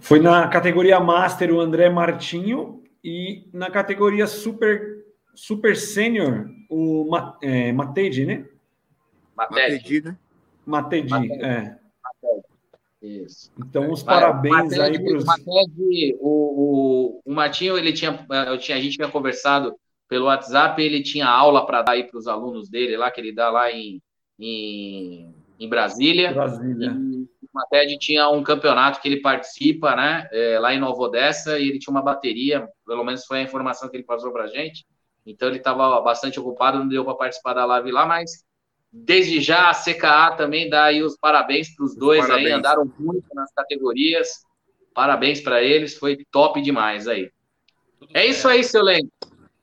[0.00, 5.04] Foi na categoria Master o André Martinho e na categoria Super,
[5.36, 7.08] super Sênior o
[7.40, 8.44] é, Matede, né?
[9.38, 10.16] Matedi, né?
[10.66, 11.44] Matedi, Matede.
[11.44, 11.78] é.
[13.00, 13.52] Isso.
[13.56, 15.22] Então, os Vai, parabéns o aí para os.
[15.22, 19.74] o Mated, o, o, o Matinho, ele tinha, eu tinha, a gente tinha conversado
[20.08, 23.32] pelo WhatsApp, ele tinha aula para dar aí para os alunos dele lá, que ele
[23.32, 24.02] dá lá em,
[24.38, 26.32] em, em Brasília.
[26.32, 26.90] Brasília.
[26.90, 31.58] E o Mated tinha um campeonato que ele participa, né, é, lá em Nova Odessa,
[31.58, 34.84] e ele tinha uma bateria, pelo menos foi a informação que ele passou para gente.
[35.24, 38.44] Então ele estava bastante ocupado, não deu para participar da live lá, mas
[38.92, 42.54] desde já a CKA também dá aí os parabéns para os dois aí, Parabéns.
[42.54, 44.28] andaram muito nas categorias.
[44.94, 47.30] Parabéns para eles, foi top demais aí.
[48.14, 49.08] É isso aí, seu Len.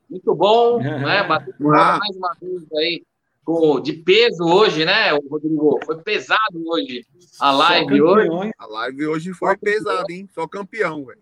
[0.08, 1.22] Muito bom, né?
[1.24, 1.98] Bateu Ah.
[1.98, 3.02] mais uma vez aí
[3.44, 5.78] com, de peso hoje, né, Rodrigo?
[5.84, 7.04] Foi pesado hoje
[7.40, 8.26] a live hoje.
[8.28, 8.52] campeões.
[8.58, 10.28] A live hoje foi pesada, hein?
[10.34, 11.20] Só campeão, velho.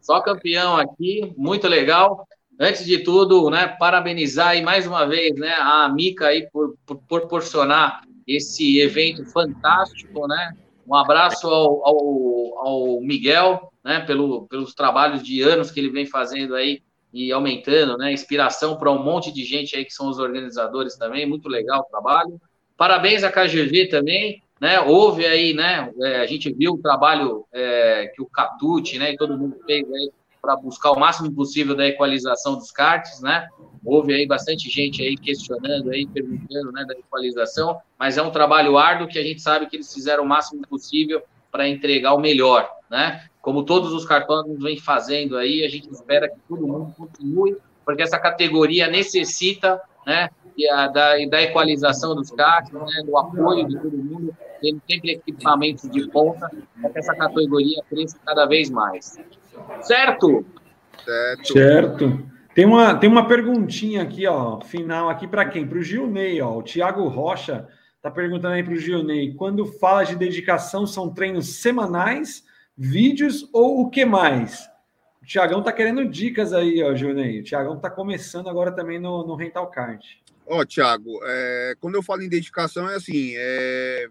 [0.00, 2.26] Só campeão aqui, muito legal.
[2.58, 6.96] Antes de tudo, né, parabenizar aí mais uma vez, né, a Mica aí por, por
[7.06, 10.52] proporcionar esse evento fantástico, né?
[10.86, 16.06] Um abraço ao, ao, ao Miguel, né, pelo, pelos trabalhos de anos que ele vem
[16.06, 20.18] fazendo aí e aumentando, né, inspiração para um monte de gente aí que são os
[20.18, 22.40] organizadores também, muito legal o trabalho.
[22.76, 24.80] Parabéns à KGV também, né?
[24.80, 25.92] Houve aí, né?
[26.02, 29.84] é, a gente viu o trabalho é, que o Catute, né, e todo mundo fez
[29.90, 30.10] aí
[30.46, 33.48] para buscar o máximo possível da equalização dos karts, né?
[33.84, 38.78] Houve aí bastante gente aí questionando aí, perguntando, né, da equalização, mas é um trabalho
[38.78, 41.20] árduo que a gente sabe que eles fizeram o máximo possível
[41.50, 43.26] para entregar o melhor, né?
[43.42, 48.02] Como todos os cartões vêm fazendo aí, a gente espera que todo mundo continue, porque
[48.02, 50.30] essa categoria necessita, né,
[50.92, 56.08] da, da equalização dos karts, né, do apoio de todo mundo, tendo sempre equipamentos de
[56.08, 56.48] ponta,
[56.80, 59.18] para que essa categoria cresça cada vez mais.
[59.82, 60.44] Certo?
[61.04, 61.52] Certo.
[61.52, 62.30] Certo.
[62.54, 65.68] Tem uma, tem uma perguntinha aqui, ó, final aqui para quem?
[65.68, 66.56] Para o Gilney, ó.
[66.56, 67.68] O Thiago Rocha
[68.00, 69.34] tá perguntando aí para o Gilney.
[69.34, 74.66] Quando fala de dedicação, são treinos semanais, vídeos ou o que mais?
[75.22, 77.40] O Tiagão tá querendo dicas aí, ó, Gilney.
[77.40, 80.22] O Tiagão tá começando agora também no, no Rental Card.
[80.46, 84.08] Ó, Thiago, é, quando eu falo em dedicação, é assim, é,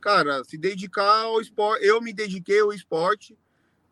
[0.00, 1.84] cara, se dedicar ao esporte.
[1.84, 3.36] Eu me dediquei ao esporte.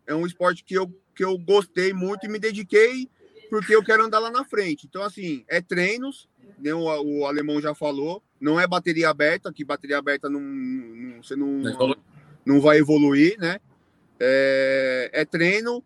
[0.07, 3.09] É um esporte que eu, que eu gostei muito e me dediquei
[3.51, 4.87] porque eu quero andar lá na frente.
[4.87, 6.27] Então, assim, é treinos,
[6.59, 6.85] né, o,
[7.21, 11.63] o alemão já falou, não é bateria aberta, que bateria aberta não, não- você não,
[12.47, 13.61] não vai evoluir, né?
[14.19, 15.85] É, é treino.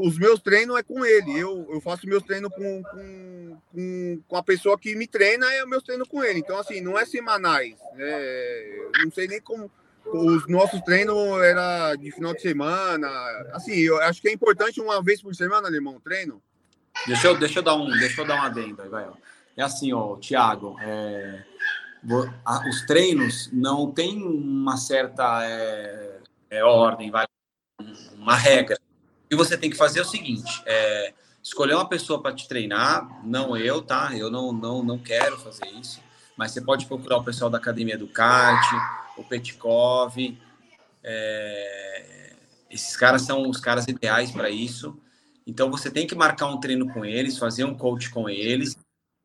[0.00, 1.38] Os meus treinos é com ele.
[1.38, 5.62] Eu, eu faço meus treinos com, com, com, com a pessoa que me treina, é
[5.62, 6.40] o meus treinos com ele.
[6.40, 7.76] Então, assim, não é semanais.
[7.96, 9.70] É, eu não sei nem como.
[10.12, 13.08] Os nossos treinos era de final de semana.
[13.52, 16.42] Assim, eu acho que é importante uma vez por semana, alemão, treino.
[17.06, 19.06] Deixa eu, deixa eu dar um, deixa eu dar um adendo aí, vai.
[19.06, 19.12] ó.
[19.56, 21.44] É assim, ó, Thiago, é,
[22.68, 26.20] os treinos não tem uma certa é,
[26.50, 27.26] é, ordem, vai,
[28.14, 28.78] uma regra.
[29.28, 31.12] Que você tem que fazer é o seguinte: é,
[31.42, 34.16] escolher uma pessoa para te treinar, não eu, tá?
[34.16, 36.00] Eu não, não, não quero fazer isso,
[36.38, 38.64] mas você pode procurar o pessoal da academia do kart,
[39.16, 40.16] o Petkov.
[41.02, 42.32] é,
[42.70, 44.96] esses caras são os caras ideais para isso.
[45.44, 48.76] Então você tem que marcar um treino com eles, fazer um coach com eles.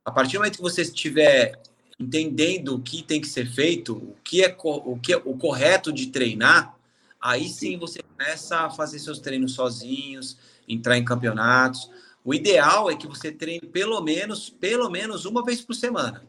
[0.03, 1.61] A partir do momento que você estiver
[1.99, 5.93] entendendo o que tem que ser feito, o que é o que é o correto
[5.93, 6.75] de treinar,
[7.21, 10.37] aí sim você começa a fazer seus treinos sozinhos,
[10.67, 11.91] entrar em campeonatos.
[12.25, 16.23] O ideal é que você treine pelo menos pelo menos uma vez por semana,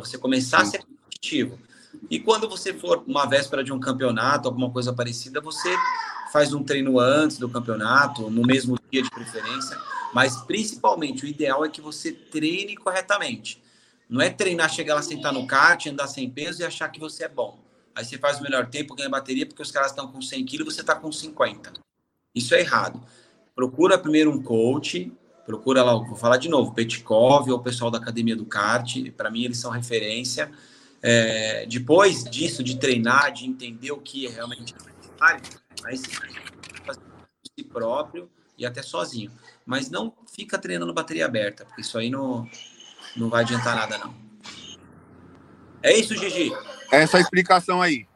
[0.00, 1.58] para você começar a ser competitivo.
[2.10, 5.74] E quando você for uma véspera de um campeonato, alguma coisa parecida, você
[6.32, 9.78] faz um treino antes do campeonato, no mesmo dia de preferência,
[10.12, 13.62] mas principalmente o ideal é que você treine corretamente.
[14.08, 17.24] Não é treinar, chegar lá, sentar no kart, andar sem peso e achar que você
[17.24, 17.58] é bom.
[17.94, 20.68] Aí você faz o melhor tempo, ganha bateria, porque os caras estão com 100 quilos
[20.68, 21.72] e você está com 50.
[22.34, 23.02] Isso é errado.
[23.54, 25.10] Procura primeiro um coach,
[25.46, 29.30] procura lá, vou falar de novo, Petkov ou o pessoal da academia do kart, para
[29.30, 30.50] mim eles são referência.
[31.00, 35.42] É, depois disso, de treinar, de entender o que é realmente necessário,
[35.84, 36.10] aí você
[36.84, 36.94] por
[37.44, 38.28] si próprio
[38.58, 39.30] e até sozinho.
[39.64, 42.48] Mas não fica treinando bateria aberta, porque isso aí não,
[43.16, 44.14] não vai adiantar nada, não.
[45.82, 46.52] É isso, Gigi.
[46.90, 48.06] Essa explicação aí.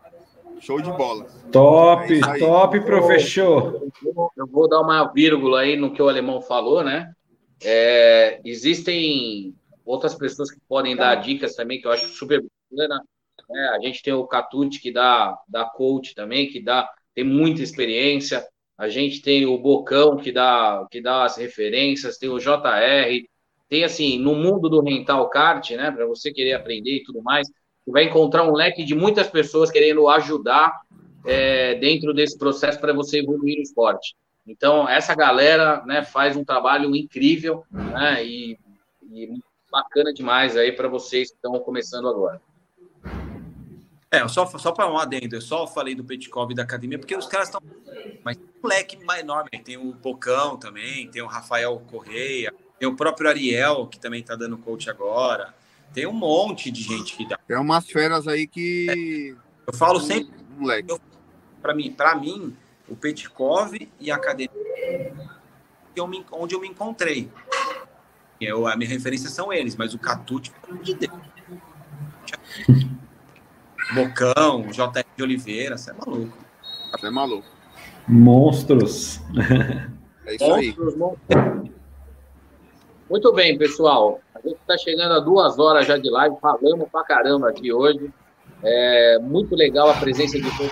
[0.61, 1.25] Show de bola.
[1.53, 3.89] Top, É top, professor.
[4.37, 7.15] Eu vou dar uma vírgula aí no que o alemão falou, né?
[7.63, 9.55] É, existem
[9.85, 13.03] outras pessoas que podem dar dicas também, que eu acho super bacana.
[13.49, 13.69] né?
[13.75, 18.47] A gente tem o Catute, que dá, dá coach também, que dá, tem muita experiência.
[18.79, 22.17] A gente tem o Bocão, que dá, que dá as referências.
[22.17, 23.29] Tem o JR.
[23.69, 25.91] Tem, assim, no mundo do rental kart, né?
[25.91, 27.47] Para você querer aprender e tudo mais,
[27.85, 30.81] você vai encontrar um leque de muitas pessoas querendo ajudar
[31.27, 34.15] é, dentro desse processo para você evoluir no esporte.
[34.47, 38.59] Então, essa galera né, faz um trabalho incrível né, e,
[39.13, 39.39] e
[39.71, 42.41] bacana demais aí para vocês que estão começando agora.
[44.11, 47.17] É, só, só para um adendo, eu só falei do Petkov e da academia, porque
[47.17, 47.63] os caras estão.
[48.25, 49.51] Mas tem um leque mais enorme.
[49.63, 54.35] Tem o Pocão também, tem o Rafael Correia, tem o próprio Ariel, que também está
[54.35, 55.55] dando coach agora.
[55.95, 57.39] Tem um monte de gente que dá.
[57.47, 59.37] Tem umas feras aí que.
[59.65, 60.93] Eu falo sempre, Moleque.
[61.63, 62.57] para mim, para mim,
[62.91, 64.51] o Petkov e a academia
[65.95, 67.31] que eu me- onde eu me encontrei.
[68.41, 71.13] Eu, a minha referência são eles, mas o Catute, pelo amor de Deus.
[73.95, 76.39] Bocão, JR de Oliveira, você é maluco.
[76.93, 77.47] Você é maluco.
[78.09, 79.21] Monstros.
[80.27, 80.67] É isso aí.
[80.69, 81.71] Monstros, monstros.
[83.09, 84.21] Muito bem, pessoal.
[84.35, 88.11] A gente está chegando a duas horas já de live, falamos pra caramba aqui hoje.
[88.63, 90.71] É muito legal a presença de todos.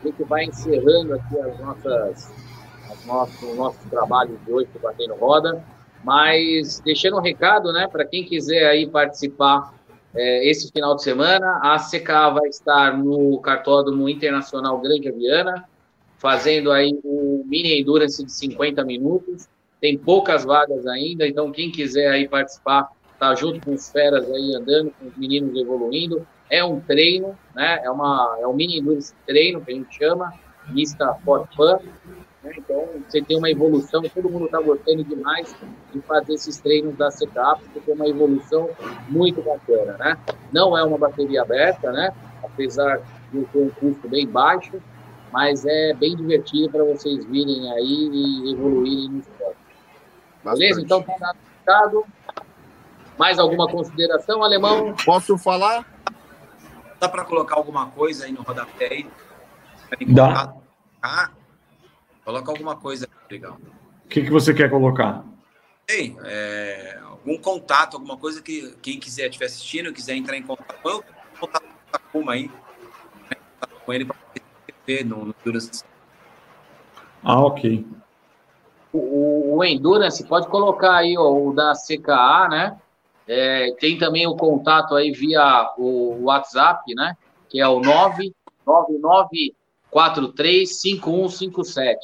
[0.00, 2.32] A gente vai encerrando aqui as nossas,
[2.90, 5.64] as nosso, o nosso trabalho de hoje do Batendo Roda,
[6.04, 9.74] mas deixando um recado, né, para quem quiser aí participar
[10.14, 15.68] é, esse final de semana, a CKA vai estar no Cartódromo Internacional Grande Aviana,
[16.16, 19.48] fazendo aí o mini endurance de 50 minutos.
[19.80, 22.88] Tem poucas vagas ainda, então quem quiser aí participar,
[23.18, 26.26] tá junto com os feras aí andando, com os meninos evoluindo.
[26.50, 27.80] É um treino, né?
[27.82, 30.32] É uma é um mini endurance treino que a gente chama,
[30.70, 31.78] lista for fun.
[32.42, 32.52] né?
[32.56, 35.54] Então você tem uma evolução, todo mundo está gostando demais
[35.92, 38.70] de fazer esses treinos da CK, porque tem uma evolução
[39.08, 40.18] muito bacana, né?
[40.52, 42.12] Não é uma bateria aberta, né?
[42.42, 43.00] Apesar
[43.32, 44.80] de ter um custo bem baixo,
[45.32, 49.58] mas é bem divertido para vocês virem aí e evoluírem no esporte.
[50.42, 50.80] Beleza?
[50.80, 51.34] Então, tá
[51.66, 52.04] dado.
[53.18, 54.94] Mais alguma consideração, alemão?
[55.04, 55.84] Posso falar?
[57.00, 59.10] Dá para colocar alguma coisa aí no rodapé aí?
[60.06, 60.54] Dá.
[61.02, 61.30] Ah,
[62.24, 63.58] coloca alguma coisa aí, legal.
[64.04, 65.24] O que, que você quer colocar?
[65.88, 70.78] Ei, é, algum contato, alguma coisa que quem quiser estiver assistindo, quiser entrar em contato,
[70.84, 71.04] eu
[71.38, 72.50] contato Takuma aí.
[73.30, 73.36] né?
[73.84, 74.16] Com ele pra
[74.86, 75.84] ver no, no Endurance.
[77.22, 77.86] Ah, ok.
[78.92, 82.80] O, o Endurance, pode colocar aí ó, o da CKA, né?
[83.28, 87.14] É, tem também o contato aí via o WhatsApp, né?
[87.46, 87.78] Que é o
[89.92, 91.94] 999435157.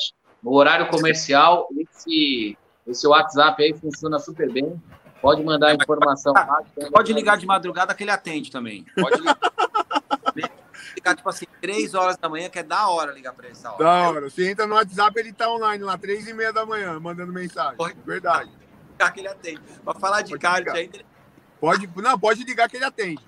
[0.42, 4.78] No horário comercial, esse, esse WhatsApp aí funciona super bem.
[5.22, 6.60] Pode mandar informação lá.
[6.92, 8.84] Pode ligar de madrugada que ele atende também.
[8.94, 9.38] Pode ligar.
[10.94, 13.72] ligar, tipo assim, três horas da manhã, que é da hora ligar pra ele essa
[13.72, 13.82] hora.
[13.82, 14.28] Da hora.
[14.28, 17.78] Você entra no WhatsApp, ele tá online lá, três e meia da manhã, mandando mensagem.
[17.78, 17.96] Pode.
[18.04, 18.50] Verdade.
[19.14, 19.62] Que ele atende.
[19.82, 21.13] Pra falar de kart ainda, ele
[21.64, 23.24] Pode, não, pode ligar que ele atende.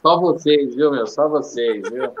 [0.00, 1.06] Só vocês, viu, meu?
[1.06, 2.14] Só vocês, viu?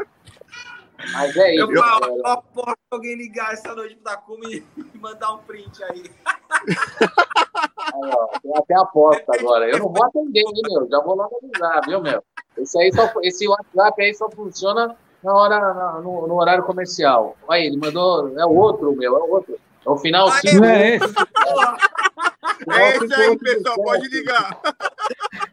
[1.14, 1.72] Mas é isso.
[1.72, 4.62] Eu aposto que alguém ligar essa noite pro Takuma e
[5.00, 6.04] mandar um print aí.
[6.50, 9.70] Aí, ó, tem até aposta agora.
[9.70, 10.86] Eu não vou atender, hein, meu?
[10.90, 12.22] Já vou logo avisar, viu, meu?
[12.58, 14.94] Esse, aí só, esse WhatsApp aí só funciona
[15.24, 17.38] na hora, na- no, no horário comercial.
[17.48, 18.38] Aí, ele mandou.
[18.38, 19.58] É o outro, meu, é o outro.
[19.86, 20.56] É o final 5.
[20.56, 21.04] Não é esse?
[21.06, 22.31] É
[22.68, 24.60] esse aí, pessoal, pode ligar.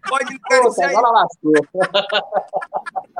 [0.09, 1.53] Pode ligar isso agora lascou.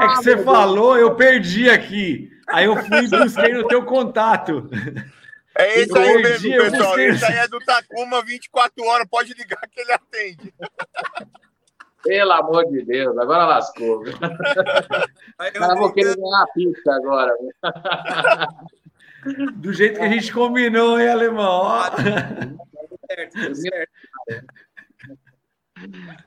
[0.00, 2.30] É que você falou, eu perdi aqui.
[2.48, 4.68] Aí eu fui e busquei no teu contato.
[5.54, 6.98] É Eu aí mesmo, pessoal.
[6.98, 10.54] Esse aí é do Takuma 24 horas, pode ligar que ele atende.
[12.02, 14.02] Pelo amor de Deus, agora lascou.
[15.54, 17.32] Cara, vou querer ganhar a pista agora.
[19.56, 21.62] Do jeito que a gente combinou, hein, alemão?
[21.62, 21.82] Ó.
[23.06, 23.92] certo, deu certo.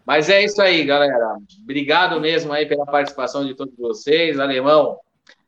[0.06, 1.38] Mas é isso aí, galera.
[1.62, 4.40] Obrigado mesmo aí pela participação de todos vocês.
[4.40, 5.00] Alemão,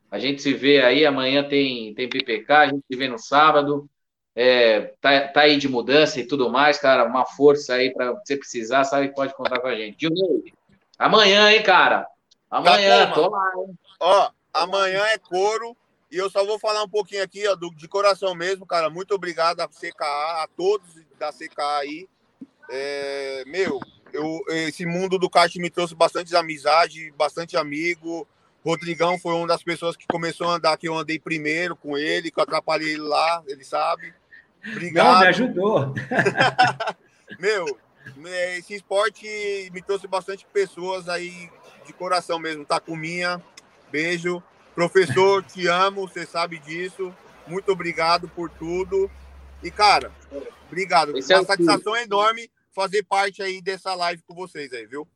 [0.10, 1.06] a gente se vê aí.
[1.06, 3.90] Amanhã tem, tem PPK, a gente se vê no sábado.
[4.36, 7.06] É, tá, tá aí de mudança e tudo mais, cara.
[7.06, 9.98] Uma força aí para você precisar, sabe que pode contar com a gente.
[9.98, 10.54] Dilnei,
[10.98, 12.08] amanhã, hein, cara?
[12.50, 13.16] Amanhã, Takuma.
[13.16, 13.80] tô lá, hein?
[14.00, 15.76] Ó, amanhã é couro.
[16.12, 18.90] E eu só vou falar um pouquinho aqui, ó, do- de coração mesmo, cara.
[18.90, 20.88] Muito obrigado à CKA, a todos
[21.20, 22.08] da CKA aí.
[22.70, 23.80] É, meu,
[24.14, 28.28] eu, esse mundo do kart me trouxe bastante amizade, bastante amigo.
[28.66, 32.32] Rodrigão foi uma das pessoas que começou a andar, que eu andei primeiro com ele,
[32.32, 34.14] que eu atrapalhei ele lá, ele sabe.
[34.64, 35.20] Não, Obrigado.
[35.22, 35.94] me ajudou.
[37.40, 37.78] Meu,
[38.26, 41.50] é, esse esporte me trouxe bastante pessoas aí
[41.86, 42.66] de coração mesmo.
[42.66, 43.42] Tacuminha,
[43.92, 44.42] beijo.
[44.78, 47.12] Professor, te amo, você sabe disso.
[47.48, 49.10] Muito obrigado por tudo.
[49.64, 50.12] E, cara,
[50.68, 51.18] obrigado.
[51.18, 55.08] Esse é Uma o satisfação enorme fazer parte aí dessa live com vocês aí, viu?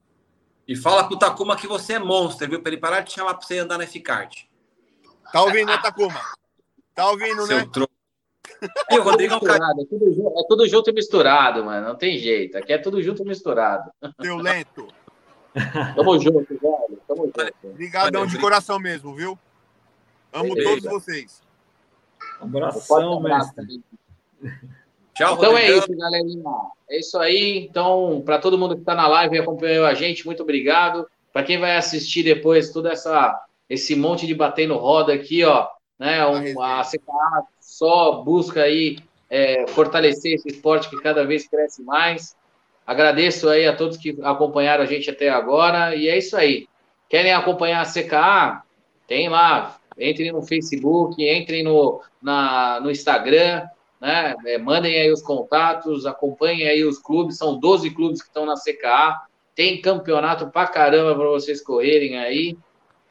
[0.67, 2.59] E fala pro Takuma que você é monstro, viu?
[2.59, 4.45] Pra ele parar de chamar pra você andar no F-Kart.
[5.31, 6.19] Tá ouvindo, né, Takuma?
[6.95, 7.59] Tá ouvindo, né?
[7.59, 7.93] Seu troco.
[8.89, 9.38] E o Rodrigo é.
[9.38, 11.88] Misturado, é, tudo, é tudo junto e misturado, mano.
[11.89, 12.57] Não tem jeito.
[12.57, 13.91] Aqui é tudo junto e misturado.
[14.19, 14.88] Seu lento.
[15.95, 17.01] Tamo junto, velho.
[17.07, 17.53] Tamo junto.
[17.63, 19.38] Obrigadão de coração mesmo, viu?
[20.33, 20.81] Amo Beleza.
[20.81, 21.41] todos vocês.
[22.39, 23.81] Abração, mestre.
[25.13, 25.77] Tchau, Então é Rodrigão.
[25.79, 26.43] isso, galerinha.
[26.89, 27.67] É isso aí.
[27.69, 31.07] Então, para todo mundo que está na live e acompanhou a gente, muito obrigado.
[31.31, 33.39] Para quem vai assistir depois toda essa
[33.69, 35.65] esse monte de bater no roda aqui, ó,
[35.97, 36.25] né?
[36.27, 38.97] Um, a CKA só busca aí
[39.29, 42.35] é, fortalecer esse esporte que cada vez cresce mais.
[42.85, 46.67] Agradeço aí a todos que acompanharam a gente até agora e é isso aí.
[47.07, 48.63] Querem acompanhar a CKA?
[49.07, 49.77] Tem lá.
[50.02, 53.68] Entrem no Facebook, entrem no, na, no Instagram,
[54.02, 54.36] né?
[54.45, 58.56] É, mandem aí os contatos, acompanhem aí os clubes, são 12 clubes que estão na
[58.56, 59.22] CKA,
[59.53, 62.57] tem campeonato pra caramba para vocês correrem aí.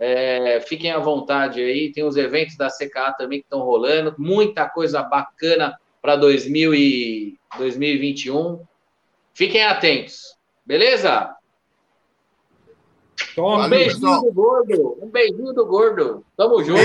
[0.01, 4.69] É, fiquem à vontade aí, tem os eventos da CKA também que estão rolando, muita
[4.69, 8.61] coisa bacana para 2021.
[9.35, 10.35] Fiquem atentos,
[10.67, 11.37] beleza?
[13.35, 14.23] Toma, Um beijinho pessoal.
[14.23, 16.25] do gordo, um beijinho do gordo.
[16.37, 16.81] Tamo junto.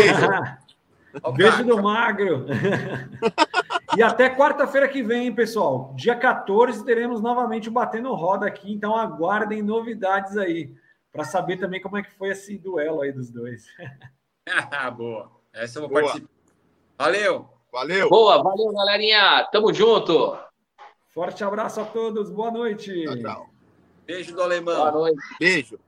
[1.36, 2.46] Beijo do magro.
[3.98, 5.94] e até quarta-feira que vem, hein, pessoal.
[5.96, 10.74] Dia 14 teremos novamente o Batendo Roda aqui, então aguardem novidades aí,
[11.12, 13.66] para saber também como é que foi esse duelo aí dos dois.
[14.98, 15.32] Boa.
[15.54, 16.02] Essa eu vou Boa.
[16.04, 16.30] participar.
[16.98, 17.50] Valeu.
[17.72, 18.10] Valeu.
[18.10, 19.48] Boa, valeu, galerinha.
[19.52, 20.38] Tamo junto.
[21.14, 23.06] Forte abraço a todos, boa noite.
[23.06, 23.50] Tchau, tchau.
[24.06, 24.76] Beijo do alemão.
[24.76, 25.18] Boa noite.
[25.40, 25.80] Beijo.